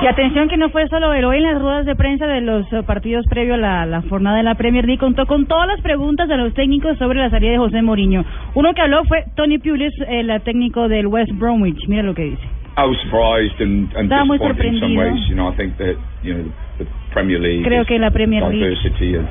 Y 0.01 0.07
atención 0.07 0.47
que 0.47 0.57
no 0.57 0.69
fue 0.69 0.87
solo 0.87 1.13
él, 1.13 1.25
hoy 1.25 1.37
en 1.37 1.43
las 1.43 1.61
ruedas 1.61 1.85
de 1.85 1.95
prensa 1.95 2.27
de 2.27 2.41
los 2.41 2.71
eh, 2.71 2.83
partidos 2.83 3.25
previos 3.27 3.55
a 3.55 3.61
la, 3.61 3.85
la 3.85 4.01
jornada 4.03 4.37
de 4.37 4.43
la 4.43 4.55
Premier 4.55 4.85
League 4.85 4.99
contó 4.99 5.25
con 5.25 5.45
todas 5.45 5.67
las 5.67 5.81
preguntas 5.81 6.27
de 6.29 6.37
los 6.37 6.53
técnicos 6.53 6.97
sobre 6.97 7.19
la 7.19 7.29
salida 7.29 7.51
de 7.51 7.57
José 7.57 7.81
Mourinho. 7.81 8.23
Uno 8.53 8.73
que 8.73 8.81
habló 8.81 9.03
fue 9.05 9.25
Tony 9.35 9.57
Pulis, 9.57 9.93
el 10.07 10.29
eh, 10.29 10.39
técnico 10.41 10.87
del 10.87 11.07
West 11.07 11.31
Bromwich. 11.33 11.87
Mira 11.87 12.03
lo 12.03 12.13
que 12.13 12.23
dice. 12.23 12.47
I 12.77 12.85
was 12.85 12.97
surprised 13.01 13.59
and, 13.59 13.91
and 13.95 14.03
Estaba 14.03 14.23
muy 14.23 14.37
sorprendido. 14.37 14.87
ways. 14.87 15.27
You 15.27 15.35
know, 15.35 15.49
I 15.49 15.55
think 15.57 15.77
that 15.77 15.97
you 16.21 16.35
know 16.35 16.53
the 16.77 16.85
Premier 17.11 17.39
League 17.39 17.65
Creo 17.65 17.85
que 17.85 17.97
la 17.97 18.11
Premier 18.11 18.47
League 18.47 18.77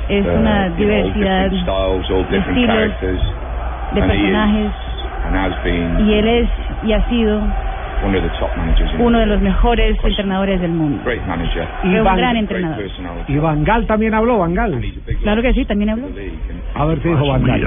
es 0.09 0.27
uh, 0.27 0.31
una 0.31 0.65
all 0.65 0.77
diversidad 0.77 1.51
different 1.51 1.63
styles, 1.63 2.11
all 2.11 2.25
de 2.25 2.37
different 2.37 2.59
estilos, 2.59 2.67
characters, 2.67 3.23
de 3.95 4.01
personajes 4.03 4.86
y 6.01 6.13
él 6.15 6.29
es 6.29 6.49
y 6.85 6.93
ha 6.93 7.09
sido 7.09 7.41
uno 8.99 9.19
de 9.19 9.27
los 9.27 9.41
mejores 9.41 9.97
entrenadores 10.05 10.61
del 10.61 10.71
mundo. 10.73 11.01
Fue 11.81 11.99
un 12.01 12.05
gran 12.19 12.37
entrenador. 12.37 12.77
Y 13.29 13.37
Van 13.39 13.65
Gaal 13.65 13.87
también 13.87 14.15
habló, 14.15 14.39
Van 14.39 14.55
Gaal. 14.55 14.73
Claro 15.23 15.43
que 15.43 15.53
sí, 15.55 15.65
también 15.65 15.91
habló. 15.91 16.07
A 16.75 16.85
ver 16.85 16.99
qué 16.99 17.09
dijo 17.09 17.27
Van 17.27 17.43
Gaal. 17.43 17.61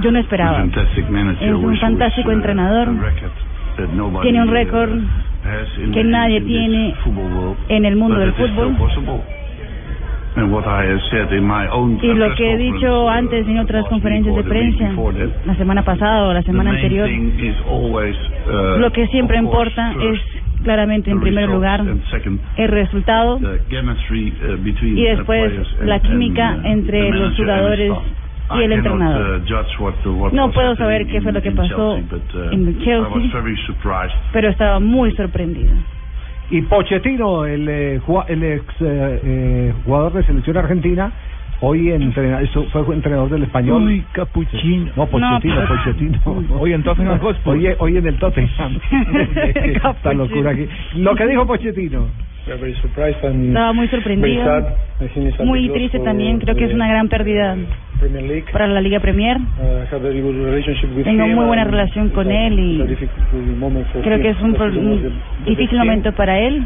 Yo 0.00 0.10
no 0.10 0.18
esperaba. 0.18 0.58
Es 1.40 1.52
un 1.66 1.76
fantástico 1.80 2.32
entrenador. 2.32 2.88
Tiene 4.22 4.42
un 4.42 4.48
récord 4.50 4.90
que 5.92 6.04
nadie 6.04 6.40
tiene 6.40 6.94
en 7.68 7.84
el 7.84 7.94
mundo 7.96 8.18
del 8.18 8.32
fútbol. 8.32 8.74
Y 12.02 12.14
lo 12.14 12.34
que 12.34 12.52
he 12.52 12.56
dicho 12.56 13.04
uh, 13.04 13.08
antes 13.08 13.46
en 13.48 13.58
otras 13.58 13.84
conferencias 13.86 14.34
de 14.36 14.42
prensa, 14.44 14.92
la 15.46 15.54
semana 15.56 15.82
pasada 15.84 16.28
o 16.28 16.32
la 16.32 16.42
semana 16.42 16.70
anterior, 16.70 17.08
uh, 17.08 18.78
lo 18.78 18.90
que 18.92 19.06
siempre 19.08 19.38
importa 19.38 19.92
first, 19.94 20.04
es 20.04 20.62
claramente 20.64 21.10
en 21.10 21.20
primer 21.20 21.48
lugar 21.48 21.80
el 22.56 22.68
resultado 22.68 23.36
uh, 23.36 23.38
y 24.82 25.04
después 25.04 25.52
la 25.84 26.00
química 26.00 26.56
uh, 26.62 26.66
entre 26.66 27.10
los 27.10 27.36
jugadores 27.36 27.92
y 28.54 28.62
el 28.62 28.72
entrenador. 28.72 29.40
uh, 29.40 30.34
No 30.34 30.50
puedo 30.52 30.74
saber 30.76 31.06
qué 31.06 31.20
fue 31.20 31.32
lo 31.32 31.42
que 31.42 31.50
pasó 31.52 31.94
uh, 31.94 31.98
en 32.52 32.78
Chelsea. 32.80 33.02
pero 34.32 34.48
estaba 34.48 34.80
muy 34.80 35.12
sorprendido. 35.12 35.72
Y 36.50 36.62
Pochettino, 36.62 37.44
el, 37.44 37.68
eh, 37.68 38.00
el 38.28 38.42
ex 38.42 38.64
eh, 38.80 39.20
eh, 39.22 39.74
jugador 39.84 40.14
de 40.14 40.22
selección 40.24 40.56
argentina, 40.56 41.12
hoy 41.60 41.90
entrena, 41.90 42.40
eso 42.40 42.64
fue 42.72 42.94
entrenador 42.94 43.28
del 43.28 43.42
español. 43.42 43.82
Uy, 43.82 44.02
capuchino. 44.12 44.92
No, 44.96 45.06
Pochettino, 45.06 45.60
No. 45.60 45.68
Pochettino. 45.68 46.18
Hoy 46.58 46.72
en 46.72 46.82
Tottenham. 46.82 47.20
Hoy, 47.44 47.68
hoy 47.78 47.96
en 47.98 48.06
el 48.06 48.18
Tottenham. 48.18 48.78
Esta 49.54 50.14
locura 50.14 50.52
aquí. 50.52 50.66
Lo 50.94 51.14
que 51.14 51.26
dijo 51.26 51.46
Pochettino. 51.46 52.06
Estaba 53.48 53.72
muy 53.72 53.88
sorprendido, 53.88 54.44
muy 55.44 55.68
triste 55.70 55.98
también. 56.00 56.38
Creo 56.38 56.56
que 56.56 56.64
es 56.64 56.74
una 56.74 56.88
gran 56.88 57.08
pérdida 57.08 57.56
para 58.52 58.66
la 58.68 58.80
Liga 58.80 59.00
Premier. 59.00 59.38
Tengo 61.04 61.26
muy 61.26 61.44
buena 61.46 61.64
relación 61.64 62.10
con 62.10 62.30
él 62.30 62.58
y 62.58 62.96
creo 64.02 64.20
que 64.20 64.28
es 64.30 64.40
un, 64.40 64.54
difícil 65.46 65.78
momento 65.78 66.12
para 66.12 66.38
él. 66.38 66.64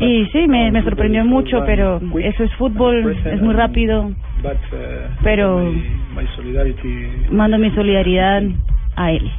Y 0.00 0.26
sí, 0.32 0.46
me, 0.48 0.70
me 0.70 0.82
sorprendió 0.82 1.24
mucho, 1.24 1.62
pero 1.64 2.00
eso 2.20 2.44
es 2.44 2.52
fútbol, 2.54 3.16
es 3.24 3.40
muy 3.40 3.54
rápido, 3.54 4.10
pero 5.22 5.72
mando 7.30 7.58
mi 7.58 7.70
solidaridad 7.72 8.42
a 8.96 9.12
él. 9.12 9.30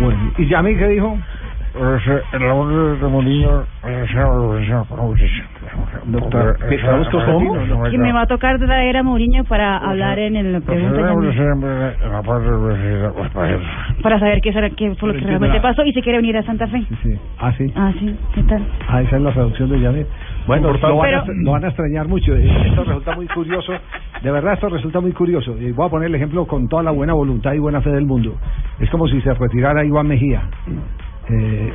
Bueno, 0.00 0.32
¿y 0.38 0.46
Yamil 0.46 0.78
qué 0.78 0.88
dijo? 0.88 1.18
Doctor, 6.06 6.56
¿cómo? 7.32 7.54
Que 7.90 7.98
me 7.98 8.12
va 8.12 8.22
a 8.22 8.26
tocar 8.26 8.58
traer 8.58 8.96
a 8.96 9.02
Mourinho 9.02 9.44
para 9.44 9.76
hablar 9.76 10.18
en 10.18 10.36
el 10.36 10.62
pregunta 10.62 10.96
para 14.02 14.18
saber 14.18 14.40
qué, 14.40 14.52
será- 14.52 14.70
qué 14.70 14.94
fue 14.96 15.08
lo 15.08 15.14
que 15.14 15.20
realmente 15.26 15.56
pasó 15.62 15.84
y 15.84 15.92
si 15.92 16.02
quiere 16.02 16.18
venir 16.18 16.36
a 16.38 16.42
Santa 16.42 16.66
Fe. 16.66 16.82
Ah, 17.38 17.52
sí. 17.56 17.72
Ah, 17.76 17.92
sí, 17.98 18.16
¿qué 18.34 18.42
tal? 18.44 18.66
Ah, 18.88 19.02
esa 19.02 19.16
es 19.16 19.22
la 19.22 19.32
traducción 19.32 19.70
de 19.70 19.80
Yamil. 19.80 20.06
Bueno, 20.46 20.68
lo 20.88 20.96
van, 20.96 21.14
a, 21.14 21.24
lo 21.44 21.52
van 21.52 21.64
a 21.64 21.68
extrañar 21.68 22.08
mucho. 22.08 22.34
Eh, 22.34 22.50
Esto 22.66 22.82
resulta 22.84 23.14
muy 23.14 23.26
curioso. 23.28 23.72
De 24.22 24.30
verdad, 24.30 24.54
esto 24.54 24.68
resulta 24.68 25.00
muy 25.00 25.12
curioso. 25.12 25.56
Y 25.60 25.70
voy 25.72 25.86
a 25.86 25.90
poner 25.90 26.08
el 26.08 26.14
ejemplo 26.14 26.46
con 26.46 26.68
toda 26.68 26.82
la 26.82 26.90
buena 26.90 27.12
voluntad 27.12 27.52
y 27.52 27.58
buena 27.58 27.80
fe 27.80 27.90
del 27.90 28.06
mundo. 28.06 28.36
Es 28.80 28.90
como 28.90 29.06
si 29.06 29.20
se 29.20 29.32
retirara 29.34 29.84
Iván 29.84 30.08
Mejía. 30.08 30.42
Eh, 31.32 31.72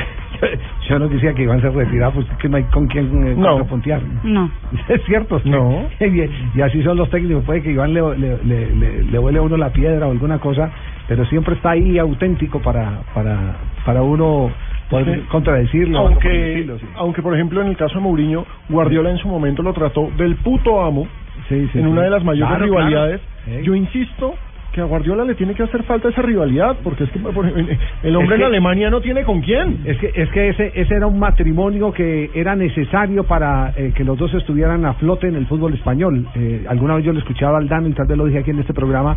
yo 0.88 0.98
no 0.98 1.08
quisiera 1.08 1.34
que 1.34 1.42
Iván 1.42 1.60
se 1.60 1.70
retirara, 1.70 2.12
pues 2.12 2.26
que 2.40 2.48
no 2.48 2.56
hay 2.56 2.64
con 2.64 2.86
quién 2.86 3.06
eh, 3.26 3.34
No. 3.36 3.48
contrapuntear. 3.50 4.00
No. 4.24 4.50
Es 4.88 5.02
cierto. 5.04 5.40
No. 5.44 5.86
Y, 6.00 6.58
y 6.58 6.60
así 6.62 6.82
son 6.82 6.96
los 6.96 7.10
técnicos. 7.10 7.44
Puede 7.44 7.62
que 7.62 7.70
Iván 7.72 7.92
le, 7.94 8.00
le, 8.18 8.38
le, 8.44 8.74
le, 8.74 9.02
le 9.04 9.18
huele 9.18 9.38
a 9.38 9.42
uno 9.42 9.56
la 9.56 9.70
piedra 9.70 10.06
o 10.06 10.10
alguna 10.12 10.38
cosa, 10.38 10.70
pero 11.08 11.24
siempre 11.26 11.54
está 11.54 11.70
ahí 11.70 11.98
auténtico 11.98 12.60
para, 12.60 13.00
para, 13.14 13.56
para 13.84 14.02
uno 14.02 14.50
poder 14.90 15.20
Sí. 15.20 15.26
contradecirlo. 15.28 15.98
Aunque, 15.98 16.64
sí. 16.80 16.86
aunque, 16.96 17.20
por 17.22 17.34
ejemplo, 17.34 17.60
en 17.60 17.68
el 17.68 17.76
caso 17.76 17.96
de 17.96 18.00
Mourinho, 18.00 18.46
Guardiola 18.70 19.10
en 19.10 19.18
su 19.18 19.28
momento 19.28 19.62
lo 19.62 19.72
trató 19.74 20.10
del 20.16 20.36
puto 20.36 20.82
amo 20.82 21.06
sí, 21.48 21.68
en 21.74 21.86
una 21.86 22.00
sí. 22.00 22.04
de 22.06 22.10
las 22.10 22.24
mayores 22.24 22.48
Claro, 22.56 22.64
rivalidades. 22.64 23.20
claro. 23.20 23.58
Sí. 23.60 23.64
Yo 23.66 23.74
insisto 23.74 24.34
que 24.72 24.80
a 24.80 24.84
Guardiola 24.84 25.24
le 25.24 25.34
tiene 25.34 25.54
que 25.54 25.62
hacer 25.62 25.82
falta 25.84 26.08
esa 26.08 26.22
rivalidad, 26.22 26.76
porque 26.84 27.04
es 27.04 27.10
que 27.10 27.18
por 27.18 27.46
ejemplo, 27.46 27.74
el 28.02 28.16
hombre 28.16 28.34
Es 28.36 28.38
que- 28.40 28.44
en 28.46 28.52
Alemania 28.52 28.90
no 28.90 29.00
tiene 29.00 29.24
con 29.24 29.40
quién. 29.40 29.80
Es 29.84 29.96
que, 29.98 30.12
es 30.14 30.28
que 30.30 30.48
ese, 30.50 30.72
ese 30.74 30.94
era 30.94 31.06
un 31.06 31.18
matrimonio 31.18 31.92
que 31.92 32.30
era 32.34 32.54
necesario 32.54 33.24
para 33.24 33.72
eh, 33.76 33.92
que 33.94 34.04
los 34.04 34.18
dos 34.18 34.32
estuvieran 34.34 34.84
a 34.84 34.94
flote 34.94 35.26
en 35.28 35.36
el 35.36 35.46
fútbol 35.46 35.74
español. 35.74 36.26
Eh, 36.34 36.64
alguna 36.68 36.94
vez 36.96 37.04
yo 37.04 37.12
le 37.12 37.20
escuchaba 37.20 37.58
al 37.58 37.68
Dano 37.68 37.88
y 37.88 37.92
tal 37.92 38.06
vez 38.06 38.16
lo 38.18 38.26
dije 38.26 38.38
aquí 38.40 38.50
en 38.50 38.58
este 38.58 38.74
programa 38.74 39.16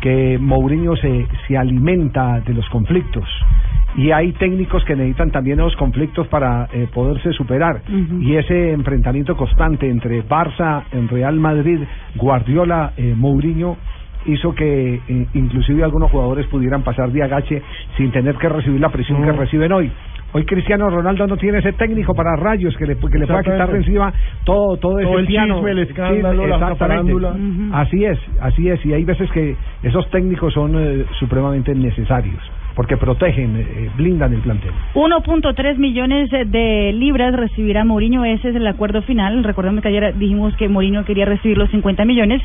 que 0.00 0.38
Mourinho 0.40 0.96
se, 0.96 1.26
se 1.46 1.56
alimenta 1.56 2.40
de 2.40 2.54
los 2.54 2.68
conflictos 2.70 3.24
y 3.96 4.10
hay 4.10 4.32
técnicos 4.32 4.84
que 4.84 4.96
necesitan 4.96 5.30
también 5.30 5.60
esos 5.60 5.76
conflictos 5.76 6.26
para 6.28 6.66
eh, 6.72 6.86
poderse 6.92 7.32
superar 7.32 7.82
y 8.20 8.36
ese 8.36 8.72
enfrentamiento 8.72 9.36
constante 9.36 9.88
entre 9.88 10.24
Barça, 10.26 10.84
en 10.92 11.08
Real 11.08 11.36
Madrid, 11.38 11.78
Guardiola, 12.16 12.92
eh, 12.96 13.14
Mourinho 13.16 13.76
hizo 14.26 14.54
que 14.54 14.94
eh, 15.08 15.26
inclusive 15.34 15.84
algunos 15.84 16.10
jugadores 16.10 16.46
pudieran 16.46 16.82
pasar 16.82 17.10
de 17.10 17.22
agache 17.22 17.62
sin 17.96 18.10
tener 18.10 18.36
que 18.36 18.48
recibir 18.48 18.80
la 18.80 18.90
presión 18.90 19.22
que 19.22 19.32
reciben 19.32 19.72
hoy. 19.72 19.90
Hoy 20.34 20.46
Cristiano 20.46 20.88
Ronaldo 20.88 21.26
no 21.26 21.36
tiene 21.36 21.58
ese 21.58 21.74
técnico 21.74 22.14
para 22.14 22.34
rayos 22.36 22.74
que 22.78 22.86
le, 22.86 22.96
que 22.96 23.18
le 23.18 23.26
pueda 23.26 23.42
quitar 23.42 23.70
de 23.70 23.78
encima 23.78 24.12
todo 24.44 24.78
todo 24.78 24.98
ese 24.98 25.08
Todo 25.08 25.18
el 25.18 25.26
piano. 25.26 25.56
chisme, 25.56 25.70
el 25.72 25.78
escándalo, 25.80 26.46
la 26.46 26.54
exactamente. 26.56 27.14
Ujú. 27.14 27.30
Así 27.72 28.04
es, 28.04 28.18
así 28.40 28.68
es. 28.68 28.84
Y 28.86 28.94
hay 28.94 29.04
veces 29.04 29.30
que 29.32 29.54
esos 29.82 30.08
técnicos 30.10 30.54
son 30.54 30.72
eh, 30.76 31.04
supremamente 31.18 31.74
necesarios 31.74 32.40
porque 32.74 32.96
protegen, 32.96 33.56
eh, 33.56 33.90
blindan 33.96 34.32
el 34.32 34.40
plantel. 34.40 34.72
1.3 34.94 35.78
millones 35.78 36.30
de 36.30 36.92
libras 36.92 37.34
recibirá 37.34 37.84
Mourinho, 37.84 38.24
ese 38.24 38.50
es 38.50 38.56
el 38.56 38.66
acuerdo 38.66 39.02
final. 39.02 39.44
Recordemos 39.44 39.82
que 39.82 39.88
ayer 39.88 40.16
dijimos 40.18 40.54
que 40.56 40.68
Mourinho 40.68 41.04
quería 41.04 41.24
recibir 41.24 41.58
los 41.58 41.70
50 41.70 42.04
millones. 42.04 42.42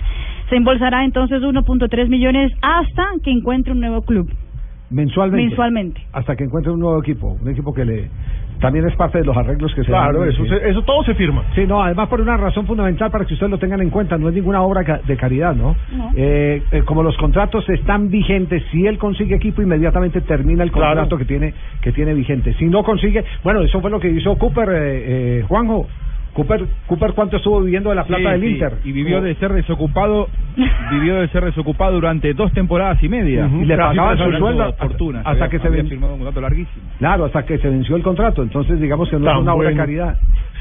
Se 0.50 0.56
embolsará 0.56 1.04
entonces 1.04 1.42
1.3 1.42 2.10
millones 2.10 2.52
hasta 2.62 3.06
que 3.24 3.32
encuentre 3.32 3.74
un 3.74 3.80
nuevo 3.80 4.02
club. 4.02 4.30
Mensualmente. 4.90 5.48
Mensualmente. 5.48 6.02
Hasta 6.13 6.36
que 6.36 6.46
encuentre 6.46 6.72
un 6.72 6.80
nuevo 6.80 7.00
equipo. 7.00 7.38
Un 7.42 7.50
equipo 7.50 7.74
que 7.74 7.86
le. 7.86 8.10
También 8.60 8.88
es 8.88 8.96
parte 8.96 9.20
de 9.20 9.24
los 9.26 9.38
arreglos 9.38 9.74
que 9.76 9.82
se 9.84 9.88
Claro, 9.88 10.22
dan, 10.22 10.30
eso, 10.30 10.43
sí. 10.43 10.50
se- 10.50 10.70
eso 10.70 10.82
todo 10.84 11.04
se 11.04 11.13
firma. 11.13 11.43
Sí, 11.54 11.65
no, 11.67 11.84
además 11.84 12.08
por 12.10 12.20
una 12.22 12.38
razón 12.38 12.65
fundamental 12.65 13.12
para 13.12 13.24
que 13.26 13.34
ustedes 13.36 13.52
lo 13.52 13.60
tengan 13.60 13.82
en 13.82 13.89
cuenta, 13.91 14.17
no 14.17 14.30
es 14.30 14.36
ninguna 14.36 14.62
obra 14.63 15.02
de 15.06 15.15
caridad, 15.17 15.54
¿no? 15.56 15.76
No. 15.91 16.12
Eh, 16.15 16.63
eh, 16.72 16.82
como 16.84 17.04
los 17.04 17.15
contratos 17.17 17.70
están 17.70 18.10
vigentes, 18.10 18.63
si 18.72 18.88
él 18.88 18.98
consigue 18.98 19.36
equipo, 19.36 19.62
inmediatamente 19.62 20.22
termina 20.22 20.63
el 20.63 20.72
Claro. 20.72 20.88
contrato 21.02 21.17
que 21.17 21.26
tiene 21.26 21.54
que 21.82 21.91
tiene 21.91 22.13
vigente. 22.13 22.54
Si 22.56 22.65
no 22.65 22.84
consigue, 22.84 23.24
bueno, 23.43 23.62
eso 23.62 23.80
fue 23.82 23.91
lo 23.91 24.00
que 24.00 24.10
hizo 24.10 24.36
Cooper, 24.38 24.70
eh, 24.70 24.76
eh, 25.39 25.43
Juanjo. 25.48 25.88
Cooper, 26.38 26.67
Cooper 26.86 27.13
¿cuánto 27.13 27.38
estuvo 27.38 27.60
viviendo 27.62 27.90
de 27.90 27.96
la 27.96 28.04
plata 28.04 28.21
Sí, 28.23 28.29
del 28.29 28.42
sí, 28.42 28.48
Inter? 28.50 28.73
Y 28.85 28.92
vivió 28.92 29.21
de 29.21 29.33
ser 29.35 29.54
desocupado, 29.54 30.29
vivió 30.92 31.15
de 31.15 31.27
ser 31.29 31.44
desocupado 31.44 31.94
durante 31.94 32.31
dos 32.35 32.52
temporadas 32.54 33.02
y 33.02 33.10
media. 33.10 33.50
Y 33.52 33.65
le 33.65 33.75
pagaban 33.75 34.19
su 34.19 34.31
sueldo 34.38 34.71
fortuna. 34.73 35.21
hasta 35.25 35.50
que 35.50 35.58
se 35.58 35.65
había 35.67 35.77
ven- 35.81 35.90
firmado 35.90 36.13
un 36.13 36.19
contrato 36.19 36.42
larguísimo. 36.42 36.85
Claro, 37.00 37.25
hasta 37.25 37.44
que 37.44 37.58
se 37.58 37.67
venció 37.67 37.96
el 37.96 38.04
contrato. 38.04 38.44
Entonces, 38.44 38.79
digamos 38.79 39.10
que 39.10 39.15
no 39.17 39.25
es 39.25 39.33
Tan 39.33 39.42
una 39.42 39.54
obra 39.56 39.69
de 39.69 39.73
bueno. 39.73 39.83
caridad. 39.83 40.19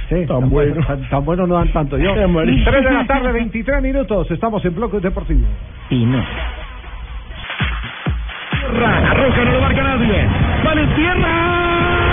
Sí, 0.09 0.25
tan, 0.27 0.49
bueno. 0.49 0.87
Tan, 0.87 1.09
tan 1.11 1.25
bueno 1.27 1.47
no 1.47 1.57
dan 1.57 1.69
tanto. 1.73 1.99
Yo. 1.99 2.15
Tan 2.15 2.33
bueno. 2.33 2.53
3 2.65 2.83
de 2.85 2.91
la 2.93 3.07
tarde, 3.07 3.33
23 3.33 3.83
minutos. 3.83 4.31
Estamos 4.31 4.65
en 4.65 4.75
Bloque 4.75 4.99
Deportivo. 5.01 5.47
Pino. 5.91 6.25
Arroja, 8.79 9.45
no 9.45 9.53
lo 9.53 9.61
marca 9.61 9.83
nadie. 9.83 10.27
Vale 10.65 10.87
tierra. 10.97 12.06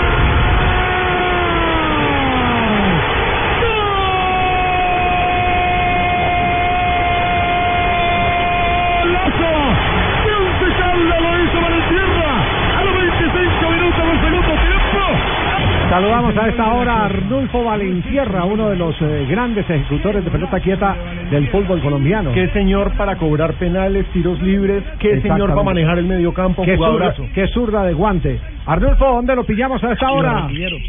Saludamos 16.24 16.42
a 16.42 16.48
esta 16.48 16.72
hora 16.72 16.92
a 16.94 17.04
Arnulfo 17.04 17.64
Valentierra, 17.64 18.46
uno 18.46 18.70
de 18.70 18.76
los 18.76 18.96
eh, 19.02 19.26
grandes 19.28 19.68
ejecutores 19.68 20.24
de 20.24 20.30
pelota 20.30 20.58
quieta 20.58 20.96
del 21.30 21.48
fútbol 21.48 21.82
colombiano. 21.82 22.32
Qué 22.32 22.48
señor 22.48 22.96
para 22.96 23.16
cobrar 23.16 23.52
penales, 23.54 24.06
tiros 24.12 24.40
libres, 24.40 24.82
qué 25.00 25.20
señor 25.20 25.50
para 25.50 25.62
manejar 25.62 25.98
el 25.98 26.06
mediocampo, 26.06 26.64
Qué 26.64 26.78
zurda, 26.78 27.14
qué 27.34 27.46
zurda 27.48 27.84
de 27.84 27.92
guante. 27.92 28.40
Arnulfo, 28.64 29.04
¿dónde 29.04 29.36
lo 29.36 29.44
pillamos 29.44 29.84
a 29.84 29.92
esta 29.92 30.10
hora? 30.12 30.48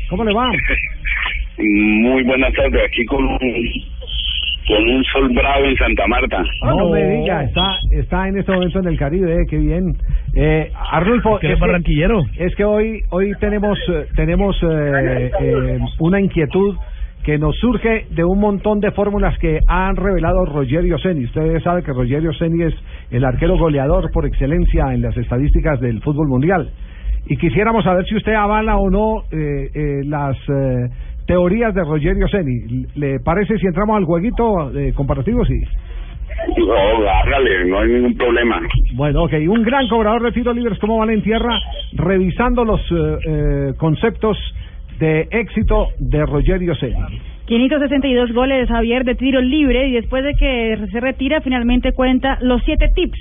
¿Cómo 0.09 0.23
le 0.23 0.33
va? 0.33 0.47
Muy 1.57 2.23
buenas 2.23 2.53
tardes, 2.53 2.81
aquí 2.86 3.03
con 3.03 3.25
un, 3.25 3.39
con 4.68 4.84
un 4.89 5.03
sol 5.05 5.30
bravo 5.34 5.66
en 5.66 5.76
Santa 5.76 6.07
Marta. 6.07 6.43
No 6.63 6.89
me 6.89 7.03
diga, 7.03 7.43
está, 7.43 7.78
está 7.91 8.28
en 8.28 8.38
este 8.39 8.51
momento 8.51 8.80
en 8.80 8.88
el 8.88 8.97
Caribe, 8.97 9.34
eh, 9.34 9.45
qué 9.49 9.57
bien. 9.57 9.95
Eh, 10.34 10.72
Arnulfo, 10.91 11.38
¿Que 11.39 11.47
eres 11.47 11.59
que- 11.59 11.66
barranquillero? 11.66 12.24
es 12.38 12.55
que 12.55 12.63
hoy 12.66 13.01
hoy 13.09 13.32
tenemos 13.39 13.78
eh, 13.89 14.05
tenemos 14.16 14.55
eh, 14.63 15.32
eh, 15.39 15.80
una 15.99 16.20
inquietud 16.20 16.76
que 17.24 17.38
nos 17.39 17.55
surge 17.57 18.05
de 18.11 18.24
un 18.24 18.39
montón 18.39 18.80
de 18.80 18.91
fórmulas 18.91 19.38
que 19.39 19.59
han 19.68 19.95
revelado 19.95 20.45
Rogerio 20.45 20.97
Ceni. 20.99 21.26
Ustedes 21.26 21.63
saben 21.63 21.84
que 21.84 21.91
Rogerio 21.91 22.32
Ceni 22.34 22.63
es 22.63 22.74
el 23.09 23.26
arquero 23.26 23.57
goleador 23.57 24.11
por 24.11 24.26
excelencia 24.28 24.93
en 24.93 25.01
las 25.01 25.18
estadísticas 25.18 25.80
del 25.80 26.01
fútbol 26.01 26.28
mundial. 26.28 26.70
Y 27.28 27.38
quisiéramos 27.38 27.84
saber 27.84 28.05
si 28.05 28.16
usted 28.16 28.34
avala 28.34 28.78
o 28.78 28.91
no 28.91 29.24
eh, 29.32 29.70
eh, 29.74 30.01
las 30.05 30.38
eh, 30.47 30.88
teorías 31.26 31.73
de 31.73 31.84
Rogerio 31.84 32.28
Ceni. 32.28 32.86
¿Le 32.95 33.19
parece 33.19 33.57
si 33.57 33.65
entramos 33.65 33.97
al 33.97 34.05
jueguito 34.05 34.71
eh, 34.78 34.93
comparativo? 34.93 35.45
Sí. 35.45 35.61
No, 36.57 37.09
hágale, 37.09 37.65
no 37.65 37.80
hay 37.80 37.89
ningún 37.89 38.15
problema. 38.15 38.61
Bueno, 38.93 39.23
ok, 39.23 39.34
un 39.47 39.63
gran 39.63 39.88
cobrador 39.88 40.23
de 40.23 40.32
tiros 40.32 40.55
libres 40.55 40.78
como 40.80 40.97
Valentierra, 40.97 41.59
revisando 41.93 42.65
los 42.65 42.82
eh, 42.82 43.17
eh, 43.28 43.73
conceptos 43.78 44.38
de 44.99 45.28
éxito 45.32 45.88
de 45.99 46.26
Rogerio 46.26 46.76
Ceni. 46.76 47.19
562 47.45 48.34
goles 48.34 48.67
Javier 48.67 49.03
de 49.03 49.15
tiro 49.15 49.39
libre 49.39 49.88
y 49.88 49.93
después 49.93 50.23
de 50.23 50.34
que 50.34 50.78
se 50.91 50.99
retira 50.99 51.41
finalmente 51.41 51.91
cuenta 51.91 52.38
los 52.41 52.61
siete 52.63 52.89
tips 52.95 53.19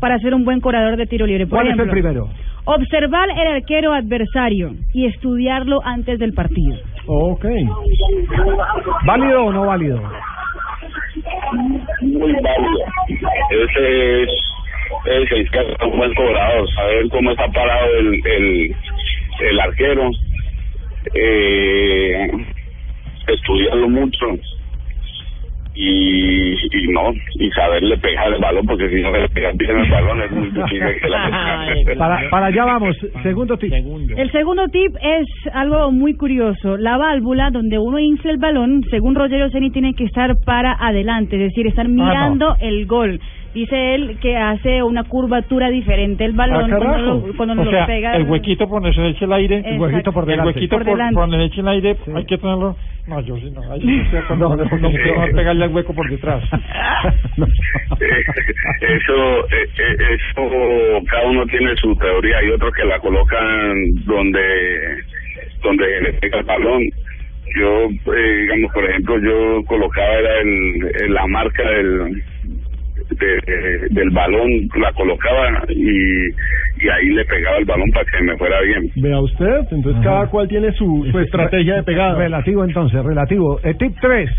para 0.00 0.18
ser 0.18 0.34
un 0.34 0.44
buen 0.44 0.60
cobrador 0.60 0.96
de 0.96 1.06
tiro 1.06 1.26
libre. 1.26 1.46
Por 1.46 1.58
¿Cuál 1.58 1.72
es 1.72 1.78
el 1.78 1.90
primero? 1.90 2.28
Observar 2.64 3.28
el 3.30 3.46
arquero 3.46 3.92
adversario 3.92 4.72
y 4.94 5.06
estudiarlo 5.06 5.80
antes 5.84 6.18
del 6.18 6.32
partido. 6.32 6.76
Ok. 7.06 7.44
¿Válido 9.06 9.44
o 9.44 9.52
no 9.52 9.66
válido? 9.66 10.00
Muy 12.02 12.32
válido. 12.32 12.86
Ese 13.50 14.22
es, 14.22 14.28
ese 15.06 15.40
es 15.40 15.50
que 15.50 15.60
es 15.60 15.82
un 15.82 15.98
buen 15.98 16.14
cobrador, 16.14 16.68
saber 16.74 17.08
cómo 17.10 17.30
está 17.30 17.48
parado 17.48 17.86
el, 17.96 18.26
el, 18.26 18.76
el 19.40 19.60
arquero, 19.60 20.10
eh, 21.14 22.30
estudiarlo 23.26 23.88
mucho 23.88 24.26
y, 25.82 26.52
y 26.52 26.88
no, 26.88 27.12
y 27.38 27.50
saberle 27.52 27.96
pegar 27.98 28.32
el 28.32 28.40
balón, 28.40 28.66
porque 28.66 28.88
si 28.90 29.00
no 29.00 29.10
le 29.12 29.28
pegas 29.30 29.56
bien 29.56 29.78
el 29.78 29.90
balón 29.90 30.22
es 30.22 30.30
muy 30.30 30.50
difícil 30.50 31.00
que 31.00 31.08
la 31.08 31.30
Para, 31.98 32.30
para 32.30 32.46
allá 32.46 32.64
vamos. 32.64 32.96
Segundo 33.22 33.56
tip. 33.56 33.72
El 33.72 34.30
segundo 34.30 34.68
tip 34.68 34.94
es 35.02 35.26
algo 35.54 35.90
muy 35.90 36.14
curioso. 36.14 36.76
La 36.76 36.98
válvula 36.98 37.50
donde 37.50 37.78
uno 37.78 37.98
infla 37.98 38.32
el 38.32 38.38
balón, 38.38 38.82
según 38.90 39.14
Rogerio 39.14 39.50
Ceni, 39.50 39.70
tiene 39.70 39.94
que 39.94 40.04
estar 40.04 40.36
para 40.44 40.76
adelante, 40.78 41.36
es 41.36 41.42
decir, 41.50 41.66
estar 41.66 41.88
mirando 41.88 42.56
el 42.60 42.86
gol. 42.86 43.20
Dice 43.52 43.94
él 43.96 44.18
que 44.20 44.36
hace 44.36 44.80
una 44.82 45.02
curvatura 45.04 45.70
diferente 45.70 46.24
el 46.24 46.32
balón 46.32 46.72
Ah, 46.72 46.76
cuando 46.78 46.98
lo, 46.98 47.36
cuando 47.36 47.60
o 47.60 47.64
lo 47.64 47.70
sea, 47.70 47.84
pega. 47.86 48.14
el 48.16 48.22
huequito 48.30 48.68
por 48.68 48.80
donde 48.80 48.94
se 48.94 49.08
eche 49.08 49.24
el 49.24 49.32
aire. 49.32 49.62
El 49.64 49.80
huequito 49.80 50.12
por 50.12 50.22
El 50.24 50.28
delante. 50.30 50.52
huequito 50.54 50.76
Por 50.76 50.84
por, 50.84 50.92
delante. 50.96 51.14
por 51.14 51.22
donde 51.28 51.38
se 51.38 51.44
eche 51.46 51.60
el 51.60 51.68
aire, 51.68 51.96
hay 52.14 52.24
que 52.26 52.38
tenerlo. 52.38 52.76
No, 53.08 53.20
yo 53.22 53.36
sí 53.38 53.50
no. 53.50 53.60
Ahí 53.72 53.80
no 54.38 54.54
estoy 54.62 54.80
no 54.80 54.90
pegarle 55.34 55.64
al 55.64 55.74
hueco 55.74 55.92
por 55.94 56.08
detrás. 56.08 56.44
eso, 58.80 59.46
eh, 59.50 59.68
eh, 59.78 59.96
eso, 60.14 61.02
cada 61.10 61.26
uno 61.28 61.44
tiene 61.46 61.74
su 61.76 61.94
teoría. 61.96 62.38
Hay 62.38 62.50
otros 62.50 62.72
que 62.74 62.84
la 62.84 62.98
colocan 63.00 63.74
donde, 64.06 64.98
donde 65.62 66.00
le 66.02 66.12
pega 66.14 66.38
el 66.38 66.44
balón. 66.44 66.82
Yo, 67.58 67.88
eh, 68.14 68.36
digamos, 68.42 68.72
por 68.72 68.84
ejemplo, 68.88 69.18
yo 69.18 69.64
colocaba 69.66 70.06
era 70.12 70.38
el, 70.40 70.90
el- 71.02 71.14
la 71.14 71.26
marca 71.26 71.68
del, 71.68 72.22
de- 73.26 73.88
del 73.90 74.10
balón, 74.10 74.50
la 74.80 74.92
colocaba 74.92 75.64
y, 75.68 76.26
y 76.84 76.88
ahí 76.88 77.08
le 77.10 77.24
pegaba 77.24 77.58
el 77.58 77.64
balón 77.64 77.90
para 77.92 78.04
que 78.06 78.22
me 78.24 78.36
fuera 78.36 78.60
bien. 78.62 78.90
Vea 78.96 79.20
usted, 79.20 79.60
entonces 79.70 80.02
cada 80.02 80.26
cual 80.28 80.48
tiene 80.48 80.72
su, 80.72 81.06
su 81.10 81.18
estrategia 81.18 81.76
de 81.76 81.82
pegada. 81.82 82.18
Relativo 82.18 82.64
entonces, 82.64 83.02
relativo. 83.04 83.60
Eh, 83.64 83.74
tip 83.74 83.94
3. 84.00 84.30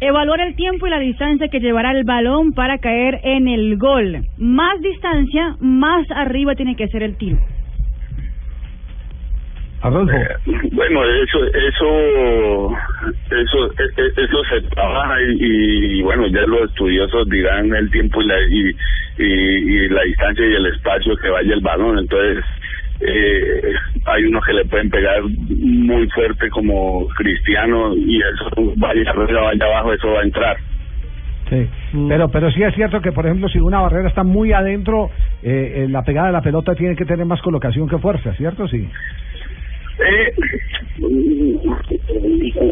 Evaluar 0.00 0.40
el 0.40 0.54
tiempo 0.56 0.86
y 0.86 0.90
la 0.90 0.98
distancia 0.98 1.48
que 1.48 1.60
llevará 1.60 1.92
el 1.92 2.04
balón 2.04 2.52
para 2.52 2.78
caer 2.78 3.20
en 3.22 3.48
el 3.48 3.78
gol. 3.78 4.18
Más 4.38 4.80
distancia, 4.82 5.56
más 5.60 6.04
arriba 6.10 6.54
tiene 6.56 6.74
que 6.76 6.88
ser 6.88 7.02
el 7.02 7.16
tiro. 7.16 7.38
Adolfo. 9.84 10.16
Eh, 10.16 10.28
Bueno, 10.72 11.04
eso, 11.04 11.38
eso, 11.44 12.70
eso, 13.30 13.58
e- 13.78 14.02
e- 14.02 14.24
eso 14.24 14.38
se 14.50 14.60
trabaja 14.68 15.14
y, 15.22 15.98
y, 15.98 16.02
bueno, 16.02 16.26
ya 16.28 16.40
los 16.46 16.62
estudiosos 16.70 17.28
dirán 17.28 17.72
el 17.74 17.90
tiempo 17.90 18.20
y 18.22 18.26
la, 18.26 18.34
y, 18.48 18.70
y, 19.18 19.24
y 19.24 19.88
la 19.88 20.02
distancia 20.02 20.46
y 20.46 20.54
el 20.54 20.66
espacio 20.66 21.14
que 21.16 21.28
vaya 21.28 21.52
el 21.54 21.60
balón. 21.60 21.98
Entonces, 21.98 22.44
eh, 23.00 23.74
hay 24.06 24.24
unos 24.24 24.44
que 24.44 24.52
le 24.54 24.64
pueden 24.64 24.88
pegar 24.90 25.22
muy 25.22 26.08
fuerte 26.10 26.48
como 26.50 27.06
Cristiano 27.16 27.94
y 27.94 28.18
eso 28.20 28.72
vaya 28.76 29.10
arriba, 29.10 29.42
vaya 29.42 29.66
abajo, 29.66 29.92
eso 29.92 30.10
va 30.12 30.20
a 30.20 30.24
entrar. 30.24 30.56
Sí, 31.50 31.68
Mm. 31.92 32.08
pero 32.08 32.28
pero 32.30 32.50
sí 32.50 32.62
es 32.62 32.74
cierto 32.74 33.02
que, 33.02 33.12
por 33.12 33.26
ejemplo, 33.26 33.48
si 33.50 33.58
una 33.60 33.82
barrera 33.82 34.08
está 34.08 34.24
muy 34.24 34.52
adentro, 34.54 35.10
eh, 35.42 35.84
eh, 35.84 35.86
la 35.90 36.02
pegada 36.02 36.28
de 36.28 36.32
la 36.32 36.40
pelota 36.40 36.74
tiene 36.74 36.96
que 36.96 37.04
tener 37.04 37.26
más 37.26 37.42
colocación 37.42 37.86
que 37.86 37.98
fuerza, 37.98 38.32
¿cierto? 38.34 38.66
Sí. 38.66 38.88
Eh, 39.98 40.32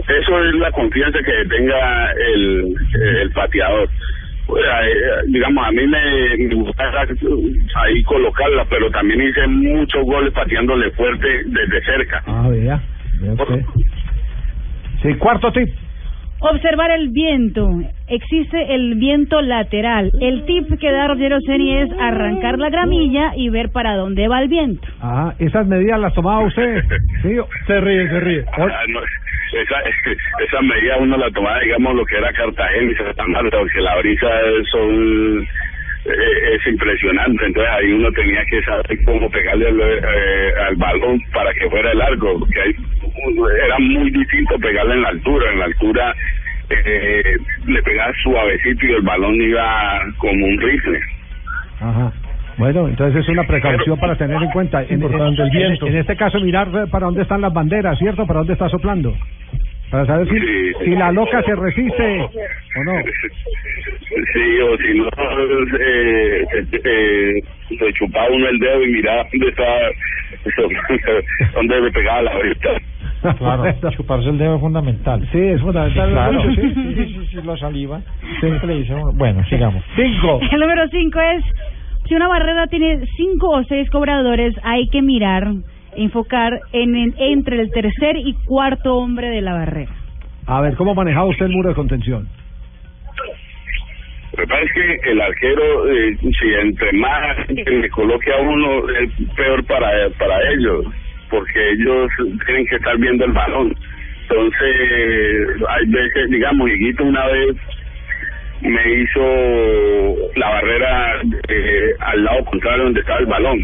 eso 0.09 0.45
es 0.45 0.55
la 0.55 0.70
confianza 0.73 1.18
que 1.25 1.49
tenga 1.49 2.12
el, 2.12 2.75
el 3.20 3.31
pateador. 3.31 3.89
Pues, 4.47 4.64
digamos, 5.29 5.66
a 5.66 5.70
mí 5.70 5.87
me, 5.87 6.37
me 6.49 6.55
gusta 6.55 6.85
ahí 7.77 8.03
colocarla, 8.03 8.64
pero 8.68 8.91
también 8.91 9.23
hice 9.23 9.47
muchos 9.47 10.05
goles 10.05 10.33
pateándole 10.33 10.91
fuerte 10.91 11.27
desde 11.47 11.85
cerca. 11.85 12.23
Ah, 12.27 12.49
vea 12.51 12.81
usted. 13.33 13.64
Sí, 15.03 15.14
cuarto 15.14 15.53
tip. 15.53 15.68
Observar 16.43 16.90
el 16.90 17.11
viento. 17.11 17.70
Existe 18.09 18.74
el 18.74 18.97
viento 18.97 19.40
lateral. 19.40 20.11
El 20.20 20.45
tip 20.45 20.78
que 20.78 20.90
da 20.90 21.07
Rogerio 21.07 21.38
Ceni 21.47 21.78
es 21.78 21.90
arrancar 22.01 22.59
la 22.59 22.68
gramilla 22.68 23.32
y 23.36 23.49
ver 23.49 23.70
para 23.70 23.95
dónde 23.97 24.26
va 24.26 24.43
el 24.43 24.49
viento. 24.49 24.86
Ah, 25.01 25.32
esas 25.38 25.66
medidas 25.66 26.01
las 26.01 26.12
tomaba 26.14 26.45
usted. 26.45 26.82
Sí, 27.22 27.36
se 27.68 27.80
ríe, 27.80 28.09
se 28.09 28.20
ríe. 28.20 28.45
Ah, 28.59 28.66
no, 28.88 28.99
esa, 29.53 29.76
esa 30.45 30.61
medida 30.62 30.97
uno 30.99 31.16
la 31.16 31.30
tomaba, 31.30 31.61
digamos, 31.61 31.95
lo 31.95 32.05
que 32.05 32.16
era 32.16 32.32
Cartagena 32.32 32.90
y 32.90 32.95
Santa 32.97 33.26
Marta, 33.28 33.59
porque 33.59 33.80
la 33.80 33.97
brisa 33.99 34.28
son 34.72 35.47
es 36.05 36.66
impresionante, 36.66 37.46
entonces 37.46 37.72
ahí 37.72 37.92
uno 37.92 38.11
tenía 38.12 38.44
que 38.50 38.61
saber 38.62 38.98
cómo 39.05 39.30
pegarle 39.30 39.68
al, 39.68 39.80
eh, 39.80 40.53
al 40.68 40.76
balón 40.76 41.20
para 41.32 41.53
que 41.55 41.68
fuera 41.70 41.94
largo, 41.94 42.38
porque 42.40 42.61
ahí, 42.61 42.72
era 43.64 43.78
muy 43.78 44.11
distinto 44.11 44.59
pegarle 44.59 44.94
en 44.94 45.03
la 45.03 45.09
altura, 45.11 45.53
en 45.53 45.59
la 45.61 45.64
altura 45.66 46.14
eh, 46.70 47.22
le 47.66 47.82
pegaba 47.82 48.12
suavecito 48.22 48.86
y 48.86 48.92
el 48.92 49.03
balón 49.03 49.34
iba 49.40 50.00
como 50.18 50.44
un 50.46 50.59
rifle. 50.61 50.98
Ajá. 51.80 52.12
Bueno, 52.57 52.88
entonces 52.88 53.22
es 53.22 53.28
una 53.28 53.44
precaución 53.44 53.98
para 53.98 54.14
tener 54.16 54.42
en 54.42 54.50
cuenta. 54.50 54.82
En, 54.82 54.94
Importante, 55.03 55.40
en- 55.42 55.46
el 55.48 55.50
viento. 55.50 55.86
En, 55.86 55.94
en 55.94 56.00
este 56.00 56.16
caso, 56.16 56.38
mirar 56.40 56.68
eh, 56.68 56.86
para 56.90 57.07
dónde 57.07 57.22
están 57.22 57.40
las 57.40 57.53
banderas, 57.53 57.98
¿cierto? 57.98 58.26
Para 58.26 58.40
dónde 58.40 58.53
está 58.55 58.68
soplando. 58.68 59.16
Para 59.93 60.07
saber 60.07 60.26
si, 60.26 60.84
si 60.86 60.90
la 60.97 61.12
loca 61.12 61.43
se 61.43 61.55
resiste 61.55 62.20
o 62.20 62.84
no. 62.84 63.03
Sí, 64.32 64.61
o 64.62 64.76
si 64.78 64.99
no, 64.99 65.09
eh, 65.78 66.47
eh, 66.82 67.34
se 67.78 67.93
chupaba 67.93 68.26
uno 68.30 68.49
el 68.49 68.59
dedo 68.59 68.82
y 68.84 68.90
miraba 68.90 69.26
dónde 69.30 69.49
estaba, 69.49 69.78
dónde 71.55 71.80
le 71.82 71.93
pegaba 71.93 72.22
la 72.22 72.34
varita. 72.34 72.70
Claro, 73.36 73.90
chuparse 73.90 74.30
el 74.30 74.38
dedo 74.38 74.55
es 74.55 74.61
fundamental. 74.62 75.28
Sí, 75.30 75.38
es 75.38 75.61
fundamental. 75.61 76.11
Claro. 76.11 76.43
Sí, 76.43 76.55
Sí, 76.55 76.74
sí, 76.74 76.95
sí, 76.95 77.26
sí, 77.30 77.36
la 77.45 77.57
saliva. 77.59 78.01
Bueno, 79.12 79.45
sigamos. 79.45 79.84
Cinco. 79.95 80.40
El 80.51 80.59
número 80.59 80.88
cinco 80.88 81.20
es, 81.20 81.45
si 82.09 82.14
una 82.14 82.28
barrera 82.28 82.66
tiene 82.66 83.05
cinco 83.14 83.51
o 83.51 83.64
seis 83.64 83.90
cobradores, 83.90 84.55
hay 84.62 84.88
que 84.88 85.03
mirar, 85.03 85.49
enfocar 85.97 86.61
en, 86.72 86.97
en- 86.97 87.14
entre 87.18 87.61
el 87.61 87.70
tercer 87.70 88.16
y 88.16 88.34
cuarto 88.45 88.97
hombre 88.97 89.28
de 89.28 89.40
la 89.40 89.53
barrera. 89.55 89.93
A 90.47 90.61
ver, 90.61 90.74
¿cómo 90.76 90.95
manejaba 90.95 91.26
usted 91.26 91.47
el 91.47 91.53
muro 91.53 91.68
de 91.70 91.74
contención? 91.74 92.28
Lo 94.36 94.43
que 94.45 94.47
pasa 94.49 94.62
es 94.62 94.72
que 95.03 95.11
el 95.11 95.20
arquero, 95.20 95.88
eh, 95.90 96.16
si 96.40 96.55
entre 96.55 96.93
más 96.95 97.36
le 97.49 97.90
coloque 97.90 98.32
a 98.32 98.38
uno, 98.40 98.88
es 98.88 99.11
peor 99.36 99.64
para, 99.66 99.90
para 100.18 100.36
ellos, 100.53 100.86
porque 101.30 101.70
ellos 101.72 102.09
tienen 102.47 102.66
que 102.66 102.76
estar 102.76 102.97
viendo 102.99 103.24
el 103.26 103.32
balón. 103.32 103.74
Entonces, 104.22 105.62
hay 105.68 105.86
veces, 105.86 106.30
digamos, 106.30 106.70
Higuito 106.70 107.05
una 107.05 107.26
vez 107.26 107.57
me 108.62 109.03
hizo 109.03 110.30
la 110.36 110.49
barrera 110.49 111.20
eh, 111.49 111.90
al 112.01 112.24
lado 112.24 112.45
contrario 112.47 112.84
donde 112.84 113.01
estaba 113.01 113.18
el 113.18 113.26
balón 113.26 113.59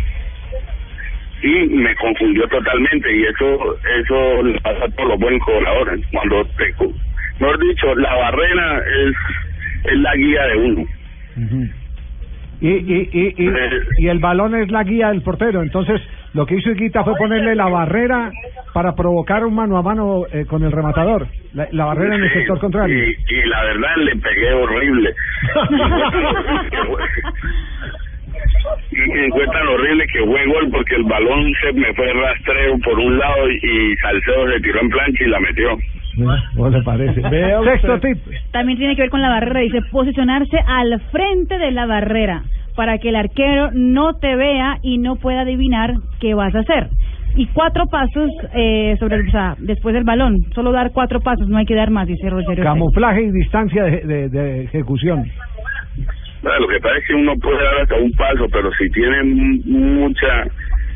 y 1.43 1.66
me 1.68 1.95
confundió 1.97 2.47
totalmente 2.49 3.12
y 3.16 3.22
eso 3.24 3.76
eso 4.01 4.43
le 4.43 4.61
pasa 4.61 4.84
a 4.84 4.89
todos 4.91 5.09
los 5.11 5.18
buenos 5.20 5.41
cobradores 5.45 6.01
cuando 6.12 6.45
te 6.57 6.74
mejor 7.41 7.59
dicho 7.61 7.95
la 7.97 8.14
barrera 8.16 8.78
es 8.78 9.14
es 9.93 9.99
la 10.01 10.16
guía 10.16 10.47
de 10.47 10.57
uno 10.57 10.84
Y, 12.61 12.68
y, 12.68 13.09
y, 13.12 13.34
y, 13.39 13.51
y 13.99 14.09
el 14.09 14.18
balón 14.18 14.57
es 14.57 14.68
la 14.72 14.82
guía 14.82 15.11
del 15.11 15.22
portero. 15.22 15.62
Entonces, 15.62 16.01
lo 16.34 16.45
que 16.45 16.57
hizo 16.57 16.72
Higuita 16.72 17.05
fue 17.05 17.14
ponerle 17.14 17.55
la 17.55 17.68
barrera 17.68 18.32
para 18.74 18.97
provocar 18.97 19.45
un 19.45 19.55
mano 19.55 19.76
a 19.78 19.82
mano 19.82 20.24
eh, 20.32 20.45
con 20.45 20.64
el 20.64 20.72
rematador. 20.72 21.28
La, 21.55 21.68
la 21.70 21.84
barrera 21.84 22.16
en 22.16 22.24
el 22.24 22.32
sector 22.32 22.59
contrario. 22.59 22.99
y, 23.05 23.11
y 23.32 23.43
la 23.47 23.62
verdad 23.62 23.97
le 23.99 24.16
pegué 24.16 24.53
horrible 24.55 25.14
y 28.91 29.25
encuentran 29.27 29.66
horrible 29.69 30.07
que 30.12 30.25
fue 30.25 30.47
gol 30.47 30.69
porque 30.71 30.95
el 30.97 31.05
balón 31.05 31.53
se 31.62 31.73
me 31.73 31.93
fue 31.95 32.12
rastreo 32.12 32.79
por 32.85 32.99
un 32.99 33.19
lado 33.19 33.51
y, 33.51 33.55
y 33.57 33.97
Salcedo 33.97 34.51
se 34.53 34.61
tiró 34.61 34.81
en 34.81 34.89
plancha 34.89 35.25
y 35.25 35.29
la 35.29 35.41
metió 35.41 35.69
¿Cómo 36.57 36.69
le 36.69 36.83
parece? 36.83 37.21
Sexto 37.64 38.01
tip. 38.01 38.19
También 38.51 38.77
tiene 38.79 38.97
que 38.97 39.03
ver 39.03 39.11
con 39.11 39.21
la 39.23 39.29
barrera, 39.29 39.61
dice 39.61 39.79
posicionarse 39.93 40.59
al 40.66 41.01
frente 41.12 41.59
de 41.59 41.71
la 41.71 41.87
barrera 41.87 42.43
para 42.75 42.99
que 42.99 43.11
el 43.11 43.16
arquero 43.16 43.71
no 43.73 44.14
te 44.14 44.35
vea 44.35 44.79
y 44.83 44.99
no 44.99 45.14
pueda 45.16 45.43
adivinar 45.43 45.95
qué 46.21 46.35
vas 46.35 46.55
a 46.57 46.61
hacer. 46.61 46.89
Y 47.37 47.47
cuatro 47.49 47.85
pasos 47.87 48.31
eh, 48.55 48.97
sobre 48.99 49.16
el, 49.16 49.29
o 49.29 49.31
sea, 49.31 49.55
después 49.59 49.95
del 49.95 50.03
balón, 50.05 50.39
solo 50.55 50.73
dar 50.73 50.91
cuatro 50.93 51.21
pasos, 51.21 51.47
no 51.49 51.57
hay 51.59 51.66
que 51.66 51.75
dar 51.77 51.91
más, 51.91 52.09
dice 52.09 52.29
Rogerio. 52.31 52.64
Camuflaje 52.64 53.23
y 53.23 53.31
distancia 53.31 53.85
de, 53.85 54.01
de- 54.01 54.29
de 54.29 54.64
ejecución. 54.64 55.25
Lo 56.43 56.68
que 56.68 56.80
pasa 56.80 56.99
es 56.99 57.07
que 57.07 57.14
uno 57.14 57.36
puede 57.39 57.62
dar 57.62 57.80
hasta 57.82 57.97
un 57.97 58.12
paso, 58.14 58.49
pero 58.53 58.70
si 58.74 58.89
tiene 58.91 59.22
mucha 59.24 60.45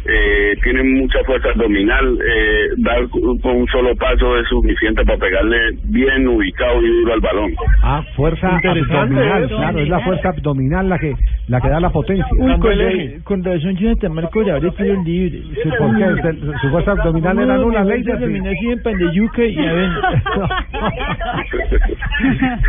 eh, 0.05 0.57
tiene 0.63 0.83
mucha 0.83 1.19
fuerza 1.25 1.49
abdominal, 1.51 2.19
eh, 2.27 2.69
dar 2.79 3.09
con 3.09 3.57
un 3.57 3.67
solo 3.69 3.95
paso 3.97 4.39
es 4.39 4.49
suficiente 4.49 5.05
para 5.05 5.19
pegarle 5.19 5.57
bien 5.85 6.27
ubicado 6.29 6.83
y 6.83 6.89
duro 6.89 7.13
al 7.15 7.21
balón. 7.21 7.51
Ah, 7.83 8.03
fuerza 8.17 8.49
abdominal, 8.57 9.45
eso. 9.45 9.57
claro, 9.57 9.79
es 9.79 9.89
la 9.89 10.01
fuerza 10.01 10.29
abdominal 10.31 10.89
la 10.89 10.99
que 10.99 11.15
la 11.49 11.61
que 11.61 11.69
da 11.69 11.81
la 11.81 11.91
potencia. 11.91 12.27
Uy, 12.39 12.59
con, 12.59 12.79
la- 12.79 13.23
con 13.25 13.45
razón 13.45 13.77
Jonathan 13.77 14.13
Marco 14.15 14.41
ahora 14.41 14.59
es 14.69 14.75
tiro 14.77 15.03
libre. 15.05 15.43
Sí, 15.63 15.69
¿por 15.79 15.97
qué? 15.97 16.05
Usted- 16.05 16.39
Su 16.63 16.71
fuerza 16.71 16.93
abdominal 16.93 17.39
era 17.39 17.57
nula, 17.59 17.85
ley 17.85 18.03
de- 18.03 18.13
Terminé 18.17 18.51
así 18.51 18.71
en 18.71 18.83
pan 18.83 18.97
de 18.99 19.13
yuca 19.15 19.45
y 19.45 19.59
a 19.67 19.73
ver. 19.73 19.91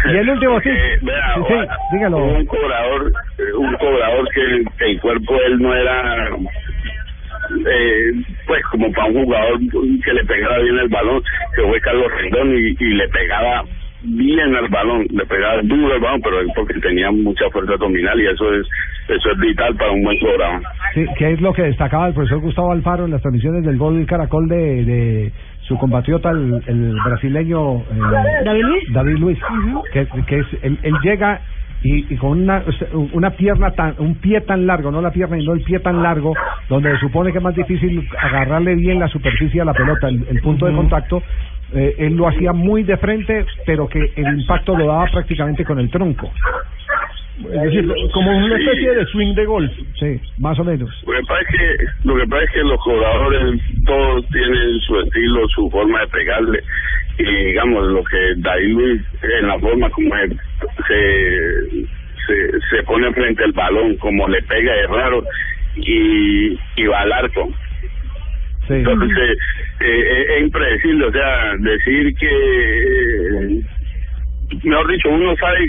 Y 0.06 0.16
el 0.18 0.30
último 0.30 0.60
tip. 0.62 0.72
Eh, 0.74 1.00
vea, 1.02 1.36
Sí, 1.48 1.54
dígalo. 1.94 2.18
Un 2.26 2.46
cobrador, 2.46 3.12
eh, 3.38 3.54
un 3.58 3.74
cobrador 3.76 4.28
que 4.34 4.42
el, 4.42 4.66
que 4.78 4.86
el 4.92 5.00
cuerpo 5.02 5.34
de 5.34 5.46
él 5.46 5.60
no 5.62 5.74
era, 5.76 6.30
eh, 7.70 8.12
pues 8.48 8.62
como 8.72 8.92
para 8.92 9.08
un 9.08 9.24
jugador 9.26 9.60
que 10.04 10.14
le 10.14 10.26
pegara 10.26 10.60
bien 10.60 10.78
el 10.80 10.90
balón, 10.90 11.22
que 11.56 11.62
fue 11.64 11.80
Carlos 11.82 12.12
Rendón 12.18 12.56
y, 12.58 12.76
y 12.80 12.94
le 12.96 13.08
pegaba 13.10 13.64
bien 14.06 14.54
al 14.56 14.68
balón, 14.68 15.06
le 15.10 15.26
pegaba 15.26 15.62
duro 15.64 15.94
al 15.94 16.00
balón, 16.02 16.22
pero 16.22 16.42
es 16.42 16.48
porque 16.56 16.74
tenía 16.82 17.10
mucha 17.12 17.50
fuerza 17.52 17.74
abdominal 17.74 18.20
y 18.20 18.28
eso 18.28 18.54
es 18.54 18.68
eso 19.08 19.32
es 19.32 19.40
vital 19.40 19.76
para 19.76 19.92
un 19.92 20.04
buen 20.04 20.20
cobrador. 20.20 20.62
Sí, 20.94 21.06
que 21.18 21.34
es 21.34 21.42
lo 21.42 21.54
que 21.54 21.64
destacaba 21.64 22.08
el 22.08 22.14
profesor 22.14 22.40
Gustavo 22.40 22.72
Alfaro 22.72 23.06
en 23.06 23.12
las 23.12 23.22
transmisiones 23.22 23.64
del 23.64 23.78
gol 23.78 23.98
del 23.98 24.06
Caracol 24.08 24.48
de, 24.48 24.86
de 24.86 25.32
su 25.68 25.78
compatriota, 25.78 26.32
el, 26.32 26.62
el 26.68 26.96
brasileño 27.06 27.78
eh, 27.78 28.44
David 28.46 28.64
Luis. 28.64 28.94
David 28.94 29.18
Luis, 29.18 29.40
que, 29.94 30.08
que 30.28 30.40
es, 30.40 30.48
él, 30.62 30.78
él 30.84 30.94
llega 31.04 31.42
y, 31.84 32.14
y 32.14 32.18
con 32.18 32.42
una, 32.42 32.64
una 33.12 33.32
pierna 33.32 33.72
tan, 33.72 33.96
un 34.00 34.16
pie 34.16 34.42
tan 34.42 34.66
largo, 34.66 34.92
no 34.92 35.02
la 35.02 35.12
pierna, 35.12 35.38
sino 35.38 35.54
el 35.54 35.62
pie 35.62 35.80
tan 35.80 36.02
largo, 36.02 36.34
donde 36.70 36.92
se 36.92 37.00
supone 37.00 37.32
que 37.32 37.38
es 37.40 37.44
más 37.44 37.56
difícil 37.56 38.08
agarrarle 38.18 38.76
bien 38.76 39.00
la 39.00 39.08
superficie 39.10 39.62
a 39.62 39.66
la 39.66 39.74
pelota, 39.74 40.08
el, 40.08 40.26
el 40.30 40.42
punto 40.42 40.66
de 40.66 40.74
contacto, 40.74 41.22
eh, 41.74 41.96
él 41.98 42.16
lo 42.16 42.28
hacía 42.28 42.54
muy 42.54 42.84
de 42.84 42.98
frente, 42.98 43.46
pero 43.66 43.88
que 43.88 44.00
el 44.16 44.40
impacto 44.40 44.78
lo 44.78 44.86
daba 44.88 45.06
prácticamente 45.08 45.66
con 45.66 45.80
el 45.80 45.90
tronco. 45.90 46.32
Es 47.52 47.62
decir, 47.64 47.92
como 48.14 48.38
una 48.38 48.56
especie 48.58 48.94
de 48.94 49.06
swing 49.08 49.34
de 49.34 49.46
golf. 49.46 49.72
Sí, 50.00 50.22
más 50.38 50.58
o 50.60 50.64
menos. 50.64 50.90
Lo 51.08 51.14
que 51.14 51.24
pasa 51.28 51.42
es 51.42 51.48
que, 51.48 52.08
lo 52.08 52.16
que, 52.16 52.28
pasa 52.28 52.44
es 52.44 52.52
que 52.52 52.64
los 52.64 52.80
jugadores 52.82 53.62
todos 53.88 54.28
tienen 54.28 54.80
su 54.82 55.00
estilo, 55.00 55.48
su 55.50 55.70
forma 55.72 56.02
de 56.02 56.08
pegarle. 56.08 56.60
Y 57.18 57.24
digamos, 57.24 57.88
lo 57.88 58.04
que 58.04 58.18
David 58.38 58.74
Luis, 58.74 59.02
en 59.24 59.48
la 59.48 59.60
forma 59.60 59.90
como 59.90 60.16
él 60.16 60.40
se, 60.88 61.88
se, 62.28 62.60
se 62.70 62.84
pone 62.84 63.12
frente 63.14 63.44
al 63.44 63.52
balón, 63.54 63.98
como 63.98 64.28
le 64.28 64.42
pega 64.44 64.76
es 64.76 64.88
raro 64.90 65.24
y, 65.76 66.60
y 66.76 66.86
va 66.88 67.02
al 67.02 67.12
arco. 67.14 67.50
Entonces, 68.70 69.38
eh, 69.82 69.86
eh, 69.86 70.26
es 70.38 70.42
impredecible, 70.44 71.06
o 71.08 71.12
sea, 71.12 71.54
decir 71.60 72.16
que, 72.16 72.28
eh, 72.28 73.62
mejor 74.64 74.92
dicho, 74.92 75.10
uno 75.10 75.36
sabe 75.38 75.60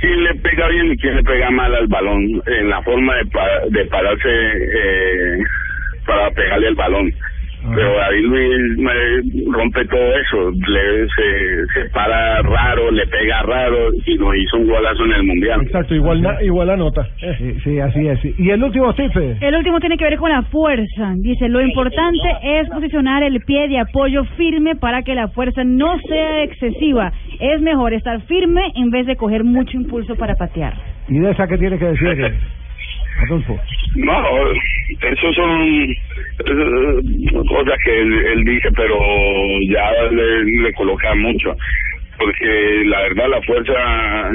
quién 0.00 0.24
le 0.24 0.34
pega 0.36 0.68
bien 0.68 0.92
y 0.92 0.96
quién 0.98 1.16
le 1.16 1.22
pega 1.22 1.50
mal 1.50 1.74
al 1.74 1.86
balón 1.88 2.42
en 2.46 2.70
la 2.70 2.82
forma 2.82 3.16
de, 3.16 3.24
pa- 3.26 3.60
de 3.70 3.84
pararse 3.86 4.28
eh, 4.28 5.38
para 6.06 6.30
pegarle 6.32 6.68
al 6.68 6.74
balón. 6.74 7.12
Pero 7.74 7.96
David 7.96 8.24
Luis 8.26 8.78
me 8.78 9.52
rompe 9.52 9.84
todo 9.86 10.14
eso, 10.16 10.50
le, 10.68 11.06
se, 11.08 11.66
se 11.74 11.90
para 11.90 12.40
raro, 12.42 12.90
le 12.90 13.06
pega 13.06 13.42
raro 13.42 13.90
y 14.06 14.14
nos 14.16 14.36
hizo 14.36 14.56
un 14.58 14.68
golazo 14.68 15.04
en 15.04 15.12
el 15.12 15.22
mundial. 15.24 15.60
Exacto, 15.62 15.94
igual, 15.94 16.22
na- 16.22 16.42
igual 16.42 16.66
la 16.68 16.76
nota. 16.76 17.06
Sí, 17.38 17.54
sí, 17.64 17.78
así 17.80 18.06
es. 18.06 18.18
Y 18.38 18.50
el 18.50 18.62
último 18.62 18.94
tip. 18.94 19.16
eh, 19.16 19.36
El 19.40 19.54
último 19.54 19.80
tiene 19.80 19.96
que 19.96 20.04
ver 20.04 20.16
con 20.18 20.30
la 20.30 20.42
fuerza. 20.42 21.12
Dice, 21.16 21.48
lo 21.48 21.60
importante 21.60 22.28
es 22.42 22.68
posicionar 22.68 23.22
el 23.22 23.40
pie 23.40 23.68
de 23.68 23.78
apoyo 23.78 24.24
firme 24.36 24.76
para 24.76 25.02
que 25.02 25.14
la 25.14 25.28
fuerza 25.28 25.62
no 25.64 25.98
sea 26.08 26.44
excesiva. 26.44 27.12
Es 27.40 27.60
mejor 27.60 27.92
estar 27.94 28.20
firme 28.22 28.72
en 28.74 28.90
vez 28.90 29.06
de 29.06 29.16
coger 29.16 29.44
mucho 29.44 29.76
impulso 29.76 30.16
para 30.16 30.34
patear. 30.34 30.74
¿Y 31.08 31.18
de 31.18 31.30
esa 31.30 31.46
qué 31.46 31.58
tiene 31.58 31.78
que 31.78 31.84
decir? 31.86 32.08
No, 33.94 34.52
eso 35.02 35.32
son 35.32 35.90
eh, 35.90 35.96
cosas 37.48 37.78
que 37.84 38.00
él, 38.00 38.12
él 38.26 38.44
dice, 38.44 38.68
pero 38.76 38.98
ya 39.70 39.90
le, 40.10 40.44
le 40.44 40.72
coloca 40.74 41.14
mucho. 41.14 41.56
Porque 42.18 42.82
la 42.86 43.02
verdad 43.02 43.28
la 43.28 43.42
fuerza, 43.42 44.30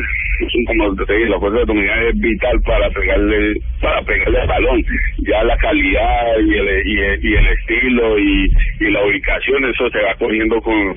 como 0.67 0.95
te 0.95 1.13
dije, 1.13 1.29
la 1.29 1.39
fuerza 1.39 1.59
abdominal 1.59 2.07
es 2.07 2.17
vital 2.17 2.61
para 2.61 2.89
pegarle 2.91 3.53
para 3.81 4.01
pegarle 4.03 4.39
al 4.39 4.47
balón. 4.47 4.85
Ya 5.27 5.43
la 5.43 5.57
calidad 5.57 6.39
y 6.39 6.53
el, 6.53 6.87
y 6.87 6.99
el, 6.99 7.19
y 7.25 7.35
el 7.35 7.47
estilo 7.47 8.19
y, 8.19 8.53
y 8.79 8.89
la 8.89 9.05
ubicación, 9.05 9.65
eso 9.65 9.89
se 9.89 10.01
va 10.01 10.15
cogiendo 10.15 10.61
con, 10.61 10.95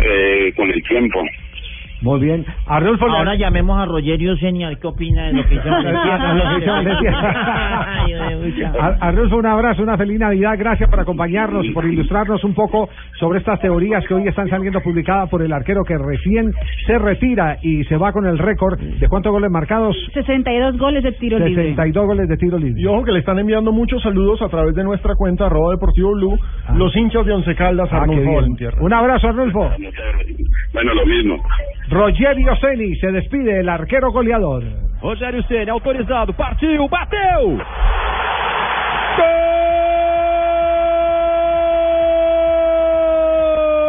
eh, 0.00 0.52
con 0.56 0.68
el 0.70 0.82
tiempo. 0.82 1.24
Muy 2.00 2.20
bien. 2.20 2.46
Arnulfo, 2.66 3.08
le- 3.08 3.16
Ahora 3.16 3.34
llamemos 3.34 3.76
a 3.80 3.86
Rogerio 3.86 4.36
Señor, 4.36 4.78
¿qué 4.78 4.86
opina 4.86 5.26
de 5.26 5.32
lo 5.32 5.48
que 5.48 5.56
hicieron 5.56 5.84
Arnulfo, 9.00 9.36
un 9.36 9.46
abrazo, 9.46 9.82
una 9.82 9.96
feliz 9.96 10.18
Navidad. 10.18 10.54
Gracias 10.58 10.88
por 10.88 11.00
acompañarnos 11.00 11.64
y 11.64 11.70
por 11.70 11.84
ilustrarnos 11.84 12.42
un 12.44 12.54
poco 12.54 12.88
sobre 13.18 13.38
estas 13.40 13.60
teorías 13.60 14.04
que 14.06 14.14
hoy 14.14 14.26
están 14.28 14.48
saliendo 14.48 14.80
publicadas 14.80 15.28
por 15.28 15.42
el 15.42 15.52
arquero 15.52 15.82
que 15.84 15.96
recién 15.98 16.52
se 16.86 16.98
retira 16.98 17.58
y 17.62 17.84
se 17.84 17.96
va 17.96 18.12
con 18.12 18.26
el 18.26 18.38
récord 18.38 18.78
de 18.78 19.08
cuántos 19.08 19.32
goles 19.32 19.50
marcados. 19.50 19.96
62 20.14 20.78
goles 20.78 21.02
de 21.02 21.12
tiro 21.12 21.38
libre. 21.38 21.62
62 21.70 22.06
goles 22.06 22.28
de 22.28 22.36
tiro 22.36 22.58
libre. 22.58 22.80
Y 22.80 22.86
ojo 22.86 23.04
que 23.04 23.12
le 23.12 23.18
están 23.20 23.38
enviando 23.38 23.72
muchos 23.72 24.02
saludos 24.02 24.40
a 24.42 24.48
través 24.48 24.74
de 24.74 24.84
nuestra 24.84 25.14
cuenta 25.16 25.46
arroba 25.46 25.72
deportivo 25.72 26.12
blue, 26.12 26.38
los 26.74 26.94
hinchas 26.96 27.26
de 27.26 27.32
Once 27.32 27.54
Caldas, 27.54 27.88
Ah, 27.92 28.02
Arnulfo. 28.02 28.30
Un 28.80 28.92
abrazo, 28.92 29.28
Arnulfo. 29.28 29.70
Bueno, 30.72 30.94
lo 30.94 31.06
mismo. 31.06 31.36
Rogerio 31.90 32.54
Ceni 32.56 32.96
se 32.96 33.10
despide, 33.10 33.60
el 33.60 33.68
arquero 33.68 34.12
goleador. 34.12 34.62
Rogério 35.00 35.42
Ceni 35.44 35.70
autorizado, 35.70 36.34
partiu, 36.34 36.86
bateu! 36.88 37.58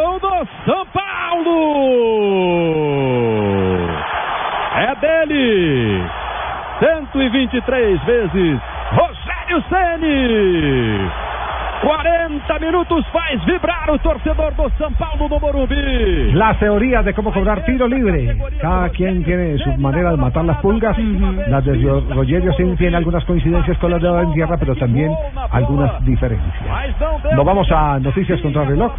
Gol 0.05 0.19
do 0.19 0.47
São 0.65 0.85
Paulo! 0.93 1.49
É 4.77 4.95
dele! 5.01 6.03
123 6.79 8.05
vezes 8.05 8.61
Rogério 8.91 9.61
Ceni! 9.67 11.28
40 11.81 12.59
minutos 12.59 13.05
faz 13.13 13.43
vibrar 13.45 13.89
o 13.89 13.97
torcedor 13.99 14.53
do 14.55 14.63
São 14.77 14.91
Paulo 14.97 15.29
no 15.29 15.39
Morumbi. 15.39 16.33
Las 16.33 16.59
teorías 16.59 17.05
de 17.05 17.13
cómo 17.13 17.31
cobrar 17.31 17.63
tiro 17.63 17.87
libre. 17.87 18.35
Cada 18.61 18.89
quien 18.89 19.23
tiene 19.23 19.57
su 19.59 19.71
manera 19.77 20.11
de 20.11 20.17
matar 20.17 20.43
las 20.45 20.57
pulgas. 20.61 20.97
Las 21.47 21.63
de 21.63 21.75
Ro- 21.75 22.03
Rogerio 22.13 22.51
sí 22.53 22.63
tiene 22.77 22.97
algunas 22.97 23.23
coincidencias 23.25 23.77
con 23.77 23.91
las 23.91 24.01
de 24.01 24.09
Valentierra, 24.09 24.57
pero 24.57 24.75
también 24.75 25.11
algunas 25.51 26.03
diferencias. 26.05 26.53
Nos 27.35 27.45
vamos 27.45 27.67
a 27.71 27.97
noticias 27.99 28.41
contra 28.41 28.63
el 28.63 28.69
reloj. 28.69 28.91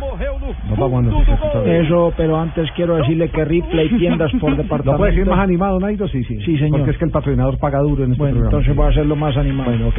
Nos 0.68 0.78
vamos 0.78 0.98
a 1.00 1.02
noticias 1.10 1.38
contra 1.38 1.60
el 1.60 1.66
reloj. 1.66 1.86
Eso, 1.86 2.12
pero 2.16 2.40
antes 2.40 2.70
quiero 2.72 2.96
decirle 2.96 3.28
que 3.28 3.44
Ripley 3.44 3.88
tiendas 3.98 4.32
por 4.40 4.56
departamento. 4.56 4.92
¿No 4.92 4.98
puedes 4.98 5.16
ir 5.16 5.26
más 5.26 5.38
animado, 5.40 5.78
Nairo? 5.80 6.08
Sí, 6.08 6.24
sí. 6.24 6.38
Sí, 6.46 6.56
señor. 6.58 6.78
Porque 6.78 6.92
es 6.92 6.98
que 6.98 7.04
el 7.04 7.10
patrocinador 7.10 7.58
paga 7.58 7.80
duro 7.80 8.04
en 8.04 8.12
este 8.12 8.18
Bueno, 8.22 8.36
programa. 8.38 8.56
entonces 8.58 8.74
voy 8.76 8.86
a 8.86 8.88
hacerlo 8.88 9.16
más 9.16 9.36
animado. 9.36 9.70
Bueno, 9.70 9.88
ok. 9.88 9.98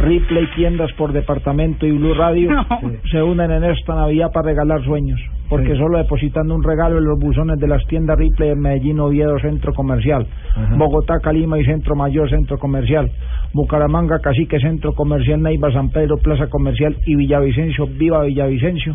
Ripley 0.00 0.46
Tiendas 0.54 0.92
por 0.92 1.12
Departamento 1.12 1.86
y 1.86 1.92
Blue 1.92 2.09
Radio 2.14 2.50
se 3.10 3.22
unen 3.22 3.50
en 3.50 3.64
esta 3.64 3.94
Navidad 3.94 4.30
para 4.32 4.46
regalar 4.48 4.82
sueños. 4.84 5.18
Porque 5.48 5.72
Sí. 5.72 5.78
solo 5.78 5.98
depositando 5.98 6.54
un 6.54 6.62
regalo 6.62 6.98
en 6.98 7.04
los 7.04 7.18
buzones 7.18 7.58
de 7.58 7.66
las 7.66 7.84
tiendas 7.86 8.16
Ripley 8.16 8.50
en 8.50 8.60
Medellín, 8.60 9.00
Oviedo, 9.00 9.36
Centro 9.40 9.72
Comercial. 9.74 10.24
Ajá. 10.54 10.76
Bogotá, 10.76 11.18
Calima 11.20 11.58
y 11.58 11.64
Centro 11.64 11.96
Mayor, 11.96 12.30
Centro 12.30 12.56
Comercial. 12.58 13.10
Bucaramanga, 13.52 14.20
Cacique, 14.20 14.60
Centro 14.60 14.92
Comercial, 14.92 15.42
Neiva, 15.42 15.72
San 15.72 15.90
Pedro, 15.90 16.18
Plaza 16.18 16.46
Comercial 16.46 16.96
y 17.04 17.16
Villavicencio, 17.16 17.88
Viva 17.88 18.22
Villavicencio, 18.22 18.94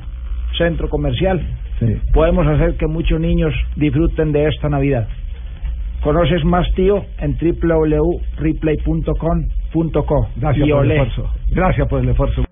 Centro 0.58 0.88
Comercial. 0.90 1.42
Sí. 1.80 1.94
Podemos 2.14 2.48
hacer 2.48 2.78
que 2.78 2.88
muchos 2.88 3.20
niños 3.20 3.54
disfruten 3.76 4.32
de 4.32 4.48
esta 4.48 4.70
Navidad. 4.70 5.10
¿Conoces 6.04 6.46
más, 6.46 6.66
tío? 6.76 7.04
En 7.20 7.36
www.replay.com.co. 7.38 10.28
Gracias 10.38 10.68
Y 10.68 10.72
por 10.72 10.86
el 10.86 10.92
esfuerzo. 10.92 11.30
Gracias 11.52 11.88
por 11.90 12.02
el 12.02 12.10
esfuerzo. 12.10 12.46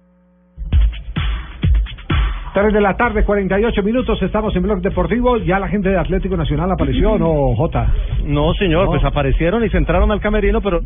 3 2.54 2.72
de 2.72 2.82
la 2.82 2.96
tarde, 2.96 3.24
48 3.24 3.82
minutos, 3.82 4.22
estamos 4.22 4.56
en 4.56 4.62
Blog 4.62 4.80
Deportivo. 4.82 5.38
Ya 5.38 5.58
la 5.58 5.68
gente 5.70 5.90
de 5.90 5.98
Atlético 5.98 6.38
Nacional 6.38 6.72
apareció, 6.72 7.18
¿no, 7.18 7.56
Jota? 7.56 7.92
No, 8.26 8.54
señor, 8.54 8.86
No. 8.86 8.92
pues 8.92 9.04
aparecieron 9.04 9.66
y 9.66 9.70
se 9.70 9.78
entraron 9.78 10.12
al 10.12 10.22
camerino, 10.22 10.62
pero 10.62 10.82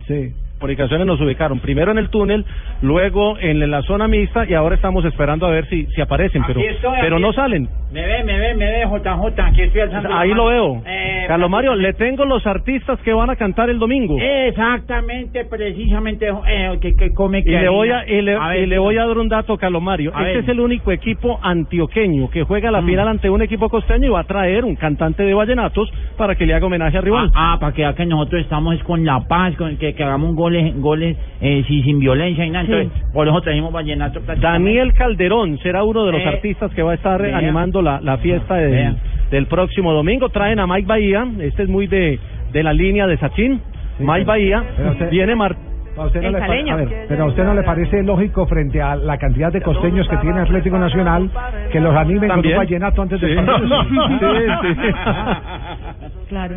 por 0.59 0.71
ocasiones 0.71 1.05
nos 1.05 1.19
ubicaron. 1.19 1.59
Primero 1.59 1.91
en 1.91 1.97
el 1.97 2.09
túnel, 2.09 2.45
luego 2.81 3.37
en 3.39 3.69
la 3.69 3.81
zona 3.81 4.07
mixta 4.07 4.45
y 4.49 4.53
ahora 4.53 4.75
estamos 4.75 5.03
esperando 5.05 5.45
a 5.45 5.51
ver 5.51 5.67
si, 5.67 5.85
si 5.87 6.01
aparecen, 6.01 6.41
pero, 6.47 6.61
estoy, 6.61 6.97
pero 7.01 7.19
no 7.19 7.33
salen. 7.33 7.67
Me 7.91 8.01
ve, 8.05 8.23
me 8.23 8.39
ve, 8.39 8.55
me 8.55 8.65
ve, 8.65 8.83
JJ, 8.85 9.39
aquí 9.41 9.61
estoy 9.63 9.81
alzando 9.81 10.09
la 10.09 10.19
Ahí 10.21 10.33
lo 10.33 10.45
veo. 10.47 10.81
Eh, 10.85 11.25
Carlos 11.27 11.49
Mario, 11.49 11.75
le 11.75 11.93
tengo 11.93 12.23
los 12.25 12.47
artistas 12.47 12.99
que 13.01 13.11
van 13.13 13.29
a 13.29 13.35
cantar 13.35 13.69
el 13.69 13.77
domingo. 13.77 14.17
Exactamente, 14.19 15.45
precisamente, 15.45 16.27
eh, 16.47 16.77
que, 16.81 16.95
que 16.95 17.13
come 17.13 17.39
Y 17.39 17.43
que 17.43 17.51
le 17.51 17.69
voy 17.69 17.89
a, 17.91 18.07
y 18.07 18.21
le, 18.21 18.35
A 18.35 18.47
ver, 18.49 18.63
y 18.63 18.65
le 18.67 18.79
voy 18.79 18.97
a 18.97 19.05
dar 19.05 19.17
un 19.17 19.29
dato, 19.29 19.57
Carlos 19.57 19.81
Mario. 19.81 20.11
A 20.15 20.21
este 20.21 20.33
ver. 20.33 20.43
es 20.43 20.49
el 20.49 20.59
único 20.59 20.91
equipo 20.91 21.39
antioqueño 21.59 22.29
que 22.29 22.43
juega 22.43 22.71
la 22.71 22.81
Mm. 22.81 22.85
final 22.85 23.07
ante 23.07 23.29
un 23.29 23.41
equipo 23.41 23.69
costeño 23.69 24.07
y 24.07 24.09
va 24.09 24.21
a 24.21 24.23
traer 24.23 24.63
un 24.65 24.75
cantante 24.75 25.23
de 25.23 25.33
vallenatos 25.33 25.91
para 26.17 26.35
que 26.35 26.45
le 26.45 26.53
haga 26.53 26.65
homenaje 26.65 26.97
a 26.97 27.01
rival. 27.01 27.29
Ah, 27.33 27.53
ah, 27.53 27.59
para 27.59 27.73
que 27.73 27.81
vea 27.81 27.93
que 27.93 28.05
nosotros 28.05 28.41
estamos 28.41 28.75
es 28.75 28.83
con 28.83 29.03
la 29.05 29.19
paz, 29.27 29.55
con 29.55 29.77
que, 29.77 29.93
que 29.93 30.03
hagamos 30.03 30.35
goles, 30.35 30.73
goles 30.79 31.17
eh, 31.41 31.63
sin, 31.67 31.83
sin 31.83 31.99
violencia 31.99 32.45
y 32.45 32.49
nada. 32.49 32.65
Sí. 32.65 32.71
Entonces, 32.73 33.03
por 33.13 33.27
eso 33.27 33.41
trajimos 33.41 33.71
vallenato. 33.73 34.21
prácticamente. 34.21 34.47
Daniel 34.69 34.93
Calderón 34.93 35.57
será 35.59 35.83
uno 35.83 36.05
de 36.05 36.11
los 36.13 36.21
Eh, 36.21 36.27
artistas 36.27 36.71
que 36.73 36.81
va 36.83 36.91
a 36.91 36.95
estar 36.95 37.21
vea. 37.21 37.37
animando 37.37 37.81
la, 37.81 37.99
la 38.01 38.17
fiesta 38.17 38.55
del, 38.55 38.71
Vea. 38.71 38.95
del 39.31 39.45
próximo 39.47 39.93
domingo. 39.93 40.29
Traen 40.29 40.59
a 40.59 40.67
Mike 40.67 40.87
Bahía, 40.87 41.27
este 41.39 41.63
es 41.63 41.69
muy 41.69 41.87
de, 41.87 42.19
de 42.53 42.63
la 42.63 42.73
línea 42.73 43.07
de 43.07 43.17
Sachin. 43.17 43.59
Mike 43.99 44.25
Bahía, 44.25 44.63
viene 45.09 45.35
Mar 45.35 45.55
¿A 45.97 46.05
usted 46.05 46.21
no 46.21 46.31
le 46.31 46.39
pa- 46.39 46.45
a 46.45 46.75
ver, 46.75 47.05
pero 47.07 47.23
a 47.23 47.27
usted 47.27 47.43
no 47.43 47.53
le 47.53 47.63
parece 47.63 48.03
lógico 48.03 48.45
frente 48.47 48.81
a 48.81 48.95
la 48.95 49.17
cantidad 49.17 49.51
de 49.51 49.61
costeños 49.61 50.07
que 50.07 50.17
tiene 50.17 50.41
Atlético 50.41 50.77
Nacional 50.77 51.29
que 51.71 51.79
los 51.79 51.95
animen 51.95 52.29
También. 52.29 52.55
con 52.55 52.61
un 52.61 52.65
vallenato 52.67 53.01
antes 53.01 53.21
de 53.21 53.27
Sí. 53.27 53.35
Sí, 54.61 54.75
sí. 54.75 54.91
Claro. 56.29 56.55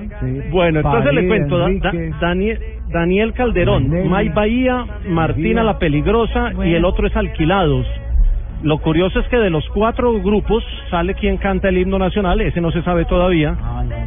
Bueno, 0.50 0.80
entonces 0.80 1.14
le 1.14 1.28
cuento, 1.28 1.58
Da- 1.58 1.66
Enrique. 1.68 2.10
Da- 2.10 2.18
Daniel, 2.20 2.58
Daniel 2.88 3.32
Calderón. 3.34 4.08
May 4.10 4.28
Bahía, 4.30 4.84
Martina 5.08 5.62
la 5.62 5.78
Peligrosa 5.78 6.50
y 6.64 6.74
el 6.74 6.84
otro 6.84 7.06
es 7.06 7.16
Alquilados. 7.16 7.86
Lo 8.62 8.78
curioso 8.78 9.20
es 9.20 9.26
que 9.28 9.38
de 9.38 9.50
los 9.50 9.66
cuatro 9.70 10.12
grupos 10.20 10.64
sale 10.90 11.14
quien 11.14 11.36
canta 11.38 11.68
el 11.68 11.78
himno 11.78 11.98
nacional, 11.98 12.40
ese 12.40 12.60
no 12.60 12.70
se 12.70 12.82
sabe 12.82 13.04
todavía, 13.06 13.56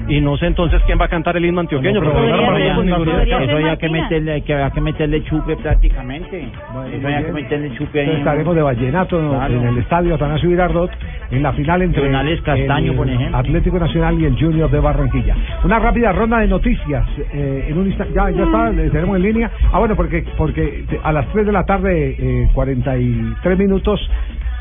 y 0.08 0.22
no 0.22 0.38
sé 0.38 0.48
entonces 0.48 0.82
quién 0.86 1.00
va 1.00 1.06
a 1.06 1.10
cantar 1.10 1.38
el 1.38 1.46
himno 1.46 1.62
antioqueño. 1.62 2.00
Pero 2.00 2.12
eso 2.12 2.84
no 2.84 3.04
idea. 3.04 3.40
eso 3.44 3.56
había 3.56 3.78
que 3.78 3.90
meterle, 3.90 4.42
que 4.42 4.54
había 4.54 4.70
que 4.72 4.82
meterle 4.82 5.24
chupe 5.24 5.56
prácticamente. 5.58 6.44
eso 6.44 7.08
había 7.08 7.26
que 7.26 7.32
meterle 7.32 7.74
chupe 7.78 8.02
ahí. 8.02 8.18
Estaremos 8.18 8.56
de 8.56 8.62
vallenato 8.62 9.18
Claro. 9.20 9.54
en 9.54 9.68
el 9.68 9.78
estadio 9.80 10.16
Atanasio 10.16 10.50
Girardot 10.50 10.92
en 11.32 11.44
la 11.44 11.54
final 11.54 11.82
entre 11.82 12.12
Castaño, 12.44 12.92
el 12.92 12.98
por 12.98 13.10
ejemplo. 13.10 13.38
Atlético 13.38 13.80
Nacional 13.80 14.20
y 14.20 14.26
el 14.26 14.40
Junior 14.40 14.70
de 14.70 14.80
Barranquilla. 14.80 15.36
Una 15.64 15.80
rápida 15.80 16.12
ronda 16.12 16.40
de 16.40 16.48
noticias. 16.48 17.08
eh, 17.34 17.68
en 17.70 17.78
un 17.78 17.88
instante, 17.88 18.14
ya, 18.14 18.30
ya 18.30 18.44
está, 18.44 18.70
le 18.70 18.90
tenemos 18.90 19.16
en 19.18 19.24
línea. 19.24 19.52
Ah, 19.72 19.80
bueno, 19.80 19.96
porque 19.96 20.24
porque 20.38 20.86
a 21.04 21.12
las 21.12 21.28
3 21.30 21.46
de 21.46 21.52
la 21.52 21.64
tarde, 21.66 22.16
eh, 22.20 22.50
43 22.54 23.58
minutos, 23.58 24.00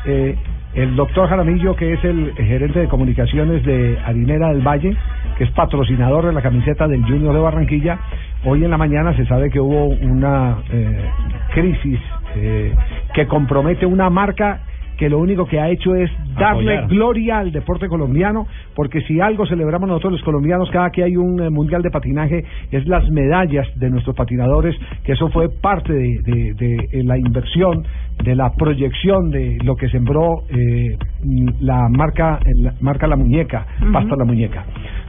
eh, 0.05 0.35
el 0.73 0.95
doctor 0.95 1.29
Jaramillo, 1.29 1.75
que 1.75 1.93
es 1.93 2.03
el 2.03 2.33
gerente 2.35 2.79
de 2.79 2.87
comunicaciones 2.87 3.63
de 3.63 3.97
Harinera 4.05 4.49
del 4.49 4.67
Valle, 4.67 4.95
que 5.37 5.43
es 5.43 5.51
patrocinador 5.51 6.25
de 6.25 6.33
la 6.33 6.41
camiseta 6.41 6.87
del 6.87 7.03
Junior 7.03 7.33
de 7.33 7.39
Barranquilla, 7.39 7.99
hoy 8.43 8.63
en 8.63 8.71
la 8.71 8.77
mañana 8.77 9.15
se 9.15 9.25
sabe 9.25 9.49
que 9.51 9.59
hubo 9.59 9.85
una 9.85 10.57
eh, 10.71 11.09
crisis 11.53 11.99
eh, 12.35 12.73
que 13.13 13.27
compromete 13.27 13.85
una 13.85 14.09
marca 14.09 14.61
que 14.97 15.09
lo 15.09 15.17
único 15.19 15.45
que 15.45 15.59
ha 15.59 15.69
hecho 15.69 15.95
es 15.95 16.09
darle 16.37 16.77
Apoyar. 16.77 16.87
gloria 16.87 17.39
al 17.39 17.51
deporte 17.51 17.87
colombiano, 17.87 18.45
porque 18.75 19.01
si 19.01 19.19
algo 19.19 19.45
celebramos 19.45 19.87
nosotros 19.89 20.13
los 20.13 20.23
colombianos 20.23 20.69
cada 20.71 20.89
que 20.91 21.03
hay 21.03 21.17
un 21.17 21.41
eh, 21.41 21.49
mundial 21.49 21.81
de 21.81 21.89
patinaje 21.91 22.43
es 22.71 22.85
las 22.87 23.09
medallas 23.09 23.67
de 23.79 23.89
nuestros 23.89 24.15
patinadores, 24.15 24.75
que 25.03 25.13
eso 25.13 25.29
fue 25.29 25.49
parte 25.49 25.91
de, 25.93 26.19
de- 26.23 26.53
de, 26.53 26.75
eh, 26.91 27.03
la 27.03 27.17
inversión, 27.17 27.83
de 28.23 28.35
la 28.35 28.51
proyección 28.51 29.31
de 29.31 29.57
lo 29.63 29.75
que 29.75 29.89
sembró 29.89 30.43
eh, 30.49 30.95
mm, 31.23 31.47
la 31.61 31.87
marca 31.89 32.39
eh, 32.45 32.49
la 32.61 32.73
marca 32.81 33.07
La 33.07 33.15
Muñeca, 33.15 33.65
Pasta 33.91 34.15
La 34.15 34.25
Muñeca. 34.25 34.63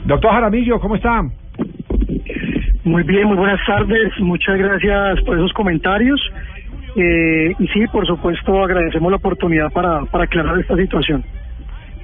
Doctor 0.06 0.30
Jaramillo, 0.32 0.80
¿cómo 0.80 0.96
está? 0.96 1.22
Muy 2.84 3.02
bien, 3.04 3.26
muy 3.28 3.36
buenas 3.36 3.60
tardes. 3.66 4.12
Muchas 4.20 4.58
gracias 4.58 5.20
por 5.24 5.36
esos 5.36 5.52
comentarios. 5.54 6.20
Eh, 6.96 7.54
y 7.58 7.66
sí, 7.68 7.86
por 7.92 8.06
supuesto, 8.06 8.62
agradecemos 8.62 9.10
la 9.10 9.16
oportunidad 9.16 9.70
para, 9.72 10.02
para 10.06 10.24
aclarar 10.24 10.58
esta 10.58 10.76
situación. 10.76 11.24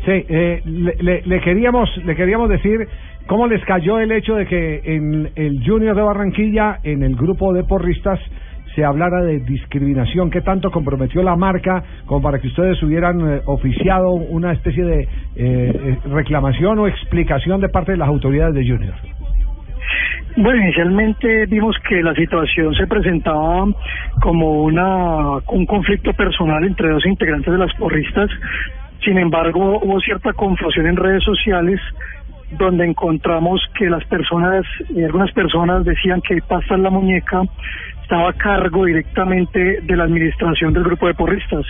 Sí, 0.04 0.24
eh, 0.28 0.62
le, 0.64 0.94
le- 1.00 1.22
le 1.26 1.40
queríamos 1.40 1.94
le 2.04 2.16
queríamos 2.16 2.48
decir 2.48 2.88
cómo 3.26 3.46
les 3.46 3.62
cayó 3.64 3.98
el 4.00 4.10
hecho 4.12 4.34
de 4.34 4.46
que 4.46 4.80
en 4.84 5.30
el 5.36 5.62
Junior 5.64 5.94
de 5.94 6.02
Barranquilla, 6.02 6.78
en 6.82 7.02
el 7.02 7.14
grupo 7.16 7.52
de 7.52 7.64
porristas, 7.64 8.18
se 8.74 8.84
hablara 8.84 9.20
de 9.22 9.40
discriminación. 9.40 10.30
¿Qué 10.30 10.40
tanto 10.40 10.70
comprometió 10.70 11.22
la 11.22 11.36
marca 11.36 11.82
como 12.06 12.22
para 12.22 12.38
que 12.38 12.46
ustedes 12.48 12.82
hubieran 12.82 13.20
eh, 13.20 13.40
oficiado 13.44 14.12
una 14.12 14.52
especie 14.52 14.84
de 14.84 15.00
eh, 15.02 15.08
eh, 15.36 15.98
reclamación 16.08 16.78
o 16.78 16.86
explicación 16.88 17.60
de 17.60 17.68
parte 17.68 17.92
de 17.92 17.98
las 17.98 18.08
autoridades 18.08 18.54
de 18.54 18.62
Junior? 18.68 18.94
Bueno, 20.36 20.62
inicialmente 20.62 21.46
vimos 21.46 21.76
que 21.88 22.02
la 22.02 22.14
situación 22.14 22.74
se 22.74 22.86
presentaba 22.86 23.66
como 24.20 24.62
una 24.62 25.38
un 25.48 25.66
conflicto 25.66 26.12
personal 26.12 26.64
entre 26.64 26.88
dos 26.88 27.04
integrantes 27.04 27.52
de 27.52 27.58
las 27.58 27.74
porristas. 27.74 28.30
Sin 29.04 29.18
embargo, 29.18 29.80
hubo 29.82 30.00
cierta 30.00 30.32
confusión 30.32 30.86
en 30.86 30.96
redes 30.96 31.24
sociales 31.24 31.80
donde 32.52 32.84
encontramos 32.84 33.60
que 33.78 33.88
las 33.88 34.04
personas, 34.04 34.64
eh, 34.94 35.04
algunas 35.04 35.32
personas 35.32 35.84
decían 35.84 36.20
que 36.20 36.40
Pasta 36.46 36.74
en 36.74 36.82
la 36.82 36.90
Muñeca 36.90 37.42
estaba 38.02 38.30
a 38.30 38.32
cargo 38.32 38.86
directamente 38.86 39.80
de 39.82 39.96
la 39.96 40.02
administración 40.02 40.72
del 40.72 40.82
grupo 40.82 41.06
de 41.06 41.14
porristas, 41.14 41.64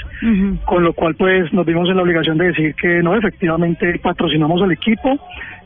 con 0.64 0.82
lo 0.82 0.94
cual 0.94 1.14
pues 1.14 1.52
nos 1.52 1.66
vimos 1.66 1.86
en 1.90 1.96
la 1.96 2.02
obligación 2.02 2.38
de 2.38 2.46
decir 2.46 2.74
que 2.76 3.02
no, 3.02 3.14
efectivamente 3.14 3.98
patrocinamos 4.02 4.62
al 4.62 4.72
equipo, 4.72 5.18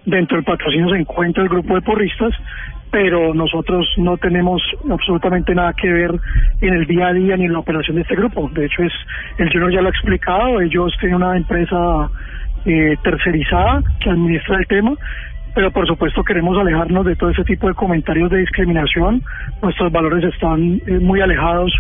dentro 0.05 0.37
del 0.37 0.45
patrocinio 0.45 0.91
se 0.91 0.97
encuentra 0.97 1.45
el 1.45 1.49
grupo 1.49 1.77
de 1.77 1.83
porristas, 1.83 2.35
pero 2.95 3.35
nosotros 3.35 3.89
no 3.97 4.17
tenemos 4.19 4.63
absolutamente 4.89 5.53
nada 5.53 5.73
que 5.73 5.89
ver 5.91 6.13
en 6.61 6.75
el 6.75 6.87
día 6.87 7.09
a 7.09 7.13
día 7.13 7.37
ni 7.37 7.47
en 7.47 7.53
la 7.53 7.59
operación 7.59 7.97
de 7.97 8.03
este 8.03 8.15
grupo. 8.15 8.49
De 8.55 8.67
hecho, 8.67 8.85
es 8.85 8.93
el 9.39 9.51
Junior 9.51 9.73
ya 9.73 9.81
lo 9.81 9.89
ha 9.89 9.91
explicado, 9.91 10.61
ellos 10.61 10.95
tienen 11.01 11.17
una 11.17 11.37
empresa 11.37 12.09
eh, 12.65 12.95
tercerizada 13.03 13.83
que 13.99 14.11
administra 14.11 14.59
el 14.59 14.67
tema, 14.69 14.93
pero 15.57 15.73
por 15.73 15.89
supuesto 15.89 16.23
queremos 16.23 16.57
alejarnos 16.57 17.05
de 17.05 17.17
todo 17.17 17.31
ese 17.31 17.43
tipo 17.43 17.67
de 17.67 17.75
comentarios 17.75 18.31
de 18.31 18.39
discriminación. 18.39 19.25
Nuestros 19.61 19.91
valores 19.91 20.33
están 20.33 20.81
eh, 20.87 21.01
muy 21.01 21.21
alejados 21.21 21.73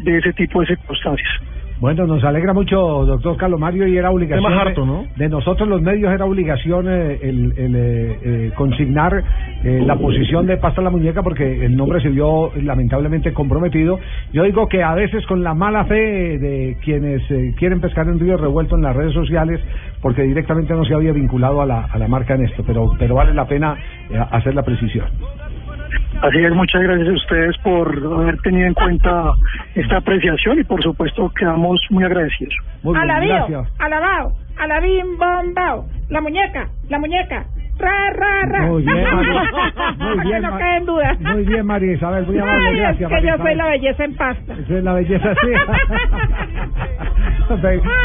de 0.00 0.18
ese 0.18 0.32
tipo 0.32 0.62
de 0.62 0.66
circunstancias. 0.66 1.30
Bueno, 1.78 2.06
nos 2.06 2.24
alegra 2.24 2.54
mucho, 2.54 3.04
doctor 3.04 3.36
Carlos 3.36 3.60
Mario, 3.60 3.86
y 3.86 3.98
era 3.98 4.10
obligación 4.10 4.50
harto, 4.52 4.80
de, 4.80 4.86
¿no? 4.86 5.04
de 5.14 5.28
nosotros 5.28 5.68
los 5.68 5.82
medios, 5.82 6.10
era 6.10 6.24
obligación 6.24 6.86
eh, 6.88 7.18
el, 7.22 7.52
el, 7.58 7.76
eh, 7.76 8.18
eh, 8.22 8.52
consignar 8.56 9.22
eh, 9.62 9.82
la 9.84 9.96
posición 9.96 10.46
de 10.46 10.56
Pasta 10.56 10.80
la 10.80 10.88
Muñeca 10.88 11.22
porque 11.22 11.66
el 11.66 11.76
nombre 11.76 12.00
se 12.00 12.08
vio 12.08 12.50
lamentablemente 12.62 13.34
comprometido. 13.34 13.98
Yo 14.32 14.44
digo 14.44 14.68
que 14.68 14.82
a 14.82 14.94
veces 14.94 15.26
con 15.26 15.44
la 15.44 15.52
mala 15.52 15.84
fe 15.84 15.94
de 16.38 16.78
quienes 16.82 17.30
eh, 17.30 17.54
quieren 17.58 17.80
pescar 17.82 18.08
en 18.08 18.18
río 18.20 18.38
revuelto 18.38 18.76
en 18.76 18.82
las 18.82 18.96
redes 18.96 19.12
sociales, 19.12 19.60
porque 20.00 20.22
directamente 20.22 20.72
no 20.72 20.84
se 20.86 20.94
había 20.94 21.12
vinculado 21.12 21.60
a 21.60 21.66
la, 21.66 21.84
a 21.84 21.98
la 21.98 22.08
marca 22.08 22.34
en 22.34 22.44
esto, 22.46 22.62
pero, 22.66 22.92
pero 22.98 23.14
vale 23.14 23.34
la 23.34 23.46
pena 23.46 23.76
hacer 24.30 24.54
la 24.54 24.62
precisión. 24.62 25.06
Así 26.22 26.38
es, 26.38 26.52
muchas 26.52 26.82
gracias 26.82 27.08
a 27.08 27.12
ustedes 27.12 27.56
por 27.58 27.88
haber 28.20 28.38
tenido 28.38 28.66
en 28.66 28.74
cuenta 28.74 29.32
esta 29.74 29.98
apreciación 29.98 30.58
y 30.58 30.64
por 30.64 30.82
supuesto 30.82 31.30
quedamos 31.38 31.78
muy 31.90 32.04
agradecidos. 32.04 32.54
Alabío, 32.94 33.66
alabao, 33.78 34.32
alabim, 34.58 35.18
bombao. 35.18 35.86
La 36.08 36.20
muñeca, 36.20 36.68
la 36.88 36.98
muñeca. 36.98 37.44
Ra, 37.78 38.10
ra, 38.14 38.46
ra. 38.46 38.66
Muy 38.68 38.82
bien, 38.82 39.04
María. 39.14 39.42
Muy 39.42 39.98
Para 39.98 40.22
que 40.22 40.28
bien, 40.28 40.42
no 40.42 40.50
Ma- 40.50 40.58
quede 40.58 40.76
en 40.76 40.86
duda. 40.86 41.16
Muy 41.20 41.42
bien, 41.44 41.66
María 41.66 41.92
Isabel, 41.92 42.26
muy 42.26 42.38
amable, 42.38 42.68
Ay, 42.68 42.76
gracias. 42.76 43.00
es 43.02 43.08
que 43.08 43.14
María 43.14 43.36
yo 43.36 43.42
soy 43.42 43.54
la 43.54 43.66
belleza 43.66 44.04
en 44.04 44.14
pasta. 44.16 44.52
Esa 44.54 44.78
es 44.78 44.84
la 44.84 44.92
belleza, 44.94 45.34
sí. 45.34 45.48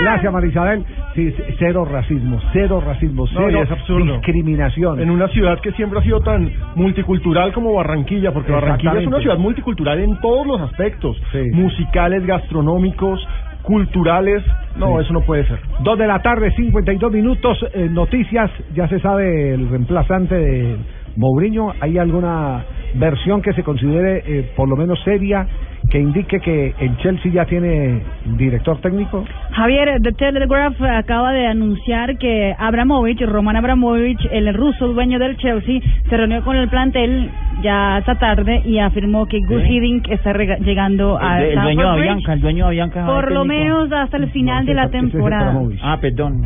Gracias, 0.04 0.34
María 0.34 0.50
Isabel. 0.50 0.86
Sí, 1.16 1.32
sí, 1.32 1.44
cero 1.60 1.86
racismo, 1.90 2.40
cero 2.54 2.82
racismo, 2.86 3.26
No, 3.34 3.42
cero 3.48 3.62
es 3.64 3.72
absurdo. 3.72 4.14
discriminación. 4.14 5.00
En 5.02 5.10
una 5.10 5.28
ciudad 5.30 5.60
que 5.62 5.72
siempre 5.74 6.00
ha 6.00 6.04
sido 6.04 6.22
tan 6.22 6.52
multicultural 6.76 7.52
como 7.52 7.74
Barranquilla, 7.74 8.32
porque 8.32 8.52
Barranquilla 8.52 9.00
es 9.00 9.08
una 9.08 9.20
ciudad 9.20 9.38
multicultural 9.38 10.00
en 10.00 10.20
todos 10.22 10.46
los 10.46 10.62
aspectos, 10.62 11.22
musicales, 11.54 12.26
gastronómicos, 12.26 13.26
culturales. 13.64 14.44
No, 14.76 14.98
Sí. 14.98 15.04
eso 15.06 15.14
no 15.14 15.22
puede 15.22 15.46
ser. 15.48 15.60
Dos 15.80 15.98
de 15.98 16.08
la 16.08 16.22
tarde, 16.22 16.52
52 16.56 17.12
minutos. 17.12 17.58
eh, 17.74 17.88
noticias, 17.92 18.50
ya 18.74 18.88
se 18.88 19.00
sabe 19.00 19.54
el 19.54 19.70
reemplazante 19.70 20.36
de 20.36 20.76
Mourinho. 21.16 21.74
¿Hay 21.80 21.98
alguna 21.98 22.64
versión 22.96 23.42
que 23.42 23.54
se 23.54 23.64
considere 23.64 24.24
eh, 24.26 24.52
por 24.56 24.68
lo 24.70 24.76
menos 24.76 25.00
seria 25.04 25.48
que 25.90 26.00
indique 26.00 26.40
que 26.40 26.74
el 26.80 26.96
Chelsea 26.98 27.32
ya 27.32 27.46
tiene 27.46 28.02
director 28.38 28.80
técnico? 28.82 29.26
Javier, 29.52 30.00
The 30.02 30.12
Telegraph 30.14 30.80
acaba 30.82 31.32
de 31.34 31.48
anunciar 31.48 32.18
que 32.18 32.54
Abramovich, 32.58 33.22
Roman 33.22 33.56
Abramovich, 33.58 34.20
el 34.32 34.54
ruso 34.54 34.88
dueño 34.94 35.20
del 35.20 35.38
Chelsea, 35.38 35.82
se 36.10 36.18
reunió 36.18 36.44
con 36.44 36.56
el 36.56 36.70
plantel 36.70 37.30
ya 37.62 37.98
esta 37.98 38.16
tarde 38.16 38.62
y 38.66 38.80
afirmó 38.80 39.26
que 39.26 39.40
Gus. 39.42 39.64
Hiddink 39.68 40.08
está 40.10 40.34
rega- 40.34 40.58
llegando 40.60 41.18
a 41.20 41.42
El, 41.42 41.58
el 41.58 41.62
dueño 41.62 41.82
de 41.94 42.00
Avianca, 42.00 42.34
el 42.34 42.42
dueño 42.42 42.64
de 42.66 42.68
Avianca. 42.70 43.06
por 43.06 43.32
lo 43.32 43.44
menos 43.46 43.92
hasta 43.92 44.18
el 44.18 44.30
final 44.32 44.66
de 44.66 44.74
la 44.74 44.90
temporada. 44.90 45.54
Ah, 45.82 45.98
perdón. 46.00 46.42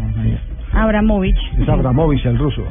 Abramovich. 0.74 1.38
Es 1.60 1.70
Abramovich, 1.70 2.26
el 2.26 2.38
ruso. 2.38 2.64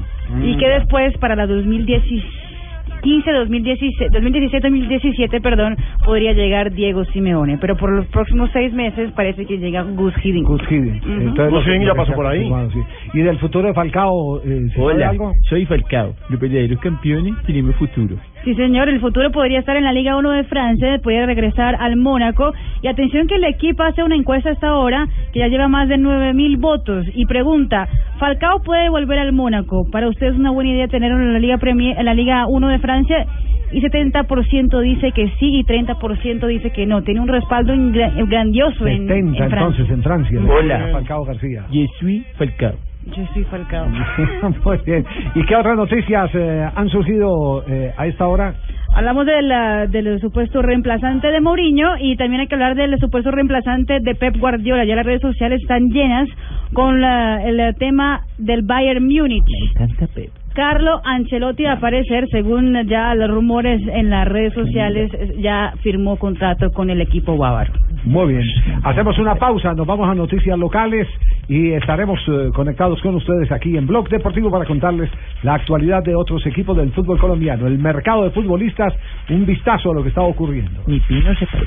Y 0.43 0.57
que 0.57 0.69
después, 0.69 1.17
para 1.19 1.37
la 1.37 1.47
2015, 1.47 3.33
2016, 3.33 4.11
2017, 4.13 4.69
2017, 4.69 5.41
perdón, 5.41 5.77
podría 6.05 6.33
llegar 6.33 6.73
Diego 6.73 7.05
Simeone. 7.07 7.59
Pero 7.59 7.77
por 7.77 7.91
los 7.93 8.07
próximos 8.07 8.51
seis 8.53 8.73
meses 8.73 9.11
parece 9.13 9.45
que 9.47 9.59
llega 9.59 9.83
Gus 9.83 10.15
Hiddink. 10.23 10.47
Gus 10.47 10.63
Hiddink. 10.71 11.03
Ujú. 11.03 11.13
Entonces, 11.13 11.51
Gus 11.51 11.67
Hiddink 11.67 11.87
ya 11.87 11.95
pasó 11.95 12.13
por 12.15 12.27
ahí. 12.27 12.51
sí. 12.73 12.81
¿Y 13.15 13.23
del 13.23 13.39
futuro 13.39 13.69
de 13.69 13.75
Falcao? 13.75 14.41
Eh, 14.45 14.69
¿se 14.75 14.81
Hola, 14.81 15.11
algo? 15.11 15.33
soy 15.49 15.67
Falcao. 15.67 16.15
Los 16.31 16.41
verdaderos 16.41 16.81
campeones 16.81 17.35
tenemos 17.47 17.75
futuro. 17.77 18.17
Sí, 18.45 18.55
señor, 18.57 18.91
el 18.91 19.01
futuro 19.01 19.31
podría 19.31 19.61
estar 19.61 19.75
en 19.75 19.85
la 19.85 19.93
Liga 19.95 20.19
1 20.19 20.31
de 20.33 20.45
Francia, 20.45 20.99
podría 21.03 21.25
regresar 21.25 21.77
al 21.81 21.97
Mónaco. 21.97 22.53
Y 22.83 22.89
atención 22.89 23.27
que 23.27 23.37
el 23.37 23.45
equipo 23.45 23.83
hace 23.83 24.03
una 24.03 24.17
encuesta 24.17 24.51
hasta 24.51 24.69
ahora 24.69 25.09
que 25.33 25.39
ya 25.39 25.49
lleva 25.49 25.67
más 25.67 25.89
de 25.89 25.97
9.000 25.97 26.61
votos 26.61 27.07
y 27.15 27.25
pregunta, 27.25 27.89
¿Falcao 28.19 28.63
puede 28.63 28.91
volver 28.91 29.19
al 29.19 29.33
Mónaco? 29.33 29.89
¿Para 29.91 30.09
usted 30.09 30.27
es 30.27 30.37
una 30.37 30.51
buena 30.51 30.73
idea 30.73 30.89
tenerlo 30.89 31.17
en 31.17 31.33
la 31.33 31.39
Liga 31.39 31.57
Premier, 31.57 31.99
en 31.99 32.05
la 32.05 32.13
Liga 32.13 32.47
1 32.47 32.69
de 32.69 32.79
Francia? 32.81 33.27
Y 33.73 33.81
70% 33.81 34.81
dice 34.83 35.13
que 35.13 35.27
sí 35.41 35.61
y 35.61 35.65
30% 35.65 36.47
dice 36.47 36.71
que 36.71 36.85
no. 36.85 37.03
Tiene 37.03 37.21
un 37.21 37.29
respaldo 37.29 37.73
grandioso 37.75 38.87
en, 38.87 39.09
70 39.09 39.15
en 39.17 39.35
Francia. 39.35 39.57
entonces 39.57 39.91
en 39.91 40.03
Francia. 40.03 40.41
Hola. 40.47 40.89
Falcao 40.93 41.25
García. 41.25 41.65
Je 41.73 41.87
suis 41.99 42.27
Falcao. 42.37 42.75
Yo 43.07 43.23
soy 43.35 43.45
Falcao. 43.45 43.87
Muy 44.65 44.79
bien. 44.87 45.05
¿Y 45.35 45.45
qué 45.45 45.57
otras 45.57 45.77
noticias 45.77 46.31
eh, 46.35 46.69
han 46.75 46.89
surgido 46.89 47.65
eh, 47.69 47.93
a 47.97 48.07
esta 48.07 48.27
hora? 48.27 48.55
Hablamos 48.95 49.27
de 49.27 49.43
la- 49.43 49.87
del 49.87 50.21
supuesto 50.21 50.63
reemplazante 50.63 51.27
de 51.29 51.41
Mourinho 51.41 51.97
y 51.99 52.17
también 52.17 52.41
hay 52.43 52.47
que 52.47 52.55
hablar 52.55 52.77
del 52.77 52.99
supuesto 53.01 53.31
reemplazante 53.31 53.99
de 54.01 54.15
Pep 54.15 54.37
Guardiola. 54.39 54.85
Ya 54.85 54.95
las 54.97 55.05
redes 55.07 55.21
sociales 55.21 55.61
están 55.63 55.89
llenas 55.91 56.29
con 56.73 57.01
la- 57.01 57.43
el 57.45 57.75
tema 57.77 58.23
del 58.39 58.63
Bayern 58.63 59.03
Múnich. 59.05 59.45
Canta 59.75 60.07
Pep. 60.15 60.31
Carlo 60.55 61.01
Ancelotti, 61.05 61.67
a 61.67 61.81
parecer, 61.81 62.29
según 62.31 62.75
ya 62.87 63.15
los 63.17 63.29
rumores 63.29 63.83
en 63.93 64.09
las 64.09 64.29
redes 64.29 64.55
sociales, 64.55 65.11
ya 65.39 65.75
firmó 65.83 66.17
contrato 66.17 66.71
con 66.71 66.91
el 66.91 67.01
equipo 67.01 67.37
bávaro. 67.37 67.73
Muy 68.05 68.35
bien. 68.35 68.45
Hacemos 68.85 69.19
una 69.19 69.35
pausa, 69.35 69.75
nos 69.75 69.87
vamos 69.87 70.09
a 70.09 70.15
noticias 70.15 70.57
locales 70.57 71.09
y 71.49 71.73
estaremos 71.73 72.21
eh, 72.29 72.51
conectados 72.55 73.01
con 73.03 73.17
ustedes 73.17 73.51
aquí 73.51 73.77
en 73.77 73.87
Blog 73.87 74.09
Deportivo 74.09 74.51
para 74.51 74.65
contarles 74.65 75.11
la 75.43 75.55
actualidad 75.55 76.05
de 76.05 76.15
otros 76.15 76.47
equipos 76.47 76.77
del 76.77 76.93
fútbol 76.93 77.19
colombiano, 77.19 77.67
el 77.67 77.79
mercado 77.79 78.25
de 78.25 78.31
futbolistas, 78.31 78.95
un 79.31 79.45
vistazo 79.45 79.91
a 79.91 79.95
lo 79.95 80.03
que 80.03 80.11
está 80.11 80.23
ocurriendo. 80.23 80.83
Mi 80.87 81.01
pino 81.01 81.35
se 81.35 81.47
fue. 81.47 81.67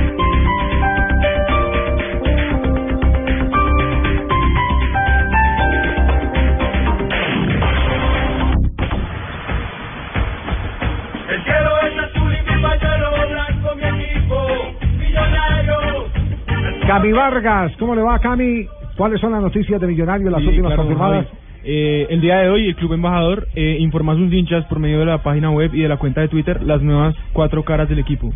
Cami 16.91 17.13
Vargas, 17.13 17.71
¿cómo 17.79 17.95
le 17.95 18.01
va 18.01 18.19
Cami? 18.19 18.67
¿Cuáles 18.97 19.21
son 19.21 19.31
las 19.31 19.41
noticias 19.41 19.79
de 19.79 19.87
Millonarios, 19.87 20.29
las 20.29 20.41
Sí, 20.41 20.47
últimas 20.49 20.73
claro, 20.73 20.81
confirmadas? 20.83 21.25
Eh, 21.63 22.05
el 22.09 22.19
día 22.19 22.39
de 22.39 22.49
hoy, 22.49 22.67
el 22.67 22.75
Club 22.75 22.91
Embajador 22.91 23.47
eh, 23.55 23.77
informó 23.79 24.11
a 24.11 24.15
sus 24.17 24.33
hinchas 24.33 24.65
por 24.65 24.77
medio 24.79 24.99
de 24.99 25.05
la 25.05 25.19
página 25.23 25.49
web 25.51 25.73
y 25.73 25.83
de 25.83 25.87
la 25.87 25.95
cuenta 25.95 26.19
de 26.19 26.27
Twitter 26.27 26.61
las 26.63 26.81
nuevas 26.81 27.15
cuatro 27.31 27.63
caras 27.63 27.87
del 27.87 27.99
equipo. 27.99 28.33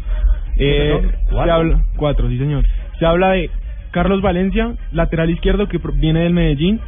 Eh, 0.57 0.93
¿Perdón? 0.93 1.11
se 1.11 1.33
¿Cuatro? 1.33 1.53
habla, 1.53 1.79
cuatro, 1.97 2.29
sí 2.29 2.37
señor. 2.37 2.63
Se 2.97 3.05
habla 3.05 3.31
de 3.31 3.49
Carlos 3.91 4.21
Valencia, 4.21 4.73
lateral 4.93 5.29
izquierdo 5.31 5.67
que 5.67 5.77
viene 5.95 6.21
del 6.21 6.31
Medellín, 6.31 6.79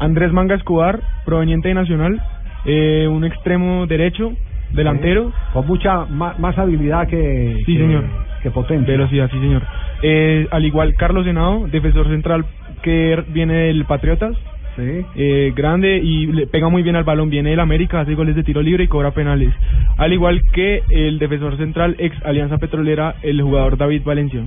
Andrés 0.00 0.32
Manga 0.32 0.56
Escobar, 0.56 1.02
proveniente 1.24 1.68
de 1.68 1.74
Nacional, 1.74 2.20
eh, 2.64 3.06
un 3.08 3.24
extremo 3.24 3.86
derecho, 3.86 4.32
delantero. 4.74 5.32
Con 5.52 5.66
mucha 5.66 6.04
ma- 6.06 6.34
más 6.38 6.58
habilidad 6.58 7.06
que, 7.08 7.56
Sí, 7.66 7.74
que- 7.76 7.80
señor. 7.80 8.04
que 8.42 8.50
potencia. 8.50 8.92
Velocidad, 8.92 9.30
sí, 9.32 9.38
señor. 9.38 9.62
Eh, 10.02 10.46
al 10.50 10.64
igual, 10.64 10.94
Carlos 10.96 11.24
Senado, 11.24 11.66
defensor 11.68 12.08
central 12.08 12.44
que 12.82 13.22
viene 13.28 13.54
del 13.54 13.84
Patriotas. 13.84 14.36
Eh, 14.78 15.52
grande 15.54 15.98
y 15.98 16.26
le 16.28 16.46
pega 16.46 16.68
muy 16.70 16.82
bien 16.82 16.96
al 16.96 17.04
balón. 17.04 17.28
Viene 17.28 17.50
del 17.50 17.60
América, 17.60 18.00
hace 18.00 18.14
goles 18.14 18.34
de 18.34 18.42
tiro 18.42 18.62
libre 18.62 18.84
y 18.84 18.88
cobra 18.88 19.10
penales. 19.10 19.52
Al 19.98 20.12
igual 20.14 20.40
que 20.52 20.82
el 20.88 21.18
defensor 21.18 21.58
central 21.58 21.94
ex 21.98 22.16
Alianza 22.24 22.56
Petrolera, 22.56 23.16
el 23.22 23.42
jugador 23.42 23.76
David 23.76 24.00
Valencia. 24.04 24.40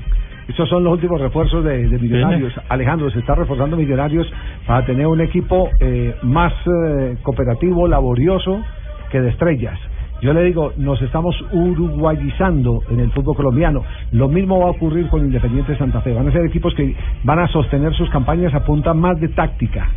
Estos 0.48 0.68
son 0.70 0.84
los 0.84 0.94
últimos 0.94 1.22
refuerzos 1.22 1.64
de, 1.64 1.88
de 1.88 2.00
Millonarios. 2.00 2.54
Alejandro, 2.70 3.10
se 3.12 3.20
está 3.20 3.36
reforzando 3.36 3.78
Millonarios 3.78 4.28
para 4.66 4.84
tener 4.86 5.06
un 5.08 5.22
equipo 5.22 5.70
eh, 5.80 6.16
más 6.24 6.54
eh, 6.66 7.16
cooperativo, 7.22 7.88
laborioso 7.88 8.62
que 9.12 9.22
de 9.22 9.30
estrellas. 9.30 9.80
Yo 10.22 10.34
le 10.34 10.44
digo, 10.44 10.72
nos 10.78 11.02
estamos 11.02 11.36
uruguayizando 11.52 12.82
en 12.90 13.00
el 13.00 13.12
fútbol 13.12 13.36
colombiano. 13.36 13.84
Lo 14.12 14.28
mismo 14.28 14.60
va 14.60 14.68
a 14.68 14.72
ocurrir 14.72 15.08
con 15.10 15.22
Independiente 15.26 15.78
Santa 15.78 16.02
Fe. 16.02 16.14
Van 16.14 16.28
a 16.28 16.32
ser 16.32 16.46
equipos 16.46 16.74
que 16.74 16.96
van 17.24 17.40
a 17.40 17.48
sostener 17.48 17.94
sus 17.94 18.10
campañas 18.10 18.54
a 18.54 18.64
punta 18.64 18.94
más 18.94 19.20
de 19.20 19.30
táctica. 19.30 19.90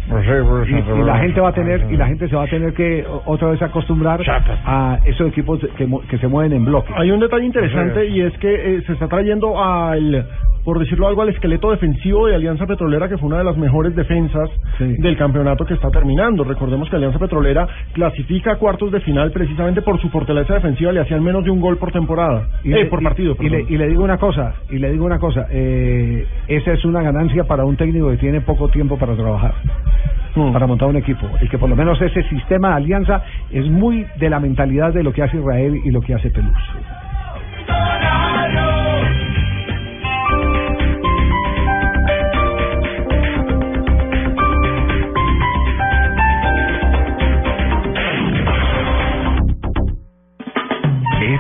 Y, 0.69 1.01
y 1.01 1.05
la 1.05 1.19
gente 1.19 1.41
va 1.41 1.51
a 1.51 1.53
tener 1.53 1.87
y 1.91 1.97
la 1.97 2.07
gente 2.07 2.29
se 2.29 2.37
va 2.37 2.45
a 2.45 2.49
tener 2.49 2.73
que 2.75 3.05
otra 3.27 3.49
vez 3.49 3.63
acostumbrar 3.63 4.21
a 4.65 4.99
esos 5.05 5.29
equipos 5.29 5.61
que 6.09 6.19
se 6.19 6.29
mueven 6.29 6.53
en 6.53 6.65
bloque. 6.65 6.93
Hay 6.97 7.11
un 7.11 7.21
detalle 7.21 7.47
interesante 7.47 8.07
y 8.07 8.21
es 8.21 8.37
que 8.39 8.77
eh, 8.77 8.83
se 8.87 8.93
está 8.95 9.09
trayendo 9.09 9.63
al, 9.63 10.27
por 10.65 10.79
decirlo 10.79 11.09
algo, 11.09 11.23
al 11.23 11.31
esqueleto 11.31 11.71
defensivo 11.71 12.27
de 12.27 12.35
Alianza 12.35 12.67
Petrolera, 12.67 13.09
que 13.09 13.17
fue 13.17 13.29
una 13.29 13.39
de 13.39 13.45
las 13.45 13.57
mejores 13.57 13.95
defensas 13.95 14.51
del 14.79 15.17
campeonato 15.17 15.65
que 15.65 15.75
está 15.75 15.91
terminando. 15.91 16.45
Recordemos 16.45 16.91
que 16.91 16.97
Alianza 16.97 17.19
Petrolera 17.19 17.67
clasifica 17.93 18.53
a 18.53 18.57
cuartos 18.57 18.93
de 18.93 19.01
final 19.01 19.31
precisamente 19.31 19.83
por 19.83 20.01
su 20.01 20.08
fortaleza 20.11 20.55
defensiva, 20.55 20.93
le 20.93 21.01
hacían 21.01 21.23
menos 21.23 21.45
de 21.45 21.51
un 21.51 21.61
gol 21.61 21.77
por 21.79 21.93
temporada, 21.93 22.47
Y 22.65 22.73
eh, 22.73 22.87
por 22.87 23.03
partido. 23.03 23.37
y, 23.41 23.49
le, 23.49 23.59
perdón. 23.59 23.73
y 23.73 23.77
le 23.79 23.89
digo 23.89 24.03
una 24.05 24.19
cosa, 24.19 24.55
y 24.71 24.79
le 24.79 24.93
digo 24.93 25.05
una 25.05 25.19
cosa, 25.19 25.47
eh, 25.51 26.27
esa 26.49 26.73
es 26.73 26.85
una 26.85 27.03
ganancia 27.03 27.45
para 27.45 27.65
un 27.65 27.77
técnico 27.77 28.11
que 28.11 28.17
tiene 28.17 28.41
poco 28.41 28.69
tiempo 28.69 28.97
para 28.99 29.15
trabajar, 29.15 29.55
Hmm. 30.35 30.53
para 30.53 30.67
montar 30.67 30.89
un 30.89 30.97
equipo, 30.97 31.27
y 31.41 31.49
que 31.49 31.59
por 31.59 31.69
lo 31.69 31.75
menos 31.77 32.01
ese 32.03 32.23
sistema 32.25 32.71
de 32.71 32.75
alianza 32.77 33.23
es 33.51 33.67
muy 33.69 34.07
de 34.17 34.31
la 34.31 34.39
mentalidad 34.41 34.93
de 34.93 35.03
lo 35.03 35.13
que 35.13 35.23
hace 35.23 35.39
Israel 35.39 35.81
y 35.85 35.91
lo 35.91 36.01
que 36.01 36.15
hace 36.15 36.31
Pelús. 36.31 36.53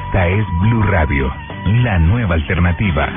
Esta 0.05 0.29
es 0.29 0.47
Blue 0.61 0.83
Radio, 0.83 1.33
la 1.83 1.99
nueva 1.99 2.37
alternativa. 2.37 3.09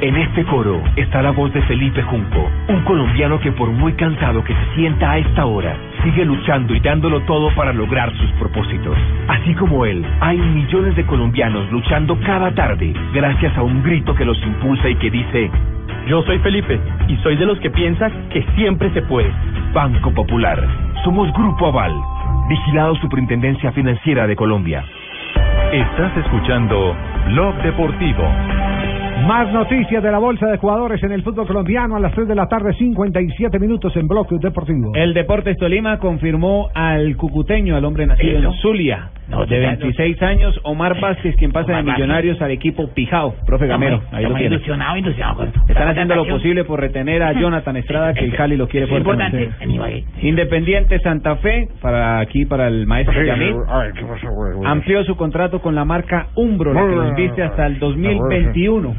En 0.00 0.16
este 0.16 0.44
coro 0.44 0.82
está 0.96 1.22
la 1.22 1.30
voz 1.32 1.52
de 1.54 1.62
Felipe 1.62 2.02
Junco, 2.02 2.50
un 2.68 2.82
colombiano 2.82 3.40
que 3.40 3.52
por 3.52 3.70
muy 3.70 3.94
cansado 3.94 4.44
que 4.44 4.54
se 4.54 4.74
sienta 4.76 5.12
a 5.12 5.18
esta 5.18 5.46
hora, 5.46 5.76
sigue 6.04 6.24
luchando 6.24 6.74
y 6.74 6.80
dándolo 6.80 7.20
todo 7.22 7.52
para 7.54 7.72
lograr 7.72 8.12
sus 8.16 8.30
propósitos. 8.32 8.96
Así 9.28 9.54
como 9.54 9.86
él, 9.86 10.04
hay 10.20 10.38
millones 10.38 10.94
de 10.94 11.04
colombianos 11.06 11.70
luchando 11.72 12.18
cada 12.20 12.54
tarde 12.54 12.92
gracias 13.12 13.56
a 13.56 13.62
un 13.62 13.82
grito 13.82 14.14
que 14.14 14.24
los 14.24 14.40
impulsa 14.42 14.88
y 14.88 14.96
que 14.96 15.10
dice, 15.10 15.50
Yo 16.06 16.22
soy 16.24 16.38
Felipe 16.40 16.78
y 17.08 17.16
soy 17.22 17.36
de 17.36 17.46
los 17.46 17.58
que 17.60 17.70
piensa 17.70 18.10
que 18.30 18.44
siempre 18.56 18.92
se 18.92 19.00
puede. 19.02 19.32
Banco 19.72 20.12
Popular, 20.12 20.62
somos 21.02 21.32
Grupo 21.32 21.68
Aval, 21.68 21.94
vigilado 22.48 22.94
Superintendencia 22.96 23.72
Financiera 23.72 24.26
de 24.26 24.36
Colombia. 24.36 24.84
Estás 25.72 26.14
escuchando 26.18 26.94
Blog 27.28 27.54
Deportivo. 27.62 28.22
Más 29.26 29.50
noticias 29.54 30.02
de 30.02 30.10
la 30.10 30.18
Bolsa 30.18 30.46
de 30.48 30.58
Jugadores 30.58 31.02
en 31.02 31.12
el 31.12 31.22
fútbol 31.22 31.46
colombiano 31.46 31.96
a 31.96 32.00
las 32.00 32.12
3 32.12 32.28
de 32.28 32.34
la 32.34 32.48
tarde, 32.48 32.74
57 32.74 33.58
minutos 33.58 33.96
en 33.96 34.06
Bloque 34.06 34.36
Deportivo. 34.38 34.92
El 34.94 35.14
Deportes 35.14 35.56
Tolima 35.56 35.98
confirmó 35.98 36.68
al 36.74 37.16
cucuteño, 37.16 37.76
al 37.76 37.84
hombre 37.86 38.06
nacido 38.06 38.38
Eso. 38.38 38.48
en 38.48 38.54
Zulia, 38.60 39.10
No, 39.28 39.46
de 39.46 39.60
ya, 39.62 39.68
26 39.70 40.22
años, 40.22 40.60
Omar 40.64 41.00
Vázquez, 41.00 41.34
quien 41.36 41.50
pasa 41.50 41.68
de 41.68 41.72
Vázquez. 41.82 41.94
Millonarios 41.94 42.42
al 42.42 42.50
equipo 42.50 42.88
Pijao, 42.92 43.34
profe 43.46 43.66
Gamero. 43.66 43.96
Estamos- 43.96 44.12
Ahí 44.12 44.24
estamos 44.24 44.38
con 44.38 44.50
Están 45.68 45.88
haciendo 45.88 46.14
lo 46.14 46.22
posible 46.38 46.64
por 46.64 46.80
retener 46.80 47.22
a 47.22 47.32
Jonathan 47.32 47.76
Estrada, 47.76 48.12
que 48.14 48.24
el 48.24 48.34
Cali 48.36 48.56
lo 48.56 48.68
quiere 48.68 48.86
Es 48.86 48.90
importante. 48.92 49.50
Independiente 50.22 50.98
Santa 51.00 51.36
Fe, 51.36 51.68
para 51.80 52.18
aquí, 52.20 52.44
para 52.44 52.68
el 52.68 52.86
maestro 52.86 53.14
Yamil, 53.26 53.54
amplió 54.66 55.04
su 55.04 55.16
contrato 55.16 55.60
con 55.60 55.74
la 55.74 55.84
marca 55.84 56.26
Umbro, 56.34 56.72
la 56.74 56.80
que 57.14 57.22
viste 57.22 57.42
hasta 57.42 57.66
el 57.66 57.78
2021. 57.78 58.94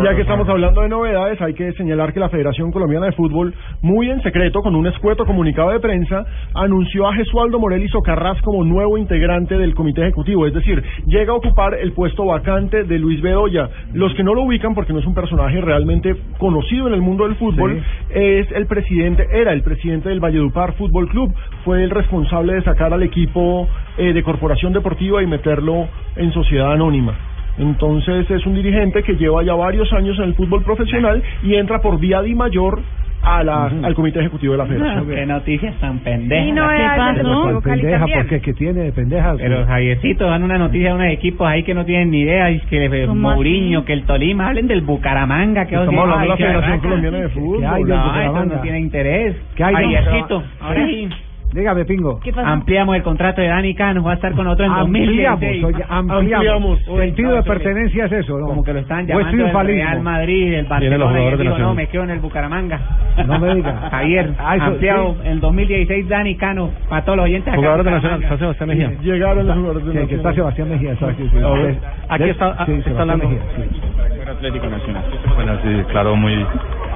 Y 0.00 0.04
ya 0.04 0.14
que 0.14 0.22
estamos 0.22 0.48
hablando 0.48 0.82
de 0.82 0.88
novedades, 0.88 1.40
hay 1.42 1.54
que 1.54 1.72
señalar 1.72 2.12
que 2.12 2.20
la 2.20 2.28
Federación 2.28 2.70
Colombiana 2.70 3.06
de 3.06 3.12
Fútbol, 3.12 3.52
muy 3.82 4.08
en 4.10 4.22
secreto, 4.22 4.60
con 4.62 4.74
un 4.76 4.86
escueto 4.86 5.26
comunicado 5.26 5.70
de 5.70 5.80
prensa, 5.80 6.24
anunció 6.54 7.08
a 7.08 7.14
Jesualdo 7.14 7.58
Morel 7.58 7.88
Socarrás 7.88 8.40
como 8.42 8.64
nuevo 8.64 8.83
integrante 8.96 9.56
del 9.56 9.74
comité 9.74 10.02
ejecutivo. 10.02 10.46
Es 10.46 10.54
decir, 10.54 10.82
llega 11.06 11.32
a 11.32 11.36
ocupar 11.36 11.74
el 11.74 11.92
puesto 11.92 12.26
vacante 12.26 12.84
de 12.84 12.98
Luis 12.98 13.20
Bedoya. 13.20 13.68
Los 13.92 14.14
que 14.14 14.22
no 14.22 14.34
lo 14.34 14.42
ubican, 14.42 14.74
porque 14.74 14.92
no 14.92 14.98
es 14.98 15.06
un 15.06 15.14
personaje 15.14 15.60
realmente 15.60 16.16
conocido 16.38 16.88
en 16.88 16.94
el 16.94 17.02
mundo 17.02 17.24
del 17.24 17.36
fútbol, 17.36 17.82
es 18.10 18.50
el 18.52 18.66
presidente, 18.66 19.26
era 19.32 19.52
el 19.52 19.62
presidente 19.62 20.08
del 20.08 20.20
Valledupar 20.20 20.74
Fútbol 20.74 21.08
Club. 21.08 21.32
Fue 21.64 21.82
el 21.82 21.90
responsable 21.90 22.54
de 22.54 22.62
sacar 22.62 22.92
al 22.92 23.02
equipo 23.02 23.68
eh, 23.96 24.12
de 24.12 24.22
Corporación 24.22 24.72
Deportiva 24.72 25.22
y 25.22 25.26
meterlo 25.26 25.88
en 26.16 26.32
sociedad 26.32 26.72
anónima. 26.72 27.16
Entonces 27.58 28.28
es 28.30 28.44
un 28.46 28.54
dirigente 28.54 29.02
que 29.02 29.14
lleva 29.14 29.42
ya 29.44 29.54
varios 29.54 29.92
años 29.92 30.18
en 30.18 30.24
el 30.24 30.34
fútbol 30.34 30.64
profesional 30.64 31.22
y 31.42 31.54
entra 31.54 31.80
por 31.80 32.00
vía 32.00 32.20
Di 32.20 32.34
Mayor 32.34 32.80
a 33.24 33.42
la, 33.42 33.64
al 33.66 33.94
comité 33.94 34.20
ejecutivo 34.20 34.52
de 34.52 34.58
la 34.58 34.66
federación. 34.66 35.08
Qué 35.08 35.26
noticias 35.26 35.74
tan 35.80 35.98
pendejas. 36.00 36.46
Y 36.46 36.52
no 36.52 36.70
es 36.70 36.80
algo 36.80 37.42
¿Cuál 37.42 37.62
pendeja? 37.62 38.06
porque 38.14 38.40
que 38.40 38.52
tiene 38.54 38.80
de 38.82 38.92
pendejas? 38.92 39.36
Pero 39.38 39.66
Javiercito, 39.66 40.26
dan 40.26 40.42
una 40.42 40.58
noticia 40.58 40.88
de 40.88 40.94
unos 40.94 41.06
equipos 41.08 41.46
ahí 41.48 41.62
que 41.62 41.74
no 41.74 41.84
tienen 41.84 42.10
ni 42.10 42.20
idea, 42.20 42.50
y 42.50 42.60
que 42.60 42.84
el 42.84 43.06
¿Cómo 43.06 43.30
Mourinho, 43.30 43.84
que 43.84 43.92
el 43.94 44.04
Tolima, 44.04 44.48
hablen 44.48 44.66
del 44.68 44.82
Bucaramanga, 44.82 45.66
que 45.66 45.74
Estamos 45.74 45.94
os- 45.94 46.00
hablando 46.00 46.22
de 46.22 46.28
la 46.28 46.36
qué 46.36 46.44
Federación. 46.44 46.80
Colombiana 46.80 47.18
de 47.18 47.28
Fútbol. 47.30 47.60
¿Qué 47.60 47.84
No, 47.94 48.20
eso 48.20 48.44
no 48.46 48.60
tiene 48.60 48.80
interés. 48.80 49.36
¿Qué 49.56 49.62
Javiercito, 49.64 50.42
ahora 50.60 50.86
sí. 50.86 51.08
Dígame, 51.54 51.84
Pingo. 51.84 52.18
Ampliamos 52.44 52.96
el 52.96 53.02
contrato 53.04 53.40
de 53.40 53.46
Dani 53.46 53.74
Cano, 53.76 54.02
va 54.02 54.10
a 54.10 54.14
estar 54.14 54.32
con 54.32 54.46
otro 54.48 54.66
en 54.66 54.72
Ampliamos, 54.72 55.40
2016. 55.40 55.64
oye, 55.64 55.84
ampliamos. 55.88 56.80
Uy, 56.88 56.98
Sentido 56.98 57.30
no, 57.30 57.36
de 57.36 57.42
pertenencia 57.44 58.04
es 58.06 58.12
eso, 58.12 58.38
¿no? 58.38 58.46
Como 58.46 58.64
que 58.64 58.72
lo 58.72 58.80
están 58.80 58.98
¿O 58.98 59.02
es 59.02 59.08
llamando 59.08 59.28
el 59.30 59.36
triunfalismo? 59.36 59.82
Real 59.84 60.00
Madrid, 60.02 60.52
el 60.54 60.66
Barcelona, 60.66 61.20
y 61.20 61.24
Nacional. 61.30 61.60
no, 61.62 61.74
me 61.74 61.86
quedo 61.86 62.02
en 62.02 62.10
el 62.10 62.18
Bucaramanga. 62.18 62.80
No 63.24 63.38
me 63.38 63.54
diga. 63.54 63.72
Javier, 63.90 64.34
Ah, 64.38 64.56
eso, 64.56 64.64
ampliado 64.64 65.14
sí. 65.22 65.28
en 65.28 65.40
2016 65.40 66.08
Dani 66.08 66.36
Cano, 66.36 66.70
para 66.88 67.04
todos 67.04 67.16
los 67.18 67.24
oyentes 67.24 67.48
acá. 67.52 67.56
Jugadores 67.56 67.84
de. 67.84 67.90
Nacional, 67.92 68.22
está 68.24 68.36
Sebastián 68.38 68.68
Mejía. 68.70 68.90
Llegaron 69.00 69.46
los 69.46 69.56
jugadores 69.56 69.84
de 69.86 69.92
Sí, 69.92 70.06
que 70.08 70.14
está 70.16 70.28
Nacional. 70.30 70.34
Sebastián 70.34 70.68
Mejía. 70.70 70.96
sí, 70.96 71.06
sí. 71.18 71.28
Sí, 71.30 71.78
aquí 72.08 72.24
sí, 72.24 72.30
está- 72.30 72.66
sí, 72.66 72.72
está 72.72 72.90
Sebastián 72.90 72.98
hablando. 73.00 73.28
Mejía, 73.28 73.42
sí. 73.56 74.30
Atlético 74.30 74.66
Nacional. 74.66 75.04
Bueno, 75.36 75.52
sí, 75.62 75.84
claro, 75.92 76.16
muy 76.16 76.44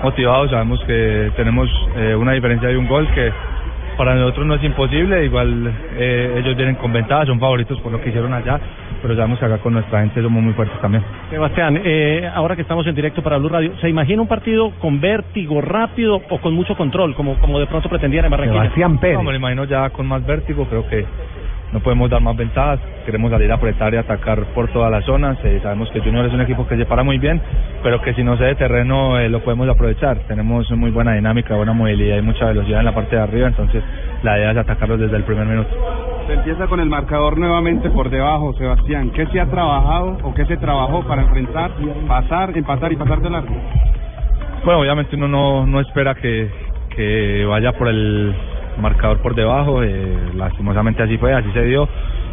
motivados. 0.02 0.50
Sabemos 0.50 0.82
que 0.84 1.30
tenemos 1.36 1.68
eh, 1.96 2.16
una 2.16 2.32
diferencia 2.32 2.68
de 2.68 2.76
un 2.76 2.88
gol 2.88 3.06
que 3.14 3.30
para 3.98 4.14
nosotros 4.14 4.46
no 4.46 4.54
es 4.54 4.64
imposible. 4.64 5.24
Igual 5.24 5.74
eh, 5.98 6.36
ellos 6.38 6.56
vienen 6.56 6.76
con 6.76 6.92
ventaja, 6.92 7.26
son 7.26 7.40
favoritos 7.40 7.78
por 7.80 7.92
lo 7.92 8.00
que 8.00 8.08
hicieron 8.08 8.32
allá, 8.32 8.58
pero 9.02 9.14
sabemos 9.14 9.38
que 9.40 9.44
acá 9.44 9.58
con 9.58 9.74
nuestra 9.74 10.00
gente 10.00 10.22
somos 10.22 10.42
muy 10.42 10.54
fuertes 10.54 10.80
también. 10.80 11.02
Sebastián, 11.28 11.80
eh, 11.84 12.30
ahora 12.32 12.54
que 12.54 12.62
estamos 12.62 12.86
en 12.86 12.94
directo 12.94 13.22
para 13.22 13.36
Blue 13.36 13.48
Radio, 13.48 13.72
¿se 13.80 13.88
imagina 13.88 14.22
un 14.22 14.28
partido 14.28 14.70
con 14.78 15.00
vértigo 15.00 15.60
rápido 15.60 16.22
o 16.30 16.38
con 16.38 16.54
mucho 16.54 16.76
control, 16.76 17.14
como, 17.14 17.38
como 17.40 17.58
de 17.58 17.66
pronto 17.66 17.88
pretendían 17.88 18.24
en 18.24 18.30
Barranquilla? 18.30 18.70
No, 19.14 19.24
me 19.24 19.32
lo 19.32 19.38
imagino 19.38 19.64
ya 19.64 19.90
con 19.90 20.06
más 20.06 20.24
vértigo, 20.24 20.64
creo 20.66 20.88
que 20.88 21.04
no 21.72 21.80
podemos 21.80 22.08
dar 22.08 22.20
más 22.20 22.36
ventajas, 22.36 22.80
queremos 23.04 23.30
salir 23.30 23.50
a 23.50 23.56
apretar 23.56 23.92
y 23.94 23.96
atacar 23.96 24.42
por 24.54 24.68
todas 24.68 24.90
las 24.90 25.04
zonas, 25.04 25.38
eh, 25.44 25.60
sabemos 25.62 25.90
que 25.90 26.00
Junior 26.00 26.26
es 26.26 26.32
un 26.32 26.40
equipo 26.40 26.66
que 26.66 26.76
se 26.76 26.86
para 26.86 27.02
muy 27.02 27.18
bien, 27.18 27.40
pero 27.82 28.00
que 28.00 28.14
si 28.14 28.24
no 28.24 28.36
se 28.36 28.44
de 28.44 28.54
terreno 28.54 29.18
eh, 29.18 29.28
lo 29.28 29.40
podemos 29.40 29.68
aprovechar, 29.68 30.18
tenemos 30.28 30.70
muy 30.72 30.90
buena 30.90 31.14
dinámica, 31.14 31.56
buena 31.56 31.72
movilidad 31.72 32.18
y 32.18 32.22
mucha 32.22 32.46
velocidad 32.46 32.80
en 32.80 32.86
la 32.86 32.94
parte 32.94 33.16
de 33.16 33.22
arriba, 33.22 33.48
entonces 33.48 33.82
la 34.22 34.38
idea 34.38 34.52
es 34.52 34.56
atacarlos 34.56 34.98
desde 34.98 35.16
el 35.16 35.24
primer 35.24 35.46
minuto. 35.46 35.68
Se 36.26 36.34
empieza 36.34 36.66
con 36.66 36.80
el 36.80 36.88
marcador 36.88 37.38
nuevamente 37.38 37.88
por 37.88 38.10
debajo, 38.10 38.52
Sebastián. 38.54 39.10
¿Qué 39.12 39.26
se 39.28 39.40
ha 39.40 39.46
trabajado 39.46 40.18
o 40.22 40.34
qué 40.34 40.44
se 40.44 40.58
trabajó 40.58 41.02
para 41.04 41.22
enfrentar, 41.22 41.70
pasar, 42.06 42.56
empatar 42.56 42.92
y 42.92 42.96
pasar 42.96 43.20
de 43.20 43.30
largo? 43.30 43.54
Bueno, 44.62 44.80
obviamente 44.80 45.16
uno 45.16 45.28
no, 45.28 45.66
no 45.66 45.80
espera 45.80 46.14
que, 46.14 46.50
que 46.94 47.46
vaya 47.46 47.72
por 47.72 47.88
el 47.88 48.34
marcador 48.78 49.20
por 49.20 49.34
debajo, 49.34 49.82
eh, 49.84 50.32
lastimosamente 50.34 51.02
así 51.02 51.18
fue, 51.18 51.34
así 51.34 51.50
se 51.52 51.64
dio. 51.64 51.88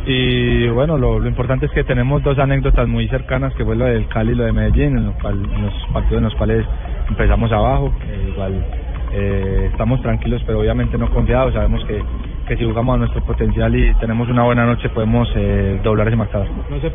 Y 0.06 0.70
bueno, 0.70 0.98
lo, 0.98 1.20
lo 1.20 1.30
importante 1.30 1.68
es 1.68 1.74
que 1.74 1.84
tenemos 1.86 2.24
dos 2.24 2.38
anécdotas 2.40 2.88
muy 2.88 3.08
cercanas, 3.10 3.54
que 3.56 3.66
fue 3.66 3.76
lo 3.76 3.86
del 3.86 4.08
Cali 4.08 4.34
y 4.34 4.36
lo 4.36 4.46
de 4.46 4.54
Medellín, 4.54 4.98
en, 4.98 5.06
lo 5.08 5.14
cual- 5.16 5.52
en 5.54 5.62
los 5.64 5.74
partidos 5.94 6.20
en 6.20 6.26
los 6.26 6.36
cuales 6.36 6.68
empezamos 7.10 7.52
abajo, 7.52 7.94
igual 8.32 8.66
eh, 9.12 9.68
estamos 9.72 10.02
tranquilos, 10.02 10.44
pero 10.46 10.60
obviamente 10.62 10.98
no 10.98 11.10
confiados, 11.10 11.54
sabemos 11.54 11.84
que, 11.86 12.06
que 12.48 12.58
si 12.58 12.64
jugamos 12.64 12.96
a 12.96 12.98
nuestro 13.00 13.24
potencial 13.24 13.76
y 13.76 13.94
tenemos 13.96 14.30
una 14.30 14.44
buena 14.44 14.66
noche 14.66 14.90
podemos 14.90 15.28
eh, 15.36 15.80
doblar 15.84 16.08
ese 16.08 16.16
marcador. 16.16 16.48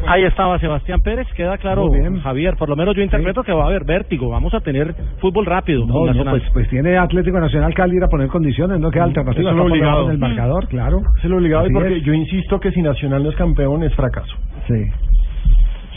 Ahí 0.06 0.24
estaba 0.24 0.58
Sebastián 0.58 1.00
Pérez, 1.00 1.26
queda 1.34 1.58
claro, 1.58 1.86
Muy 1.86 2.00
bien. 2.00 2.20
Javier, 2.20 2.56
por 2.56 2.68
lo 2.68 2.76
menos 2.76 2.94
yo 2.94 3.02
interpreto 3.02 3.42
que 3.42 3.52
va 3.52 3.64
a 3.64 3.66
haber 3.66 3.84
vértigo, 3.84 4.28
vamos 4.28 4.54
a 4.54 4.60
tener 4.60 4.94
fútbol 5.20 5.46
rápido. 5.46 5.86
No, 5.86 6.04
pues, 6.30 6.42
pues 6.52 6.68
tiene 6.68 6.96
Atlético 6.96 7.40
Nacional 7.40 7.74
que 7.74 7.82
al 7.82 7.92
ir 7.92 8.04
a 8.04 8.08
poner 8.08 8.28
condiciones, 8.28 8.78
no 8.80 8.90
queda 8.90 9.04
alternativa. 9.04 9.50
Es 9.50 9.58
obligado. 9.58 9.92
debajo 9.92 10.08
del 10.08 10.18
marcador, 10.18 10.68
claro. 10.68 11.02
Es 11.18 11.24
lo 11.24 11.36
obligado 11.36 11.64
Así 11.64 11.72
porque 11.72 11.96
es. 11.96 12.04
yo 12.04 12.12
insisto 12.14 12.60
que 12.60 12.70
si 12.70 12.82
Nacional 12.82 13.22
no 13.22 13.30
es 13.30 13.36
campeón 13.36 13.82
es 13.82 13.94
fracaso. 13.94 14.36
Sí. 14.66 14.84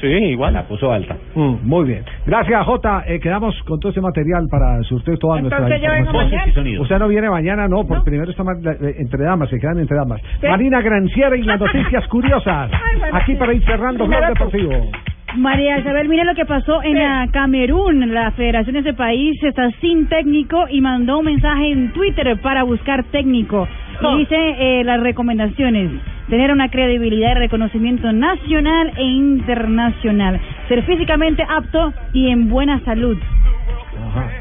Sí, 0.03 0.07
igual. 0.09 0.53
La 0.53 0.67
puso 0.67 0.91
alta. 0.91 1.15
Mm, 1.33 1.55
Muy 1.63 1.85
bien. 1.85 2.03
Gracias, 2.25 2.65
Jota. 2.65 3.05
Eh, 3.07 3.21
quedamos 3.21 3.55
con 3.63 3.79
todo 3.79 3.89
este 3.89 4.01
material 4.01 4.47
para 4.51 4.83
surtir 4.83 5.17
toda 5.17 5.39
nuestra 5.39 5.59
Entonces 5.63 5.81
vengo 5.81 6.21
información. 6.21 6.81
Usted 6.81 6.99
no 6.99 7.07
viene 7.07 7.29
mañana, 7.29 7.69
no, 7.69 7.85
porque 7.87 8.03
primero 8.03 8.29
está 8.29 8.43
eh, 8.43 8.95
entre 8.99 9.23
damas, 9.23 9.49
se 9.49 9.57
quedan 9.59 9.79
entre 9.79 9.95
damas. 9.95 10.21
Marina 10.41 10.81
Granciera 10.81 11.37
y 11.37 11.43
las 11.43 11.57
noticias 11.59 12.05
curiosas. 12.09 12.69
bueno, 12.99 13.17
Aquí 13.17 13.35
para 13.35 13.53
ir 13.53 13.63
cerrando 13.63 14.05
Blog. 14.05 14.27
Deportivo. 14.27 14.91
María 15.35 15.79
Isabel, 15.79 16.09
mire 16.09 16.25
lo 16.25 16.35
que 16.35 16.45
pasó 16.45 16.83
en 16.83 16.95
la 16.95 17.27
Camerún. 17.31 18.13
La 18.13 18.31
federación 18.31 18.73
de 18.73 18.81
ese 18.81 18.93
país 18.93 19.41
está 19.43 19.71
sin 19.81 20.07
técnico 20.07 20.65
y 20.69 20.79
mandó 20.79 21.19
un 21.19 21.25
mensaje 21.25 21.71
en 21.71 21.91
Twitter 21.91 22.39
para 22.41 22.63
buscar 22.63 23.03
técnico. 23.05 23.67
Y 24.01 24.17
dice 24.19 24.35
eh, 24.35 24.83
las 24.83 25.01
recomendaciones. 25.01 25.91
Tener 26.29 26.51
una 26.51 26.69
credibilidad 26.69 27.31
y 27.31 27.39
reconocimiento 27.39 28.11
nacional 28.11 28.91
e 28.95 29.03
internacional. 29.03 30.39
Ser 30.67 30.83
físicamente 30.83 31.43
apto 31.43 31.93
y 32.13 32.29
en 32.29 32.49
buena 32.49 32.79
salud. 32.81 33.17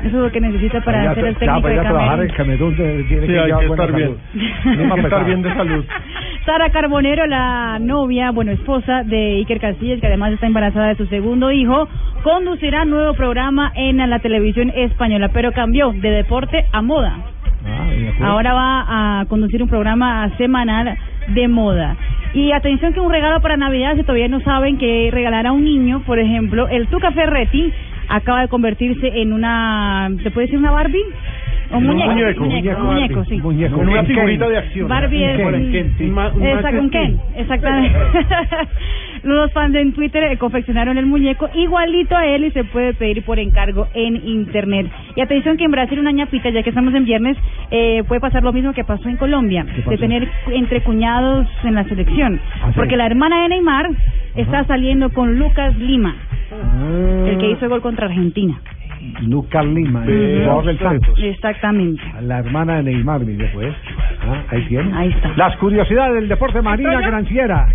Eso 0.01 0.07
es 0.07 0.13
lo 0.25 0.31
que 0.33 0.41
necesita 0.41 0.81
para 0.83 1.05
Ya, 1.05 1.15
ser 1.15 1.25
el 1.27 1.35
ya, 1.35 1.39
técnico 1.39 1.63
para 1.63 1.75
ir 1.75 1.81
de 1.81 1.87
a 1.87 1.91
trabajar 1.91 2.21
en 2.23 2.29
Camerún 2.31 2.77
tiene 2.77 3.03
Sí, 3.03 3.27
que 3.27 3.41
hay 3.41 3.53
que 3.53 3.67
estar 3.67 3.93
bien. 3.93 4.09
salud. 4.09 4.19
Hay 4.81 4.87
más 4.87 4.95
que 4.99 5.05
estar 5.05 5.25
bien 5.25 5.43
de 5.43 5.55
salud. 5.55 5.85
Sara 6.47 6.71
Carbonero, 6.71 7.27
la 7.27 7.79
novia, 7.81 8.31
bueno, 8.33 8.51
esposa 8.51 9.05
de 9.05 9.37
Iker 9.39 9.61
Casillas, 9.61 10.01
que 10.01 10.09
además 10.09 10.33
está 10.33 10.47
embarazada 10.47 10.89
de 10.89 10.97
su 10.97 11.07
segundo 11.07 11.53
hijo, 11.53 11.89
conducirá 12.25 12.85
nuevo 12.85 13.15
programa 13.15 13.71
en 13.77 13.99
la 13.99 14.19
televisión 14.19 14.71
española, 14.75 15.31
pero 15.33 15.53
cambió 15.53 15.93
de 15.93 16.11
deporte 16.11 16.67
a 16.73 16.83
moda. 16.83 17.15
Ah. 17.65 17.89
Ahora 18.27 18.55
va 18.55 19.21
a 19.21 19.25
conducir 19.27 19.63
un 19.63 19.69
programa 19.69 20.29
semanal 20.37 20.97
de 21.29 21.47
moda. 21.47 21.97
Y 22.35 22.51
atención 22.53 22.93
que 22.93 22.99
un 23.01 23.13
regalo 23.13 23.41
para 23.41 23.57
Navidad, 23.57 23.95
si 23.95 24.03
todavía 24.03 24.27
no 24.27 24.41
saben 24.41 24.79
que 24.79 25.11
regalar 25.13 25.47
a 25.47 25.53
un 25.53 25.63
niño, 25.65 26.03
por 26.07 26.19
ejemplo, 26.19 26.67
el 26.69 26.89
Tuca 26.89 27.13
Ferretti 27.13 27.73
acaba 28.17 28.43
de 28.43 28.49
convertirse 28.49 29.07
en 29.21 29.33
una, 29.33 30.11
¿se 30.23 30.31
puede 30.31 30.47
decir 30.47 30.59
una 30.59 30.71
Barbie? 30.71 31.03
O 31.73 31.79
Un 31.79 31.87
muñeco, 31.87 32.11
muñeco, 32.13 32.45
muñeco, 32.45 32.81
muñeco 32.83 33.15
Barbie. 33.21 33.37
sí. 33.37 33.43
Muñeco. 33.43 33.77
Con 33.77 33.89
una 33.89 34.05
Ken. 34.05 34.07
figurita 34.15 34.49
de 34.49 34.59
acción. 34.59 34.89
Barbie 34.89 35.25
es 35.25 35.37
Ken, 35.39 35.47
un- 35.55 35.73
Ken, 35.73 35.95
sí. 35.97 36.13
Exacto, 36.47 36.81
un 36.81 36.91
Ken, 36.91 37.21
exactamente. 37.37 37.99
Los 39.23 39.53
fans 39.53 39.75
en 39.77 39.93
Twitter 39.93 40.25
eh, 40.25 40.37
confeccionaron 40.37 40.99
el 40.99 41.07
muñeco 41.07 41.49
igualito 41.55 42.17
a 42.17 42.27
él 42.27 42.45
y 42.45 42.51
se 42.51 42.65
puede 42.65 42.93
pedir 42.95 43.25
por 43.25 43.39
encargo 43.39 43.87
en 43.95 44.17
internet. 44.17 44.89
Y 45.15 45.21
atención 45.21 45.57
que 45.57 45.65
en 45.65 45.71
Brasil 45.71 45.99
una 46.01 46.11
ñapita, 46.11 46.51
ya 46.51 46.63
que 46.63 46.71
estamos 46.71 46.93
en 46.95 47.05
viernes, 47.05 47.37
eh, 47.71 48.03
puede 48.09 48.21
pasar 48.21 48.43
lo 48.43 48.53
mismo 48.53 48.73
que 48.73 48.83
pasó 48.85 49.09
en 49.09 49.17
Colombia, 49.17 49.65
pasó? 49.65 49.91
de 49.91 49.99
tener 49.99 50.29
entre 50.51 50.81
cuñados 50.83 51.47
en 51.63 51.75
la 51.75 51.85
selección. 51.85 52.41
Ah, 52.63 52.67
sí. 52.69 52.73
Porque 52.75 52.97
la 52.97 53.07
hermana 53.07 53.43
de 53.45 53.49
Neymar 53.51 53.89
está 54.35 54.65
saliendo 54.65 55.11
con 55.11 55.39
Lucas 55.39 55.77
Lima, 55.79 56.17
Ah, 56.53 57.29
el 57.29 57.39
que 57.39 57.51
hizo 57.51 57.65
el 57.65 57.71
gol 57.71 57.83
contra 57.83 58.07
Argentina. 58.07 58.61
Lucas 59.23 59.65
Lima, 59.67 60.05
el 60.07 60.43
jugador 60.43 60.65
del 60.67 60.79
Santos. 60.79 61.19
Exactamente. 61.21 62.03
La 62.21 62.39
hermana 62.39 62.77
de 62.77 62.83
Neymar, 62.85 63.21
mire 63.23 63.51
pues. 63.53 63.75
Ah, 64.25 64.43
ahí 64.51 64.63
tiene. 64.67 64.97
Ahí 64.97 65.09
está. 65.09 65.33
Las 65.37 65.57
curiosidades 65.57 66.15
del 66.15 66.29
deporte 66.29 66.63
Marina. 66.63 67.01
Granciera. 67.01 67.67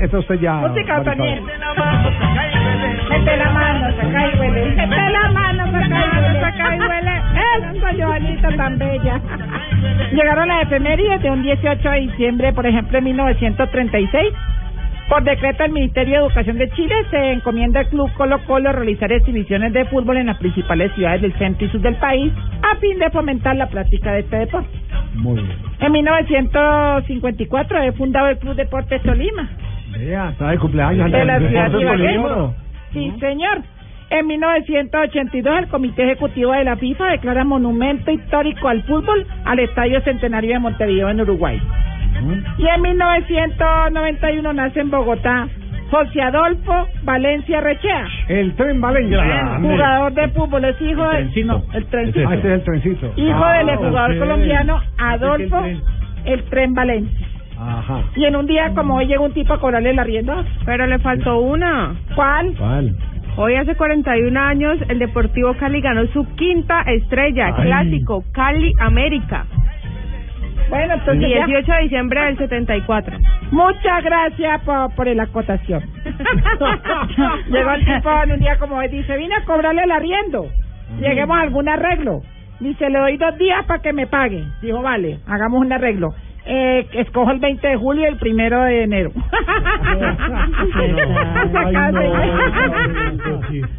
Esto 0.00 0.18
usted 0.18 0.40
ya. 0.40 0.54
Música 0.54 0.94
Marisol. 0.94 1.04
también. 1.04 1.44
Mete 3.08 3.36
la 3.36 3.50
mano, 3.50 3.96
saca 3.96 4.26
y 4.26 4.38
huele. 4.40 4.74
Mete 4.74 5.10
la 5.10 5.30
mano, 5.30 5.66
saca 5.70 5.86
y 5.86 6.10
huele. 6.10 6.40
Saca 6.40 6.76
y 6.76 6.80
huele. 6.80 7.16
Esa 7.76 7.92
Joanita 7.96 8.56
tan 8.56 8.78
bella. 8.78 9.20
Llegaron 10.12 10.48
las 10.48 10.62
efemérides 10.64 11.22
de 11.22 11.30
un 11.30 11.42
18 11.42 11.88
de 11.88 12.00
diciembre, 12.00 12.52
por 12.52 12.66
ejemplo, 12.66 12.98
en 12.98 13.04
1936. 13.04 14.32
Por 15.08 15.22
decreto 15.22 15.62
del 15.62 15.72
Ministerio 15.72 16.14
de 16.14 16.26
Educación 16.26 16.58
de 16.58 16.68
Chile 16.70 16.94
se 17.10 17.32
encomienda 17.32 17.80
al 17.80 17.88
Club 17.88 18.12
Colo 18.14 18.40
Colo 18.44 18.72
realizar 18.72 19.12
exhibiciones 19.12 19.72
de 19.72 19.84
fútbol 19.84 20.16
en 20.16 20.26
las 20.26 20.38
principales 20.38 20.92
ciudades 20.94 21.22
del 21.22 21.32
centro 21.38 21.64
y 21.64 21.70
sur 21.70 21.80
del 21.80 21.94
país 21.96 22.32
a 22.62 22.76
fin 22.76 22.98
de 22.98 23.08
fomentar 23.10 23.54
la 23.54 23.68
práctica 23.68 24.12
de 24.12 24.20
este 24.20 24.36
deporte. 24.36 24.76
Muy 25.14 25.40
bien. 25.42 25.56
En 25.78 25.92
1954 25.92 27.82
he 27.82 27.92
fundado 27.92 28.28
el 28.28 28.38
Club 28.38 28.56
Deportes 28.56 29.00
Tolima. 29.02 29.48
Vea, 29.96 30.30
está 30.30 30.50
de 30.50 30.58
cumpleaños. 30.58 31.10
de 31.10 31.24
la 31.24 31.38
ciudad 31.38 31.70
de 31.70 31.80
Ibagué. 31.80 32.20
Sí, 32.92 33.12
señor. 33.20 33.62
En 34.10 34.26
1982, 34.26 35.58
el 35.58 35.68
Comité 35.68 36.04
Ejecutivo 36.04 36.52
de 36.52 36.64
la 36.64 36.76
FIFA 36.76 37.06
declara 37.10 37.44
monumento 37.44 38.10
histórico 38.10 38.68
al 38.68 38.82
fútbol 38.84 39.26
al 39.44 39.58
Estadio 39.58 40.00
Centenario 40.02 40.52
de 40.54 40.58
Montevideo 40.60 41.08
en 41.10 41.20
Uruguay. 41.20 41.60
Y 42.58 42.66
en 42.66 42.82
1991 42.82 44.52
nace 44.52 44.80
en 44.80 44.90
Bogotá 44.90 45.48
José 45.90 46.20
Adolfo 46.22 46.86
Valencia 47.02 47.60
Rechea, 47.60 48.06
El 48.28 48.54
tren 48.56 48.80
Valencia. 48.80 49.58
jugador 49.60 50.12
de 50.14 50.28
fútbol, 50.28 50.64
es 50.64 50.80
hijo 50.80 51.10
El 51.12 51.26
de... 51.26 51.32
trencito. 51.32 51.64
El 51.74 51.86
trencito. 51.86 52.28
Ah, 52.28 52.34
ese 52.34 52.46
es 52.48 52.54
el 52.54 52.62
trencito. 52.64 53.12
Hijo 53.16 53.44
Ah, 53.44 53.58
del 53.58 53.76
jugador 53.76 54.18
colombiano 54.18 54.80
Adolfo 54.98 55.60
El 56.24 56.42
Tren 56.44 56.74
Valencia. 56.74 57.26
Ajá. 57.58 58.02
Y 58.16 58.24
en 58.24 58.36
un 58.36 58.46
día 58.46 58.70
como 58.74 58.96
hoy 58.96 59.06
llega 59.06 59.20
un 59.20 59.32
tipo 59.32 59.54
a 59.54 59.60
cobrarle 59.60 59.94
la 59.94 60.04
rienda. 60.04 60.44
Pero 60.66 60.86
le 60.86 60.98
faltó 60.98 61.38
una. 61.40 61.94
¿Cuál? 62.14 62.54
¿Cuál? 62.58 62.94
Hoy 63.38 63.54
hace 63.54 63.74
41 63.74 64.40
años 64.40 64.78
el 64.88 64.98
Deportivo 64.98 65.54
Cali 65.58 65.82
ganó 65.82 66.06
su 66.08 66.26
quinta 66.36 66.80
estrella, 66.86 67.54
Ay. 67.54 67.64
clásico, 67.64 68.24
Cali 68.32 68.72
América. 68.80 69.44
Bueno, 70.70 70.94
entonces 70.94 71.30
ya. 71.30 71.44
18 71.46 71.72
de 71.72 71.82
diciembre 71.82 72.24
del 72.24 72.38
74. 72.38 73.18
Muchas 73.52 74.02
gracias 74.02 74.62
por, 74.62 74.94
por 74.94 75.06
la 75.06 75.24
acotación. 75.24 75.82
Llegó 77.50 77.70
el 77.72 77.84
tipo 77.84 78.10
en 78.24 78.32
un 78.32 78.40
día 78.40 78.56
como 78.58 78.76
hoy, 78.76 78.88
dice, 78.88 79.16
vine 79.16 79.34
a 79.34 79.44
cobrarle 79.44 79.84
el 79.84 79.92
arriendo. 79.92 80.46
Lleguemos 80.98 81.36
a 81.36 81.42
algún 81.42 81.68
arreglo. 81.68 82.22
Dice, 82.58 82.88
le 82.88 82.98
doy 82.98 83.16
dos 83.18 83.36
días 83.36 83.66
para 83.66 83.82
que 83.82 83.92
me 83.92 84.06
pague. 84.06 84.44
Dijo, 84.62 84.80
vale, 84.80 85.18
hagamos 85.26 85.60
un 85.60 85.72
arreglo. 85.72 86.14
Eh, 86.48 86.86
escojo 86.92 87.32
el 87.32 87.40
20 87.40 87.66
de 87.66 87.76
julio 87.76 88.04
y 88.04 88.06
el 88.06 88.18
primero 88.18 88.62
de 88.62 88.84
enero. 88.84 89.10
Sacaba 91.52 91.90
seis. 91.92 92.12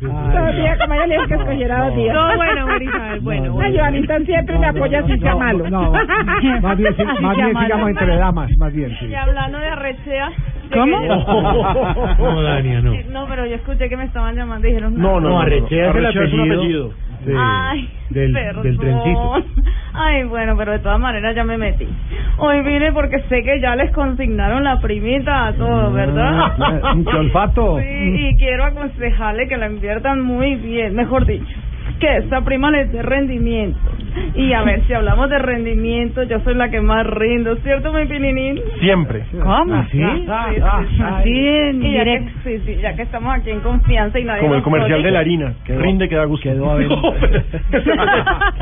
Dos 0.02 0.56
días, 0.56 0.78
como 0.78 0.94
ella 0.94 1.08
le 1.08 1.16
dijo 1.16 1.28
que 1.28 1.34
escogiera 1.36 1.86
dos 1.86 1.96
días. 1.96 2.14
Todo 2.14 2.36
bueno, 2.36 2.68
Marisabel, 2.68 3.20
bueno, 3.22 3.44
Ay, 3.44 3.50
bueno. 3.50 3.80
Joanita 3.80 4.20
siempre 4.20 4.60
me 4.60 4.68
apoya 4.68 5.06
sin 5.08 5.20
sea 5.22 5.36
malo. 5.36 5.70
No, 5.70 5.92
más 6.62 6.78
bien, 6.78 6.96
más 7.22 7.38
bien 7.38 7.58
sigamos 7.58 7.90
entre 7.90 8.16
damas, 8.18 8.58
más 8.58 8.74
bien, 8.74 8.98
sí. 9.00 9.06
Y 9.08 9.16
hablando 9.16 9.58
de 9.60 9.68
arrechea... 9.68 10.32
¿Cómo? 10.74 11.00
No, 11.00 12.42
Dania, 12.42 12.82
no. 12.82 12.92
No, 13.12 13.26
pero 13.30 13.46
yo 13.46 13.56
escuché 13.56 13.88
que 13.88 13.96
me 13.96 14.04
estaban 14.04 14.36
llamando 14.36 14.68
y 14.68 14.72
dijeron... 14.72 14.98
No, 14.98 15.22
no, 15.22 15.30
no. 15.30 15.40
Arrechea 15.40 15.92
es 15.92 15.96
el 15.96 16.06
apellido. 16.06 16.92
Sí, 17.28 17.34
Ay, 17.38 17.90
del, 18.10 18.32
perdón. 18.32 18.64
del 18.64 18.78
trencito. 18.80 19.34
Ay, 19.94 20.24
bueno, 20.24 20.56
pero 20.58 20.72
de 20.72 20.80
todas 20.80 21.00
maneras 21.00 21.36
ya 21.36 21.44
me 21.44 21.58
metí. 21.58 21.86
Hoy 22.38 22.62
vine 22.64 22.94
porque 22.94 23.20
sé 23.28 23.44
que 23.44 23.60
ya 23.60 23.76
les 23.76 23.92
consignaron 23.92 24.64
la 24.64 24.80
primita 24.80 25.48
a 25.48 25.54
todos, 25.54 25.94
¿verdad? 25.94 26.52
Ah, 26.58 26.96
¡Qué 27.10 27.18
olfato! 27.18 27.80
Sí, 27.82 28.30
y 28.30 28.38
quiero 28.38 28.64
aconsejarle 28.66 29.48
que 29.48 29.58
la 29.58 29.68
inviertan 29.68 30.22
muy 30.22 30.56
bien, 30.56 30.96
mejor 30.96 31.26
dicho, 31.26 31.46
que 32.00 32.18
esta 32.18 32.42
prima 32.42 32.72
les 32.72 32.92
dé 32.92 33.02
rendimiento. 33.02 33.80
Y 34.36 34.54
a 34.54 34.64
ver, 34.64 34.84
si 34.88 34.94
hablamos 34.94 35.30
de 35.30 35.40
rendimiento, 35.40 36.24
yo 36.24 36.40
soy 36.42 36.56
la 36.56 36.70
que 36.70 36.82
más 36.82 37.06
rindo, 37.06 37.56
¿cierto, 37.58 37.92
mi 37.94 38.06
pininín? 38.06 38.60
Siempre. 38.80 39.24
¿Cómo? 39.32 39.74
¿Ah, 39.74 39.88
sí? 39.92 40.02
Así 40.02 41.48
en 41.48 41.84
Y 41.84 41.94
ya 41.94 42.04
que, 42.04 42.30
sí, 42.44 42.62
sí, 42.66 42.76
ya 42.82 42.96
que 42.96 43.04
estamos 43.04 43.36
aquí 43.36 43.52
en 43.52 43.60
confianza 43.60 44.20
y 44.20 44.24
nadie 44.24 44.42
Como 44.42 44.56
el 44.56 44.64
comercial 44.64 45.04
de 45.04 45.12
la 45.12 45.20
harina, 45.20 45.54
que 45.66 45.76
rinde 45.76 46.10
que 46.10 46.16
da 46.16 46.26
gusto. 46.26 46.50
Quedó 46.50 46.72
a 46.72 46.76
ver. 46.76 46.88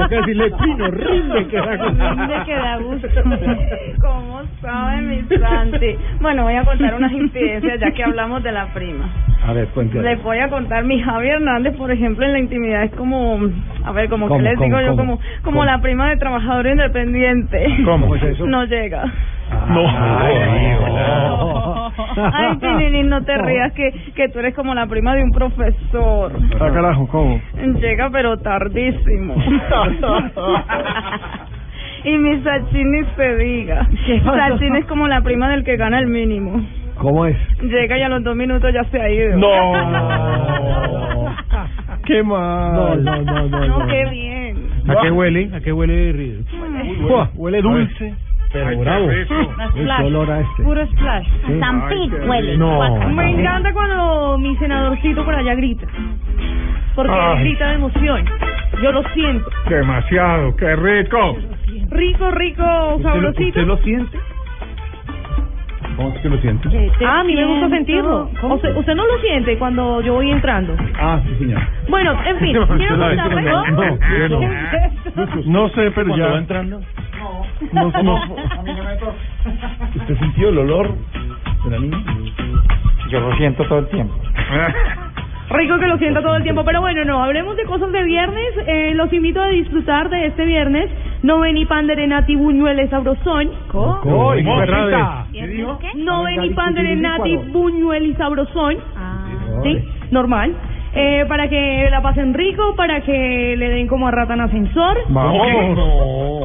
Que 0.09 0.15
decirle, 0.15 0.51
Pino, 0.51 0.87
rinde 0.91 1.47
que 1.47 1.57
da 1.57 1.75
gusto. 1.77 2.09
Rinde 2.09 2.43
que 2.45 2.53
da 2.53 2.77
gusto. 2.77 3.07
¿Cómo 4.01 4.41
sabe 4.61 5.01
mi 5.01 5.21
Santi? 5.37 5.95
Bueno, 6.21 6.43
voy 6.43 6.55
a 6.55 6.63
contar 6.63 6.95
unas 6.95 7.11
incidencias 7.11 7.79
ya 7.79 7.91
que 7.91 8.03
hablamos 8.03 8.43
de 8.43 8.51
la 8.51 8.67
prima. 8.73 9.09
A 9.45 9.53
ver, 9.53 9.67
cuéntame. 9.69 10.03
Les 10.03 10.23
voy 10.23 10.39
a 10.39 10.49
contar, 10.49 10.83
mi 10.83 10.99
Javi 11.01 11.29
Hernández, 11.29 11.75
por 11.75 11.91
ejemplo, 11.91 12.25
en 12.25 12.33
la 12.33 12.39
intimidad 12.39 12.83
es 12.83 12.91
como, 12.91 13.14
a 13.83 13.91
ver, 13.91 14.09
como 14.09 14.27
¿Cómo, 14.27 14.37
que 14.39 14.43
les 14.43 14.55
cómo, 14.55 14.65
digo 14.65 14.79
yo, 14.81 14.95
cómo? 14.95 14.97
como 14.97 15.17
como 15.43 15.59
¿Cómo? 15.59 15.65
la 15.65 15.79
prima 15.79 16.09
de 16.09 16.17
trabajador 16.17 16.67
independiente. 16.67 17.65
¿Cómo 17.85 18.15
es 18.15 18.23
eso? 18.23 18.45
No 18.45 18.65
llega. 18.65 19.03
No. 19.69 19.87
Ay, 22.33 22.57
Pininin, 22.57 23.09
no 23.09 23.23
te 23.23 23.37
rías 23.37 23.71
que, 23.73 23.91
que 24.15 24.29
tú 24.29 24.39
eres 24.39 24.55
como 24.55 24.73
la 24.73 24.87
prima 24.87 25.13
de 25.15 25.23
un 25.23 25.31
profesor. 25.31 26.31
Ah, 26.59 26.69
carajo, 26.73 27.07
¿cómo? 27.07 27.39
Llega 27.79 28.09
pero 28.09 28.37
tardísimo. 28.37 29.35
Y 32.05 32.17
mi 32.19 32.39
Sachini 32.43 33.03
se 33.15 33.35
diga. 33.37 33.87
Sachini 34.23 34.77
es 34.77 34.85
como 34.85 35.07
la 35.07 35.21
prima 35.21 35.49
del 35.49 35.63
que 35.63 35.75
gana 35.75 35.97
el 35.97 36.05
mínimo. 36.05 36.63
¿Cómo 36.99 37.25
es? 37.25 37.35
Llega 37.63 37.97
y 37.97 38.03
a 38.03 38.09
los 38.09 38.23
dos 38.23 38.35
minutos 38.35 38.71
ya 38.71 38.83
se 38.85 39.01
ha 39.01 39.09
ido. 39.09 39.37
No. 39.37 39.49
Qué 42.05 42.23
mal. 42.23 43.03
No, 43.03 43.21
no, 43.21 43.21
no, 43.23 43.49
no. 43.49 43.79
No, 43.79 43.87
qué 43.87 44.05
bien. 44.09 44.69
¿A 44.87 45.01
qué 45.01 45.11
huele? 45.11 45.49
¿A 45.53 45.59
qué 45.59 45.71
huele? 45.71 46.43
Buah, 47.01 47.29
huele 47.35 47.61
dulce. 47.61 48.13
Pero 48.53 48.79
bravo. 48.79 49.09
El 49.11 49.91
olor 50.05 50.31
a 50.31 50.39
este. 50.41 50.63
Puro 50.63 50.85
splash. 50.87 51.27
Sí. 51.45 51.53
Stampede 51.57 52.27
huele. 52.27 52.57
No. 52.57 53.09
Me 53.09 53.31
encanta 53.31 53.73
cuando 53.73 54.37
mi 54.37 54.55
senadorcito 54.57 55.25
por 55.25 55.35
allá 55.35 55.55
grita. 55.55 55.87
Porque 56.95 57.11
Ay. 57.13 57.43
grita 57.43 57.67
de 57.69 57.75
emoción. 57.75 58.25
Yo 58.81 58.91
lo 58.91 59.03
siento. 59.09 59.49
Demasiado, 59.69 60.55
qué 60.55 60.75
rico. 60.75 61.37
Rico, 61.89 62.31
rico, 62.31 62.99
sabrosito. 63.01 63.47
¿Usted 63.47 63.65
lo 63.67 63.77
siente? 63.77 64.17
¿Cómo 65.95 66.09
es 66.09 66.21
que 66.21 66.29
lo 66.29 66.37
siente? 66.37 66.91
Ah, 67.05 67.21
a 67.21 67.23
mí 67.23 67.35
me 67.35 67.45
gusta 67.45 67.69
sentirlo. 67.69 68.29
Usted, 68.43 68.75
usted 68.75 68.95
no 68.95 69.05
lo 69.05 69.17
siente 69.19 69.57
cuando 69.57 70.01
yo 70.01 70.13
voy 70.15 70.29
entrando. 70.31 70.75
Ah, 70.99 71.21
sí, 71.25 71.35
señor. 71.39 71.61
Bueno, 71.89 72.11
en 72.25 72.37
fin, 72.39 72.47
quiero 72.51 72.67
contarle. 72.67 73.15
No, 73.15 73.65
no, 73.71 73.99
no 75.45 75.69
sé, 75.75 75.91
pero 75.91 76.07
¿Cuándo 76.07 76.15
ya. 76.17 76.27
va 76.31 76.37
entrando? 76.37 76.81
No, 77.71 77.91
no. 78.03 78.15
¿Usted 79.95 80.17
sintió 80.19 80.49
el 80.49 80.57
olor 80.59 80.91
de 81.63 81.69
la 81.71 81.79
niña? 81.79 81.97
Yo 83.09 83.19
lo 83.21 83.35
siento 83.37 83.63
todo 83.65 83.79
el 83.79 83.87
tiempo. 83.87 84.13
Rico 85.55 85.79
que 85.79 85.87
lo 85.87 85.97
sienta 85.97 86.21
todo 86.21 86.35
el 86.35 86.43
tiempo, 86.43 86.63
pero 86.65 86.81
bueno, 86.81 87.05
no, 87.05 87.23
hablemos 87.23 87.55
de 87.55 87.63
cosas 87.65 87.91
de 87.91 88.03
viernes. 88.03 88.53
Eh, 88.67 88.93
los 88.93 89.11
invito 89.13 89.41
a 89.41 89.47
disfrutar 89.49 90.09
de 90.09 90.25
este 90.25 90.45
viernes. 90.45 90.89
No 91.23 91.39
vení 91.39 91.65
panderenati 91.65 92.35
buñueles 92.35 92.89
sabrosón. 92.89 93.51
¿Cómo? 93.69 94.29
¡Uy, 94.29 94.43
¿Cómo? 94.43 94.59
Ferrada! 94.59 95.27
No 95.95 96.23
vení 96.23 96.49
panderenati 96.51 97.37
buñuel 97.37 98.07
y 98.07 98.13
sabrosón. 98.15 98.77
Sí, 99.63 99.83
normal. 100.11 100.53
Eh, 100.97 101.25
para 101.27 101.49
que 101.49 101.89
la 101.91 102.01
pasen 102.01 102.33
rico, 102.33 102.73
para 102.77 103.01
que 103.01 103.55
le 103.57 103.69
den 103.69 103.87
como 103.87 104.07
a 104.07 104.11
rata 104.11 104.33
en 104.33 104.41
ascensor. 104.41 104.97
Vamos. 105.09 105.47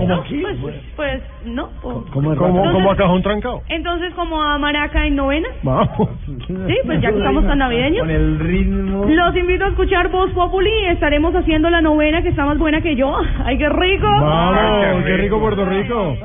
No, 0.09 0.25
pues, 0.25 0.57
pues 0.97 1.23
no. 1.45 1.69
o- 1.83 2.05
¿Cómo, 2.13 2.35
cómo 2.37 2.91
a 2.91 2.97
cajón 2.97 3.23
trancado? 3.23 3.61
Entonces, 3.69 4.13
como 4.15 4.43
a 4.43 4.59
maraca 4.59 5.07
en 5.07 5.15
novena. 5.15 5.49
Vamos. 5.63 6.09
Sí, 6.27 6.75
pues 6.85 7.01
ya 7.01 7.11
que 7.13 7.19
estamos 7.19 7.47
tan 7.47 7.59
navideños. 7.59 8.01
Con 8.01 8.11
el 8.11 8.39
ritmo. 8.41 9.05
Los 9.07 9.37
invito 9.37 9.65
a 9.67 9.69
escuchar 9.69 10.09
Voz 10.11 10.31
Populi. 10.33 10.71
Estaremos 10.89 11.35
haciendo 11.35 11.71
la 11.71 11.81
novena 11.81 12.23
que 12.23 12.31
está 12.31 12.45
más 12.45 12.59
buena 12.59 12.81
que 12.81 12.97
yo. 12.97 13.15
¡Ay, 13.45 13.57
qué 13.59 13.69
rico! 13.69 14.09
Vamos, 14.11 15.05
qué 15.05 15.17
rico 15.17 15.39
Puerto 15.39 15.65
Rico. 15.65 16.17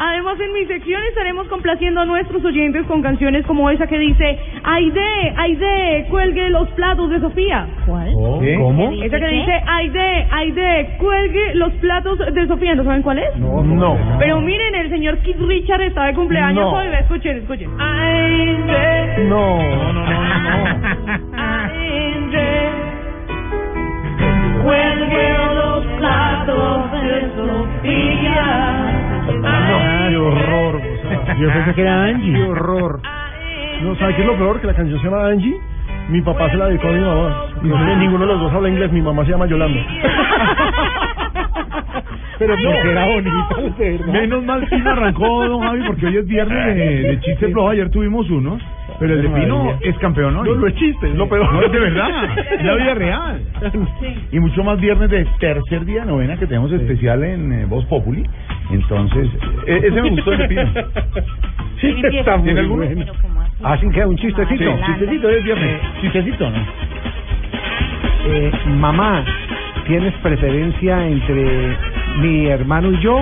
Además, 0.00 0.38
en 0.40 0.52
mi 0.52 0.64
sección 0.66 1.02
estaremos 1.08 1.48
complaciendo 1.48 2.00
a 2.00 2.04
nuestros 2.04 2.44
oyentes 2.44 2.86
con 2.86 3.02
canciones 3.02 3.44
como 3.46 3.68
esa 3.70 3.86
que 3.88 3.98
dice 3.98 4.38
Aide, 4.62 5.34
Aide, 5.36 6.06
cuelgue 6.08 6.50
los 6.50 6.68
platos 6.70 7.10
de 7.10 7.20
Sofía. 7.20 7.66
¿Cuál? 7.84 8.12
¿Qué? 8.40 8.54
¿Cómo? 8.56 8.92
Esa 8.92 9.18
que 9.18 9.26
dice 9.28 9.60
Aide, 9.66 10.26
Aide, 10.30 10.96
cuelgue 10.98 11.54
los 11.56 11.72
platos 11.74 12.18
de 12.32 12.46
Sofía. 12.46 12.74
¿No 12.76 12.84
saben 12.84 13.02
cuál 13.02 13.18
es? 13.18 13.36
No. 13.36 13.62
No. 13.62 13.98
Pero 14.18 14.40
miren, 14.40 14.74
el 14.74 14.88
señor 14.90 15.18
Keith 15.18 15.38
Richard 15.40 15.82
está 15.82 16.04
de 16.06 16.14
cumpleaños 16.14 16.62
No. 16.62 16.70
hoy. 16.72 16.86
Escuchen, 17.00 17.38
escuchen. 17.38 17.70
Aide, 17.80 19.24
No. 19.24 19.58
No, 19.58 19.92
no, 19.92 20.04
no, 20.04 20.08
Aide, 21.36 22.70
cuelgue 24.62 25.34
los 25.54 25.86
platos 25.98 26.92
de 26.92 27.30
Sofía. 27.36 29.17
Qué 29.28 30.16
horror. 30.16 30.76
o 30.76 31.24
sea, 31.26 31.36
Yo 31.38 31.52
pensé 31.52 31.74
que 31.74 31.80
era 31.82 32.04
Angie. 32.04 32.32
Qué 32.32 32.42
horror. 32.42 33.00
No, 33.82 33.94
¿sabes 33.96 34.16
qué 34.16 34.22
es 34.22 34.26
lo 34.26 34.36
peor? 34.36 34.60
Que 34.60 34.66
la 34.66 34.74
canción 34.74 34.98
se 35.00 35.04
llama 35.08 35.26
Angie. 35.26 35.56
Mi 36.08 36.20
papá 36.22 36.50
se 36.50 36.56
la 36.56 36.66
dedicó 36.66 36.88
a 36.88 36.92
mi 36.92 37.00
mamá. 37.00 37.44
No 37.62 37.78
sé, 37.86 37.96
ninguno 37.96 38.26
de 38.26 38.32
los 38.32 38.40
dos 38.40 38.52
habla 38.52 38.68
inglés. 38.70 38.90
Mi 38.92 39.02
mamá 39.02 39.24
se 39.24 39.30
llama 39.32 39.46
Yolanda. 39.46 39.80
Pero 42.38 42.54
porque 42.54 42.90
era 42.90 43.04
bonito. 43.06 44.12
Menos 44.12 44.44
mal 44.44 44.64
Pino 44.68 44.90
arrancó, 44.90 45.48
don 45.48 45.60
Javi, 45.60 45.80
porque 45.86 46.06
hoy 46.06 46.16
es 46.18 46.26
viernes 46.26 46.76
de, 46.76 47.02
de 47.02 47.20
chiste 47.20 47.48
flojo. 47.48 47.70
Ayer 47.70 47.90
tuvimos 47.90 48.30
unos, 48.30 48.62
pero 48.98 49.14
el 49.14 49.22
de 49.22 49.28
Pino 49.28 49.78
es 49.80 49.96
campeón 49.98 50.36
hoy. 50.36 50.48
No, 50.48 50.54
no 50.56 50.66
es 50.66 50.74
chiste, 50.74 51.08
es 51.08 51.14
lo 51.14 51.28
peor. 51.28 51.52
No, 51.52 51.62
es 51.62 51.72
de 51.72 51.78
verdad, 51.78 52.38
es 52.58 52.64
la 52.64 52.74
vida 52.74 52.94
real. 52.94 53.42
Y 54.32 54.40
mucho 54.40 54.64
más 54.64 54.80
viernes 54.80 55.08
de 55.10 55.24
tercer 55.38 55.84
día 55.84 56.04
novena 56.04 56.36
que 56.36 56.46
tenemos 56.46 56.72
especial 56.72 57.22
en 57.22 57.52
eh, 57.52 57.66
Voz 57.66 57.84
Populi. 57.86 58.24
Entonces, 58.70 59.28
eh, 59.66 59.80
ese 59.84 60.02
me 60.02 60.10
gustó 60.10 60.32
el 60.32 60.38
de 60.38 60.48
Pino. 60.48 60.70
Sí, 61.80 61.94
está 62.12 62.36
muy 62.36 62.46
¿Tiene 62.46 62.60
alguno? 62.60 62.84
bueno. 62.84 63.12
¿Hacen 63.62 63.92
que 63.92 64.04
un 64.04 64.16
chistecito? 64.16 64.64
Sí, 64.64 64.82
chistecito, 64.86 65.28
es 65.28 65.44
viernes. 65.44 65.80
Chistecito, 66.00 66.50
¿no? 66.50 66.58
Eh, 68.26 68.50
mamá, 68.66 69.24
¿tienes 69.86 70.12
preferencia 70.14 71.06
entre 71.06 71.76
mi 72.20 72.46
hermano 72.46 72.90
y 72.92 72.98
yo? 73.00 73.20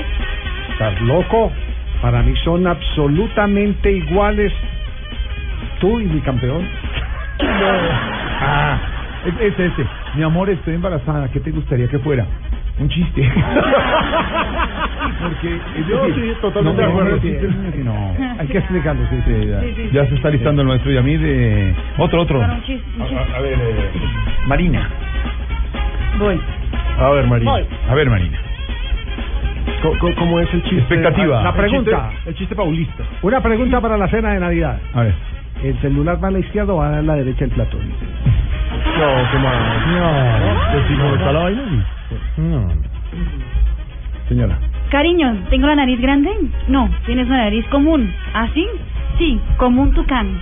¿Estás 0.72 1.00
loco? 1.02 1.52
Para 2.00 2.22
mí 2.22 2.34
son 2.44 2.66
absolutamente 2.66 3.92
iguales 3.92 4.52
tú 5.80 6.00
y 6.00 6.04
mi 6.06 6.20
campeón. 6.20 6.66
Ah, 7.40 8.78
es, 9.24 9.34
es 9.40 9.58
ese. 9.58 9.86
Mi 10.14 10.22
amor, 10.22 10.48
estoy 10.50 10.74
embarazada. 10.74 11.28
¿Qué 11.30 11.40
te 11.40 11.50
gustaría 11.50 11.88
que 11.88 11.98
fuera? 11.98 12.26
Un 12.78 12.88
chiste. 12.90 13.22
Porque 15.22 15.56
es 15.78 15.86
Yo 15.88 16.06
decir, 16.06 16.14
sí, 16.34 16.40
totalmente 16.40 16.82
no, 16.82 16.86
de 16.88 16.92
acuerdo. 16.92 17.10
no, 17.16 17.22
sí, 17.22 17.36
sí, 17.74 17.80
no. 17.84 18.16
Hay 18.38 18.46
que 18.48 18.58
explicarlo, 18.58 19.02
sí, 19.08 19.16
Sí, 19.24 19.46
ya, 19.48 19.60
Sí, 19.60 19.72
sí, 19.76 19.90
ya 19.92 20.06
se 20.06 20.14
está 20.14 20.30
listando 20.30 20.62
el 20.62 20.68
maestro 20.68 20.90
Yamid 20.92 21.20
de 21.20 21.74
otro, 21.96 22.20
otro. 22.22 22.40
Para 22.40 22.54
un 22.54 22.62
chiste, 22.62 22.84
un 22.98 23.06
chiste. 23.08 23.32
A, 23.34 23.36
a 23.36 23.40
ver, 23.40 23.54
eh, 23.54 23.90
Marina. 24.46 24.88
Voy. 26.18 26.40
A 26.98 27.10
ver, 27.10 27.26
María. 27.26 27.50
Voy. 27.50 27.66
A 27.88 27.94
ver, 27.94 28.10
Marina. 28.10 28.38
¿Cómo, 30.18 30.40
es 30.40 30.52
el 30.52 30.62
chiste? 30.62 30.78
Expectativa. 30.78 31.42
La 31.42 31.50
El 31.50 31.56
pregunta. 31.56 32.10
chiste- 32.10 32.28
El 32.28 32.34
chiste 32.34 32.54
paulista. 32.56 33.04
Una 33.22 33.40
pregunta 33.40 33.80
para 33.80 33.96
la 33.96 34.08
cena 34.08 34.32
de 34.32 34.40
Navidad. 34.40 34.78
A 34.94 35.02
ver. 35.02 35.14
¿El 35.62 35.80
celular 35.80 36.22
va 36.22 36.28
a 36.28 36.30
la 36.32 36.38
izquierda 36.38 36.72
o 36.74 36.76
va 36.76 36.98
a 36.98 37.02
la 37.02 37.14
derecha 37.14 37.40
del 37.46 37.50
plato? 37.54 37.76
No, 37.78 39.30
qué 39.32 39.38
mal. 39.38 39.58
No. 39.86 40.88
Si 40.88 40.94
no 40.96 41.14
está 41.14 41.32
la 41.32 41.40
vaina. 41.40 41.62
No. 42.36 42.68
Señora. 44.28 44.58
Cariño, 44.90 45.36
¿tengo 45.50 45.66
la 45.66 45.76
nariz 45.76 46.00
grande? 46.00 46.30
No, 46.68 46.88
tienes 47.06 47.26
una 47.26 47.38
nariz 47.38 47.66
común. 47.68 48.12
¿Ah, 48.34 48.48
sí? 48.54 48.66
Sí, 49.18 49.40
como 49.56 49.82
un 49.82 49.92
tucán. 49.94 50.38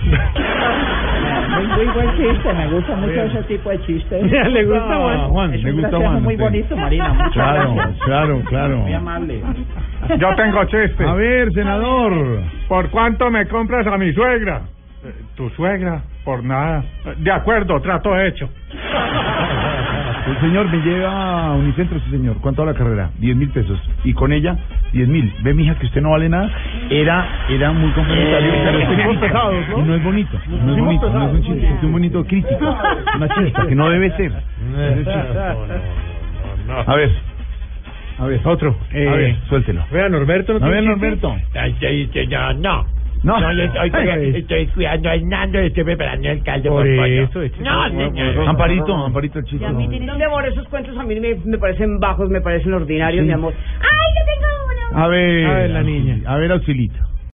Muy, 1.75 1.85
buen 1.87 2.09
chiste, 2.17 2.53
me 2.53 2.67
gusta 2.67 2.95
mucho 2.97 3.21
ese 3.23 3.43
tipo 3.43 3.69
de 3.69 3.81
chistes. 3.85 4.23
Le 4.51 4.65
gusta 4.65 4.95
Juan. 4.97 5.19
Juan, 5.29 5.53
Es 5.53 5.63
le 5.63 5.71
un 5.73 5.81
gusta 5.81 5.97
Juan. 5.97 6.23
muy 6.23 6.35
bonito, 6.35 6.75
Marina. 6.75 7.09
Muchas 7.13 7.31
Claro, 7.33 7.73
gracias. 7.75 7.99
claro, 8.03 8.41
claro. 8.49 8.77
Muy 8.79 8.93
amable. 8.93 9.41
Yo 10.19 10.35
tengo 10.35 10.63
chiste. 10.65 11.05
A 11.05 11.13
ver, 11.13 11.51
senador. 11.53 12.41
¿Por 12.67 12.89
cuánto 12.89 13.31
me 13.31 13.47
compras 13.47 13.87
a 13.87 13.97
mi 13.97 14.11
suegra? 14.13 14.61
Eh, 15.05 15.13
¿Tu 15.35 15.49
suegra? 15.51 16.01
Por 16.23 16.43
nada. 16.43 16.83
De 17.17 17.31
acuerdo, 17.31 17.79
trato 17.79 18.19
hecho. 18.19 18.49
El 20.25 20.39
señor 20.39 20.67
me 20.71 20.77
lleva 20.79 21.45
a 21.45 21.51
Unicentro, 21.51 21.99
sí 21.99 22.09
señor. 22.09 22.37
¿Cuánto 22.41 22.63
a 22.63 22.65
la 22.65 22.73
carrera? 22.73 23.11
Diez 23.19 23.35
mil 23.35 23.49
pesos. 23.49 23.79
Y 24.03 24.13
con 24.13 24.33
ella, 24.33 24.57
diez 24.91 25.07
mil. 25.07 25.31
Ve, 25.43 25.53
mija, 25.53 25.75
que 25.75 25.85
usted 25.85 26.01
no 26.01 26.09
vale 26.09 26.27
nada. 26.27 26.49
Era, 26.89 27.27
era 27.47 27.71
muy 27.71 27.91
complementario. 27.91 28.51
Eh, 28.51 29.17
pesados, 29.21 29.69
¿no? 29.69 29.79
Y 29.79 29.83
no 29.83 29.95
es 29.95 30.03
bonito. 30.03 30.39
No 30.47 30.73
es 30.73 30.79
bonito, 30.79 31.09
no 31.11 31.27
es 31.27 31.33
un 31.33 31.43
chiste, 31.43 31.75
es 31.77 31.83
un 31.83 31.91
bonito 31.91 32.25
crítico. 32.25 32.77
Una 33.15 33.29
chista 33.29 33.67
que 33.67 33.75
no 33.75 33.87
debe 33.87 34.09
ser. 34.17 34.31
A 36.87 36.95
ver. 36.95 37.11
A 38.17 38.25
ver, 38.25 38.41
otro. 38.45 38.75
Eh, 38.93 39.07
a 39.07 39.15
ver, 39.15 39.35
suéltelo. 39.47 39.85
Vea, 39.91 40.09
Norberto, 40.09 40.57
¿no 40.57 40.65
A 40.65 40.69
ver, 40.69 40.79
tiene 40.79 40.95
chiste? 40.95 41.07
Norberto. 41.07 41.37
No, 42.31 42.53
no. 42.53 42.95
No. 43.25 43.39
No, 43.39 43.51
le 43.53 43.65
estoy, 43.65 43.89
Ay. 43.91 44.33
estoy 44.35 44.67
cuidando 44.67 45.09
al 45.09 45.27
Nando 45.27 45.61
y 45.61 45.65
estoy 45.65 45.83
preparando 45.83 46.29
el 46.29 46.43
caldo 46.43 46.69
Por 46.69 46.85
por 46.85 46.95
pollo. 46.95 47.23
eso, 47.23 47.41
este- 47.41 47.63
No, 47.63 47.87
señor. 47.89 48.47
Amparito, 48.47 48.93
Amparito, 48.95 49.39
el 49.39 49.45
No, 50.05 50.15
mi 50.15 50.23
amor, 50.23 50.45
esos 50.47 50.67
cuentos 50.67 50.95
a 50.95 51.03
mí 51.03 51.19
me, 51.19 51.33
me 51.43 51.57
parecen 51.57 51.99
bajos, 51.99 52.29
me 52.29 52.39
parecen 52.41 52.73
ordinarios, 52.73 53.21
Sí. 53.23 53.27
mi 53.27 53.33
amor. 53.33 53.53
¡Ay, 53.79 54.13
yo 54.15 54.25
tengo 54.31 54.93
uno! 54.93 55.03
A 55.03 55.07
ver. 55.07 55.45
A 55.47 55.53
ver, 55.55 55.69
la 55.71 55.81
niña. 55.81 56.19
A 56.27 56.37
ver, 56.37 56.51
Auxilito. 56.51 56.99